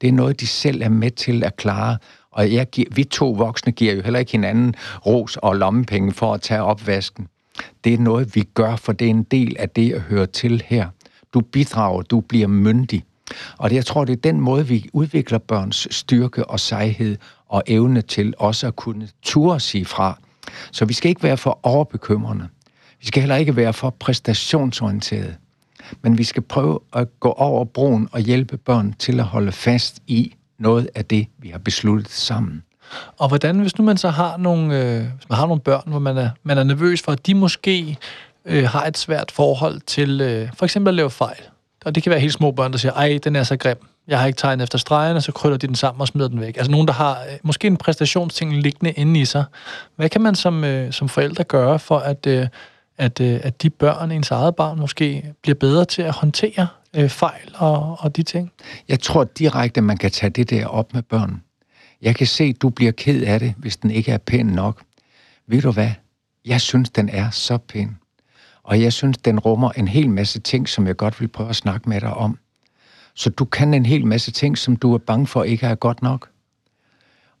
Det 0.00 0.08
er 0.08 0.12
noget, 0.12 0.40
de 0.40 0.46
selv 0.46 0.82
er 0.82 0.88
med 0.88 1.10
til 1.10 1.44
at 1.44 1.56
klare. 1.56 1.98
Og 2.30 2.52
jeg, 2.52 2.66
vi 2.90 3.04
to 3.04 3.30
voksne 3.30 3.72
giver 3.72 3.94
jo 3.94 4.02
heller 4.02 4.18
ikke 4.18 4.32
hinanden 4.32 4.74
ros 5.06 5.36
og 5.36 5.56
lommepenge 5.56 6.12
for 6.12 6.34
at 6.34 6.40
tage 6.40 6.62
opvasken. 6.62 7.28
Det 7.84 7.94
er 7.94 7.98
noget, 7.98 8.34
vi 8.34 8.42
gør, 8.54 8.76
for 8.76 8.92
det 8.92 9.04
er 9.04 9.10
en 9.10 9.22
del 9.22 9.56
af 9.58 9.70
det 9.70 9.92
at 9.92 10.00
høre 10.00 10.26
til 10.26 10.62
her. 10.66 10.88
Du 11.34 11.40
bidrager, 11.40 12.02
du 12.02 12.20
bliver 12.20 12.46
myndig. 12.46 13.04
Og 13.58 13.70
det, 13.70 13.76
jeg 13.76 13.86
tror, 13.86 14.04
det 14.04 14.12
er 14.12 14.30
den 14.30 14.40
måde, 14.40 14.66
vi 14.66 14.88
udvikler 14.92 15.38
børns 15.38 15.88
styrke 15.90 16.44
og 16.44 16.60
sejhed 16.60 17.16
og 17.48 17.62
evne 17.66 18.02
til 18.02 18.34
også 18.38 18.66
at 18.66 18.76
kunne 18.76 19.08
ture 19.22 19.60
sige 19.60 19.84
fra. 19.84 20.18
Så 20.72 20.84
vi 20.84 20.92
skal 20.92 21.08
ikke 21.08 21.22
være 21.22 21.36
for 21.36 21.58
overbekymrende. 21.62 22.48
Vi 23.00 23.06
skal 23.06 23.22
heller 23.22 23.36
ikke 23.36 23.56
være 23.56 23.72
for 23.72 23.90
præstationsorienterede. 23.90 25.34
Men 26.02 26.18
vi 26.18 26.24
skal 26.24 26.42
prøve 26.42 26.78
at 26.92 27.20
gå 27.20 27.30
over 27.32 27.64
broen 27.64 28.08
og 28.12 28.20
hjælpe 28.20 28.56
børn 28.56 28.94
til 28.98 29.20
at 29.20 29.26
holde 29.26 29.52
fast 29.52 30.02
i 30.06 30.34
noget 30.58 30.88
af 30.94 31.04
det, 31.04 31.26
vi 31.38 31.48
har 31.48 31.58
besluttet 31.58 32.10
sammen. 32.10 32.62
Og 33.18 33.28
hvordan, 33.28 33.60
hvis 33.60 33.78
nu 33.78 33.84
man 33.84 33.96
så 33.96 34.08
har 34.08 34.36
nogle, 34.36 34.82
øh, 34.82 35.06
hvis 35.16 35.28
man 35.28 35.38
har 35.38 35.46
nogle 35.46 35.60
børn, 35.60 35.82
hvor 35.86 35.98
man 35.98 36.16
er, 36.18 36.30
man 36.42 36.58
er 36.58 36.64
nervøs 36.64 37.02
for, 37.02 37.12
at 37.12 37.26
de 37.26 37.34
måske 37.34 37.96
øh, 38.48 38.64
har 38.64 38.86
et 38.86 38.98
svært 38.98 39.30
forhold 39.30 39.80
til 39.80 40.20
øh, 40.20 40.48
for 40.54 40.64
eksempel 40.64 40.88
at 40.88 40.94
lave 40.94 41.10
fejl. 41.10 41.40
Og 41.84 41.94
det 41.94 42.02
kan 42.02 42.10
være 42.10 42.20
helt 42.20 42.32
små 42.32 42.50
børn, 42.50 42.72
der 42.72 42.78
siger, 42.78 42.92
ej, 42.92 43.18
den 43.24 43.36
er 43.36 43.42
så 43.42 43.56
grim. 43.56 43.76
Jeg 44.08 44.20
har 44.20 44.26
ikke 44.26 44.36
tegnet 44.36 44.62
efter 44.62 44.78
stregen, 44.78 45.16
og 45.16 45.22
så 45.22 45.32
krøller 45.32 45.58
de 45.58 45.66
den 45.66 45.74
sammen 45.74 46.00
og 46.00 46.08
smider 46.08 46.28
den 46.28 46.40
væk. 46.40 46.56
Altså 46.56 46.70
nogen, 46.70 46.86
der 46.86 46.94
har 46.94 47.12
øh, 47.12 47.38
måske 47.42 47.66
en 47.66 47.76
præstationsting 47.76 48.56
liggende 48.56 48.92
inde 48.92 49.20
i 49.20 49.24
sig. 49.24 49.44
Hvad 49.96 50.08
kan 50.08 50.20
man 50.20 50.34
som, 50.34 50.64
øh, 50.64 50.92
som 50.92 51.08
forældre 51.08 51.44
gøre 51.44 51.78
for, 51.78 51.98
at, 51.98 52.26
øh, 52.26 52.46
at, 52.98 53.20
øh, 53.20 53.40
at 53.42 53.62
de 53.62 53.70
børn, 53.70 54.10
ens 54.10 54.30
eget 54.30 54.56
barn 54.56 54.78
måske, 54.78 55.32
bliver 55.42 55.54
bedre 55.54 55.84
til 55.84 56.02
at 56.02 56.12
håndtere 56.12 56.66
øh, 56.96 57.08
fejl 57.08 57.54
og, 57.54 57.96
og 58.00 58.16
de 58.16 58.22
ting? 58.22 58.52
Jeg 58.88 59.00
tror 59.00 59.24
direkte, 59.24 59.80
man 59.80 59.96
kan 59.96 60.10
tage 60.10 60.30
det 60.30 60.50
der 60.50 60.66
op 60.66 60.94
med 60.94 61.02
børn. 61.02 61.42
Jeg 62.02 62.16
kan 62.16 62.26
se, 62.26 62.44
at 62.44 62.62
du 62.62 62.68
bliver 62.68 62.92
ked 62.92 63.22
af 63.22 63.40
det, 63.40 63.54
hvis 63.56 63.76
den 63.76 63.90
ikke 63.90 64.12
er 64.12 64.18
pæn 64.18 64.46
nok. 64.46 64.82
Ved 65.46 65.62
du 65.62 65.70
hvad? 65.70 65.90
Jeg 66.44 66.60
synes, 66.60 66.90
den 66.90 67.08
er 67.08 67.30
så 67.30 67.58
pæn. 67.58 67.96
Og 68.68 68.80
jeg 68.82 68.92
synes, 68.92 69.18
den 69.18 69.38
rummer 69.38 69.70
en 69.70 69.88
hel 69.88 70.10
masse 70.10 70.40
ting, 70.40 70.68
som 70.68 70.86
jeg 70.86 70.96
godt 70.96 71.20
vil 71.20 71.28
prøve 71.28 71.50
at 71.50 71.56
snakke 71.56 71.88
med 71.88 72.00
dig 72.00 72.14
om. 72.14 72.38
Så 73.14 73.30
du 73.30 73.44
kan 73.44 73.74
en 73.74 73.86
hel 73.86 74.06
masse 74.06 74.30
ting, 74.30 74.58
som 74.58 74.76
du 74.76 74.94
er 74.94 74.98
bange 74.98 75.26
for 75.26 75.42
ikke 75.42 75.66
er 75.66 75.74
godt 75.74 76.02
nok. 76.02 76.28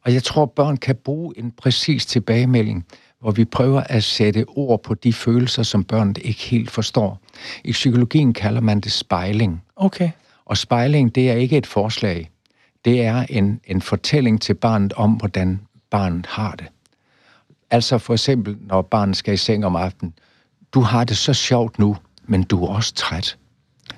Og 0.02 0.14
jeg 0.14 0.22
tror, 0.22 0.46
børn 0.46 0.76
kan 0.76 0.96
bruge 0.96 1.38
en 1.38 1.50
præcis 1.50 2.06
tilbagemelding, 2.06 2.86
hvor 3.20 3.30
vi 3.30 3.44
prøver 3.44 3.80
at 3.80 4.04
sætte 4.04 4.44
ord 4.48 4.82
på 4.82 4.94
de 4.94 5.12
følelser, 5.12 5.62
som 5.62 5.84
børn 5.84 6.14
ikke 6.20 6.40
helt 6.40 6.70
forstår. 6.70 7.20
I 7.64 7.72
psykologien 7.72 8.32
kalder 8.32 8.60
man 8.60 8.80
det 8.80 8.92
spejling. 8.92 9.62
Okay. 9.76 10.10
Og 10.44 10.56
spejling, 10.56 11.14
det 11.14 11.30
er 11.30 11.34
ikke 11.34 11.56
et 11.56 11.66
forslag. 11.66 12.30
Det 12.84 13.02
er 13.02 13.26
en, 13.30 13.60
en 13.64 13.82
fortælling 13.82 14.40
til 14.40 14.54
barnet 14.54 14.92
om, 14.92 15.12
hvordan 15.12 15.60
barnet 15.90 16.26
har 16.26 16.54
det. 16.54 16.66
Altså 17.70 17.98
for 17.98 18.14
eksempel, 18.14 18.56
når 18.60 18.82
barnet 18.82 19.16
skal 19.16 19.34
i 19.34 19.36
seng 19.36 19.66
om 19.66 19.76
aftenen, 19.76 20.14
du 20.78 20.82
har 20.82 21.04
det 21.04 21.16
så 21.16 21.34
sjovt 21.34 21.78
nu, 21.78 21.96
men 22.26 22.42
du 22.42 22.64
er 22.64 22.68
også 22.68 22.94
træt. 22.94 23.36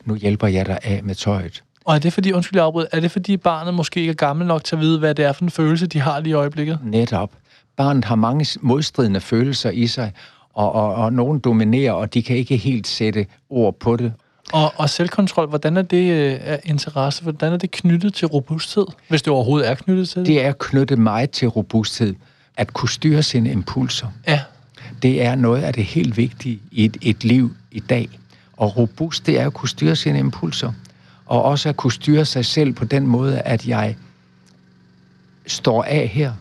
Nu 0.05 0.15
hjælper 0.15 0.47
jeg 0.47 0.67
dig 0.67 0.79
af 0.83 1.01
med 1.05 1.15
tøjet. 1.15 1.63
Og 1.85 1.95
er 1.95 1.99
det 1.99 2.13
fordi, 2.13 2.33
undskyld 2.33 2.57
jeg 2.57 2.65
afbryder, 2.65 2.89
er 2.93 3.01
det 3.01 3.11
fordi 3.11 3.37
barnet 3.37 3.75
måske 3.75 4.01
ikke 4.01 4.11
er 4.11 4.15
gammel 4.15 4.47
nok 4.47 4.65
til 4.65 4.77
at 4.77 4.81
vide, 4.81 4.99
hvad 4.99 5.15
det 5.15 5.25
er 5.25 5.33
for 5.33 5.45
en 5.45 5.51
følelse, 5.51 5.87
de 5.87 6.01
har 6.01 6.21
lige 6.21 6.31
i 6.31 6.35
øjeblikket? 6.35 6.79
Netop. 6.85 7.31
Barnet 7.77 8.05
har 8.05 8.15
mange 8.15 8.47
modstridende 8.61 9.21
følelser 9.21 9.71
i 9.71 9.87
sig, 9.87 10.13
og, 10.55 10.73
og, 10.73 10.95
og 10.95 11.13
nogen 11.13 11.39
dominerer, 11.39 11.93
og 11.93 12.15
de 12.15 12.23
kan 12.23 12.37
ikke 12.37 12.57
helt 12.57 12.87
sætte 12.87 13.27
ord 13.51 13.79
på 13.79 13.97
det. 13.97 14.13
Og, 14.53 14.73
og 14.77 14.91
selvkontrol, 14.91 15.49
hvordan 15.49 15.77
er 15.77 15.83
det 15.83 16.35
uh, 16.49 16.55
interesse, 16.65 17.23
hvordan 17.23 17.53
er 17.53 17.57
det 17.57 17.71
knyttet 17.71 18.15
til 18.15 18.29
robusthed, 18.29 18.87
hvis 19.09 19.23
det 19.23 19.33
overhovedet 19.33 19.69
er 19.69 19.75
knyttet 19.75 20.09
til 20.09 20.19
det? 20.19 20.27
Det 20.27 20.45
er 20.45 20.53
knyttet 20.59 20.99
meget 20.99 21.31
til 21.31 21.49
robusthed, 21.49 22.15
at 22.57 22.73
kunne 22.73 22.89
styre 22.89 23.23
sine 23.23 23.51
impulser. 23.51 24.07
Ja 24.29 24.41
det 25.03 25.23
er 25.23 25.35
noget 25.35 25.63
af 25.63 25.73
det 25.73 25.85
helt 25.85 26.17
vigtige 26.17 26.61
i 26.71 26.85
et, 26.85 26.97
et 27.03 27.25
liv 27.25 27.55
i 27.71 27.81
dag. 27.81 28.09
Og 28.57 28.77
robust, 28.77 29.27
det 29.27 29.41
er 29.41 29.47
at 29.47 29.53
kunne 29.53 29.69
styre 29.69 29.97
sine 29.97 30.19
impulser. 30.19 30.73
Og 31.27 31.43
også 31.43 31.69
at 31.69 31.77
kunne 31.77 31.93
styre 31.93 32.25
sig 32.25 32.45
selv 32.45 32.73
på 32.73 32.85
den 32.85 33.07
måde, 33.07 33.41
at 33.41 33.67
jeg 33.67 33.97
står 35.47 35.85
af 35.85 36.09
her. 36.09 36.33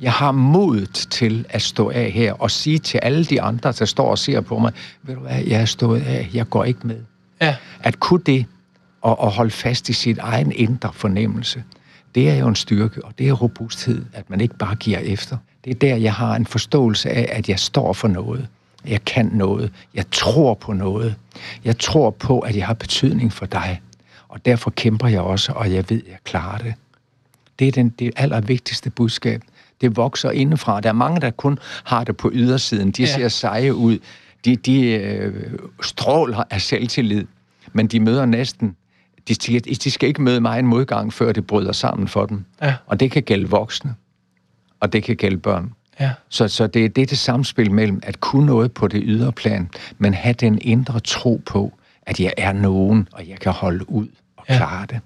Jeg 0.00 0.12
har 0.12 0.32
modet 0.32 1.06
til 1.10 1.46
at 1.48 1.62
stå 1.62 1.90
af 1.90 2.10
her 2.10 2.32
og 2.32 2.50
sige 2.50 2.78
til 2.78 2.98
alle 2.98 3.24
de 3.24 3.42
andre, 3.42 3.72
der 3.72 3.84
står 3.84 4.10
og 4.10 4.18
ser 4.18 4.40
på 4.40 4.58
mig, 4.58 4.72
ved 5.02 5.14
du 5.14 5.20
hvad, 5.20 5.42
jeg 5.46 5.60
er 5.60 5.64
stået 5.64 6.02
af, 6.02 6.30
jeg 6.34 6.48
går 6.48 6.64
ikke 6.64 6.86
med. 6.86 7.00
Ja. 7.40 7.56
At 7.80 8.00
kunne 8.00 8.22
det 8.26 8.46
og, 9.02 9.20
og 9.20 9.30
holde 9.30 9.50
fast 9.50 9.88
i 9.88 9.92
sit 9.92 10.18
egen 10.18 10.52
indre 10.52 10.92
fornemmelse, 10.92 11.64
det 12.14 12.30
er 12.30 12.34
jo 12.34 12.48
en 12.48 12.54
styrke, 12.54 13.04
og 13.04 13.18
det 13.18 13.28
er 13.28 13.32
robusthed, 13.32 14.04
at 14.12 14.30
man 14.30 14.40
ikke 14.40 14.56
bare 14.56 14.74
giver 14.74 14.98
efter. 14.98 15.36
Det 15.64 15.70
er 15.70 15.74
der, 15.74 15.96
jeg 15.96 16.14
har 16.14 16.36
en 16.36 16.46
forståelse 16.46 17.10
af, 17.10 17.28
at 17.32 17.48
jeg 17.48 17.58
står 17.58 17.92
for 17.92 18.08
noget. 18.08 18.48
Jeg 18.86 19.04
kan 19.04 19.30
noget. 19.32 19.72
Jeg 19.94 20.04
tror 20.10 20.54
på 20.54 20.72
noget. 20.72 21.14
Jeg 21.64 21.78
tror 21.78 22.10
på, 22.10 22.38
at 22.40 22.56
jeg 22.56 22.66
har 22.66 22.74
betydning 22.74 23.32
for 23.32 23.46
dig. 23.46 23.80
Og 24.28 24.46
derfor 24.46 24.70
kæmper 24.70 25.08
jeg 25.08 25.20
også, 25.20 25.52
og 25.52 25.72
jeg 25.72 25.84
ved, 25.90 26.02
at 26.02 26.10
jeg 26.10 26.18
klarer 26.24 26.58
det. 26.58 26.74
Det 27.58 27.68
er 27.68 27.72
den, 27.72 27.88
det 27.88 28.12
allervigtigste 28.16 28.90
budskab. 28.90 29.42
Det 29.80 29.96
vokser 29.96 30.30
indefra. 30.30 30.80
Der 30.80 30.88
er 30.88 30.92
mange, 30.92 31.20
der 31.20 31.30
kun 31.30 31.58
har 31.84 32.04
det 32.04 32.16
på 32.16 32.30
ydersiden. 32.32 32.90
De 32.90 33.02
ja. 33.02 33.14
ser 33.14 33.28
seje 33.28 33.74
ud. 33.74 33.98
De, 34.44 34.56
de 34.56 34.82
øh, 34.82 35.52
stråler 35.82 36.44
af 36.50 36.60
selvtillid. 36.60 37.26
Men 37.72 37.86
de 37.86 38.00
møder 38.00 38.26
næsten 38.26 38.76
de, 39.28 39.60
de 39.60 39.90
skal 39.90 40.08
ikke 40.08 40.22
møde 40.22 40.40
mig 40.40 40.58
en 40.58 40.66
modgang, 40.66 41.12
før 41.12 41.32
det 41.32 41.46
bryder 41.46 41.72
sammen 41.72 42.08
for 42.08 42.26
dem. 42.26 42.44
Ja. 42.62 42.74
Og 42.86 43.00
det 43.00 43.10
kan 43.10 43.22
gælde 43.22 43.48
voksne, 43.48 43.94
og 44.82 44.92
det 44.92 45.02
kan 45.02 45.16
gælde 45.16 45.38
børn. 45.38 45.72
Ja. 46.00 46.10
Så, 46.28 46.48
så 46.48 46.66
det, 46.66 46.96
det 46.96 47.02
er 47.02 47.06
det 47.06 47.18
samspil 47.18 47.72
mellem 47.72 48.00
at 48.02 48.20
kunne 48.20 48.46
noget 48.46 48.72
på 48.72 48.88
det 48.88 49.02
ydre 49.04 49.32
plan, 49.32 49.70
men 49.98 50.14
have 50.14 50.32
den 50.32 50.58
indre 50.62 51.00
tro 51.00 51.40
på, 51.46 51.72
at 52.02 52.20
jeg 52.20 52.32
er 52.36 52.52
nogen, 52.52 53.08
og 53.12 53.28
jeg 53.28 53.38
kan 53.38 53.52
holde 53.52 53.90
ud 53.90 54.08
og 54.36 54.44
ja. 54.48 54.56
klare 54.56 54.86
det. 54.86 55.00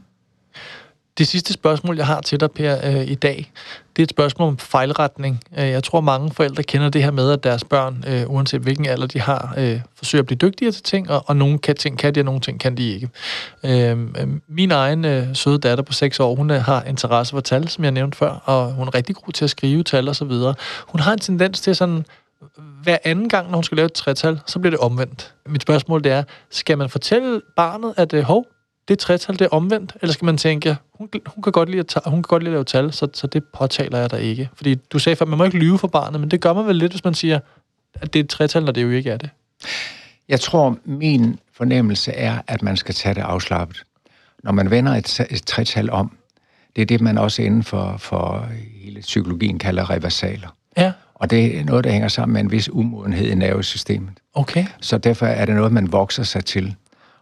Det 1.19 1.29
sidste 1.29 1.53
spørgsmål, 1.53 1.97
jeg 1.97 2.07
har 2.07 2.21
til 2.21 2.41
dig, 2.41 2.51
Per, 2.51 2.77
øh, 2.85 3.09
i 3.09 3.15
dag, 3.15 3.53
det 3.97 4.03
er 4.03 4.05
et 4.05 4.11
spørgsmål 4.11 4.49
om 4.49 4.59
fejlretning. 4.59 5.41
Øh, 5.59 5.69
jeg 5.69 5.85
tror, 5.85 6.01
mange 6.01 6.31
forældre 6.31 6.63
kender 6.63 6.89
det 6.89 7.03
her 7.03 7.11
med, 7.11 7.31
at 7.31 7.45
deres 7.45 7.65
børn, 7.65 8.05
øh, 8.07 8.31
uanset 8.31 8.61
hvilken 8.61 8.87
alder 8.87 9.07
de 9.07 9.21
har, 9.21 9.55
øh, 9.59 9.81
forsøger 9.97 10.23
at 10.23 10.27
blive 10.27 10.39
dygtigere 10.39 10.73
til 10.73 10.83
ting, 10.83 11.11
og, 11.11 11.25
og 11.27 11.37
nogle 11.37 11.59
kan 11.59 11.77
ting 11.77 11.99
kan 11.99 12.15
de, 12.15 12.21
og 12.21 12.25
nogle 12.25 12.41
ting 12.41 12.61
kan 12.61 12.77
de 12.77 12.95
ikke. 12.95 13.09
Øh, 13.65 13.99
min 14.49 14.71
egen 14.71 15.05
øh, 15.05 15.27
søde 15.35 15.59
datter 15.59 15.85
på 15.85 15.93
6 15.93 16.21
år, 16.21 16.35
hun 16.35 16.51
øh, 16.51 16.63
har 16.63 16.83
interesse 16.83 17.31
for 17.31 17.41
tal, 17.41 17.69
som 17.69 17.85
jeg 17.85 17.93
nævnte 17.93 18.19
før, 18.19 18.31
og 18.45 18.73
hun 18.73 18.89
er 18.89 18.95
rigtig 18.95 19.17
god 19.17 19.33
til 19.33 19.45
at 19.45 19.51
skrive 19.51 19.83
tal 19.83 20.09
og 20.09 20.17
så 20.17 20.25
videre. 20.25 20.55
Hun 20.89 21.01
har 21.01 21.13
en 21.13 21.19
tendens 21.19 21.61
til 21.61 21.77
sådan, 21.77 22.05
hver 22.83 22.99
anden 23.05 23.29
gang, 23.29 23.51
når 23.51 23.57
hun 23.57 23.65
skal 23.65 23.77
lave 23.77 23.87
et 23.87 23.93
tretal, 23.93 24.41
så 24.47 24.59
bliver 24.59 24.71
det 24.71 24.81
omvendt. 24.81 25.35
Mit 25.47 25.63
spørgsmål 25.63 26.05
det 26.05 26.13
er, 26.13 26.23
skal 26.51 26.79
man 26.79 26.89
fortælle 26.89 27.41
barnet, 27.57 27.95
at 27.97 28.13
øh, 28.13 28.23
hov, 28.23 28.47
det 28.89 28.99
tretal, 28.99 29.39
det 29.39 29.45
er 29.45 29.49
omvendt? 29.49 29.97
Eller 30.03 30.13
skal 30.13 30.25
man 30.27 30.37
tænke, 30.37 30.77
hun, 30.95 31.09
hun, 31.27 31.43
kan, 31.43 31.53
godt 31.53 31.69
lide 31.69 31.81
at 31.81 31.87
ta- 31.87 32.01
hun 32.07 32.17
kan 32.23 32.29
godt 32.29 32.43
lide 32.43 32.51
at 32.51 32.55
lave 32.55 32.65
tal, 32.65 32.93
så, 32.93 33.09
så 33.13 33.27
det 33.27 33.45
påtaler 33.45 33.99
jeg 33.99 34.11
der 34.11 34.17
ikke. 34.17 34.49
Fordi 34.55 34.75
du 34.75 34.99
sagde 34.99 35.17
før, 35.17 35.27
man 35.27 35.39
må 35.39 35.45
ikke 35.45 35.59
lyve 35.59 35.79
for 35.79 35.89
barnet, 35.89 36.21
men 36.21 36.31
det 36.31 36.41
gør 36.41 36.53
man 36.53 36.67
vel 36.67 36.77
lidt, 36.77 36.93
hvis 36.93 37.05
man 37.05 37.15
siger, 37.15 37.39
at 37.95 38.13
det 38.13 38.21
er 38.21 38.25
et 38.25 38.31
tretal, 38.31 38.65
når 38.65 38.73
det 38.73 38.83
jo 38.83 38.91
ikke 38.91 39.11
er 39.11 39.17
det. 39.17 39.31
Jeg 40.29 40.41
tror, 40.41 40.79
min 40.85 41.39
fornemmelse 41.53 42.13
er, 42.13 42.39
at 42.47 42.63
man 42.63 42.77
skal 42.77 42.95
tage 42.95 43.15
det 43.15 43.21
afslappet. 43.21 43.83
Når 44.45 44.53
man 44.53 44.71
vender 44.71 44.93
et, 44.95 45.21
et 45.31 45.43
tretal 45.47 45.91
om, 45.91 46.17
det 46.77 46.83
er 46.83 46.87
det, 46.87 47.01
man 47.01 47.19
også 47.19 47.43
inden 47.43 47.63
for, 47.63 47.97
for 47.99 48.49
hele 48.83 49.01
psykologien 49.01 49.59
kalder 49.59 49.91
reversaler. 49.91 50.49
Ja, 50.77 50.93
Og 51.15 51.31
det 51.31 51.59
er 51.59 51.65
noget, 51.65 51.85
der 51.85 51.91
hænger 51.91 52.09
sammen 52.09 52.33
med 52.33 52.41
en 52.41 52.51
vis 52.51 52.69
umodenhed 52.73 53.27
i 53.27 53.35
nervesystemet. 53.35 54.11
okay. 54.35 54.67
Så 54.81 54.99
derfor 54.99 55.27
er 55.27 55.47
det 55.47 55.55
noget, 55.55 55.73
man 55.73 55.93
vokser 55.93 56.23
sig 56.23 56.45
til. 56.45 56.75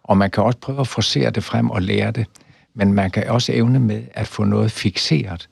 Og 0.05 0.16
man 0.16 0.30
kan 0.30 0.42
også 0.42 0.59
prøve 0.59 0.80
at 0.80 0.88
forsere 0.88 1.30
det 1.30 1.44
frem 1.44 1.70
og 1.70 1.82
lære 1.82 2.11
det. 2.11 2.26
Men 2.74 2.92
man 2.92 3.11
kan 3.11 3.28
også 3.28 3.52
evne 3.52 3.80
med 3.80 4.02
at 4.14 4.26
få 4.26 4.44
noget 4.44 4.70
fixeret. 4.70 5.48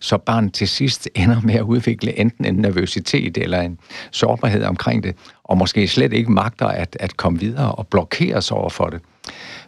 Så 0.00 0.18
barnet 0.18 0.52
til 0.52 0.68
sidst 0.68 1.08
ender 1.14 1.40
med 1.40 1.54
at 1.54 1.62
udvikle 1.62 2.18
enten 2.18 2.44
en 2.44 2.54
nervøsitet 2.54 3.38
eller 3.38 3.60
en 3.60 3.78
sårbarhed 4.10 4.64
omkring 4.64 5.02
det, 5.02 5.16
og 5.44 5.58
måske 5.58 5.88
slet 5.88 6.12
ikke 6.12 6.32
magter 6.32 6.66
at, 6.66 6.96
at 7.00 7.16
komme 7.16 7.38
videre 7.40 7.72
og 7.72 7.86
blokere 7.86 8.42
sig 8.42 8.56
over 8.56 8.70
for 8.70 8.86
det. 8.86 9.00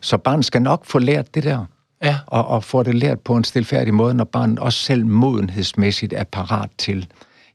Så 0.01 0.19
barnet 0.19 0.45
skal 0.45 0.63
nok 0.63 0.87
få 0.87 0.99
lært 0.99 1.35
det 1.35 1.45
der, 1.45 1.65
Ja, 2.03 2.19
og, 2.27 2.47
og 2.47 2.65
få 2.65 2.83
det 2.83 2.95
lært 2.95 3.21
på 3.21 3.37
en 3.37 3.45
stilfærdig 3.45 3.95
måde, 3.95 4.15
når 4.15 4.25
barnet 4.25 4.59
også 4.59 4.79
selv 4.79 5.07
modenhedsmæssigt 5.07 6.13
er 6.13 6.25
parat 6.25 6.71
til 6.79 7.07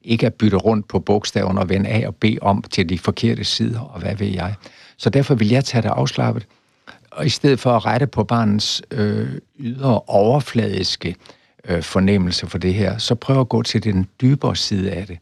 ikke 0.02 0.26
at 0.26 0.34
bytte 0.34 0.58
rundt 0.58 0.88
på 0.88 1.00
bogstaverne 1.00 1.60
og 1.60 1.70
vende 1.70 1.90
A 1.90 2.08
og 2.08 2.16
B 2.16 2.26
om 2.42 2.64
til 2.72 2.90
de 2.90 3.00
forkerte 3.00 3.44
sider, 3.44 3.80
og 3.80 4.00
hvad 4.00 4.16
ved 4.16 4.28
jeg. 4.28 4.56
Så 4.98 5.10
derfor 5.10 5.36
vil 5.36 5.50
jeg 5.50 5.66
tage 5.66 5.82
det 5.82 5.90
afslappet, 5.90 6.48
og 7.16 7.26
i 7.26 7.30
stedet 7.30 7.60
for 7.60 7.76
at 7.76 7.86
rette 7.86 8.08
på 8.08 8.24
barnets 8.24 8.82
øh, 8.92 9.30
ydre 9.60 10.00
overfladiske 10.00 11.16
øh, 11.70 11.82
fornemmelse 11.84 12.48
for 12.48 12.58
det 12.58 12.74
her, 12.74 12.98
så 12.98 13.16
prøv 13.16 13.40
at 13.40 13.50
gå 13.50 13.64
til 13.64 13.84
den 13.84 14.08
dybere 14.22 14.56
side 14.56 14.92
af 14.92 15.08
det, 15.08 15.18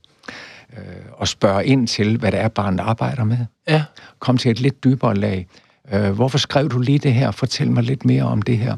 øh, 0.77 0.83
og 1.11 1.27
spørge 1.27 1.65
ind 1.65 1.87
til, 1.87 2.17
hvad 2.17 2.31
det 2.31 2.39
er, 2.39 2.47
barnet 2.47 2.79
arbejder 2.79 3.23
med. 3.23 3.37
ja. 3.67 3.83
Kom 4.19 4.37
til 4.37 4.51
et 4.51 4.59
lidt 4.59 4.83
dybere 4.83 5.15
lag. 5.15 5.47
Øh, 5.93 6.11
hvorfor 6.11 6.37
skrev 6.37 6.69
du 6.69 6.79
lige 6.79 6.99
det 6.99 7.13
her? 7.13 7.31
Fortæl 7.31 7.71
mig 7.71 7.83
lidt 7.83 8.05
mere 8.05 8.23
om 8.23 8.41
det 8.41 8.57
her. 8.57 8.75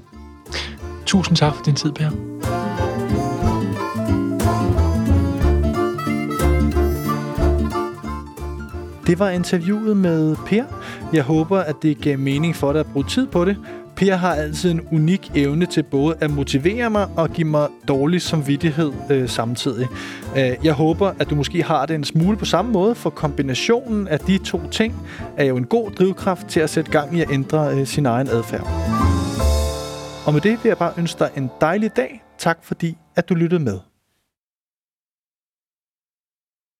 Tusind 1.05 1.37
tak 1.37 1.55
for 1.55 1.63
din 1.63 1.75
tid, 1.75 1.91
Per. 1.91 2.72
Det 9.07 9.19
var 9.19 9.29
interviewet 9.29 9.97
med 9.97 10.35
Per. 10.35 10.63
Jeg 11.13 11.23
håber, 11.23 11.59
at 11.59 11.75
det 11.81 12.01
gav 12.01 12.19
mening 12.19 12.55
for 12.55 12.71
dig 12.71 12.79
at 12.79 12.85
bruge 12.93 13.05
tid 13.09 13.27
på 13.27 13.45
det. 13.45 13.57
Per 13.95 14.15
har 14.15 14.35
altid 14.35 14.71
en 14.71 14.81
unik 14.91 15.31
evne 15.35 15.65
til 15.65 15.83
både 15.83 16.15
at 16.19 16.31
motivere 16.31 16.89
mig 16.89 17.07
og 17.15 17.29
give 17.29 17.47
mig 17.47 17.67
dårlig 17.87 18.21
samvittighed 18.21 18.91
øh, 19.09 19.29
samtidig. 19.29 19.87
Øh, 20.37 20.51
jeg 20.63 20.73
håber, 20.73 21.11
at 21.19 21.29
du 21.29 21.35
måske 21.35 21.63
har 21.63 21.85
det 21.85 21.95
en 21.95 22.03
smule 22.03 22.37
på 22.37 22.45
samme 22.45 22.71
måde, 22.71 22.95
for 22.95 23.09
kombinationen 23.09 24.07
af 24.07 24.19
de 24.19 24.37
to 24.37 24.61
ting 24.71 24.95
er 25.37 25.45
jo 25.45 25.57
en 25.57 25.65
god 25.65 25.91
drivkraft 25.91 26.47
til 26.47 26.59
at 26.59 26.69
sætte 26.69 26.91
gang 26.91 27.17
i 27.17 27.21
at 27.21 27.31
ændre 27.31 27.79
øh, 27.79 27.87
sin 27.87 28.05
egen 28.05 28.27
adfærd. 28.27 28.67
Og 30.25 30.33
med 30.33 30.41
det 30.41 30.51
vil 30.63 30.69
jeg 30.69 30.77
bare 30.77 30.93
ønske 30.97 31.19
dig 31.19 31.29
en 31.37 31.49
dejlig 31.61 31.95
dag. 31.95 32.23
Tak 32.37 32.57
fordi, 32.61 32.97
at 33.15 33.29
du 33.29 33.35
lyttede 33.35 33.63
med. 33.63 33.92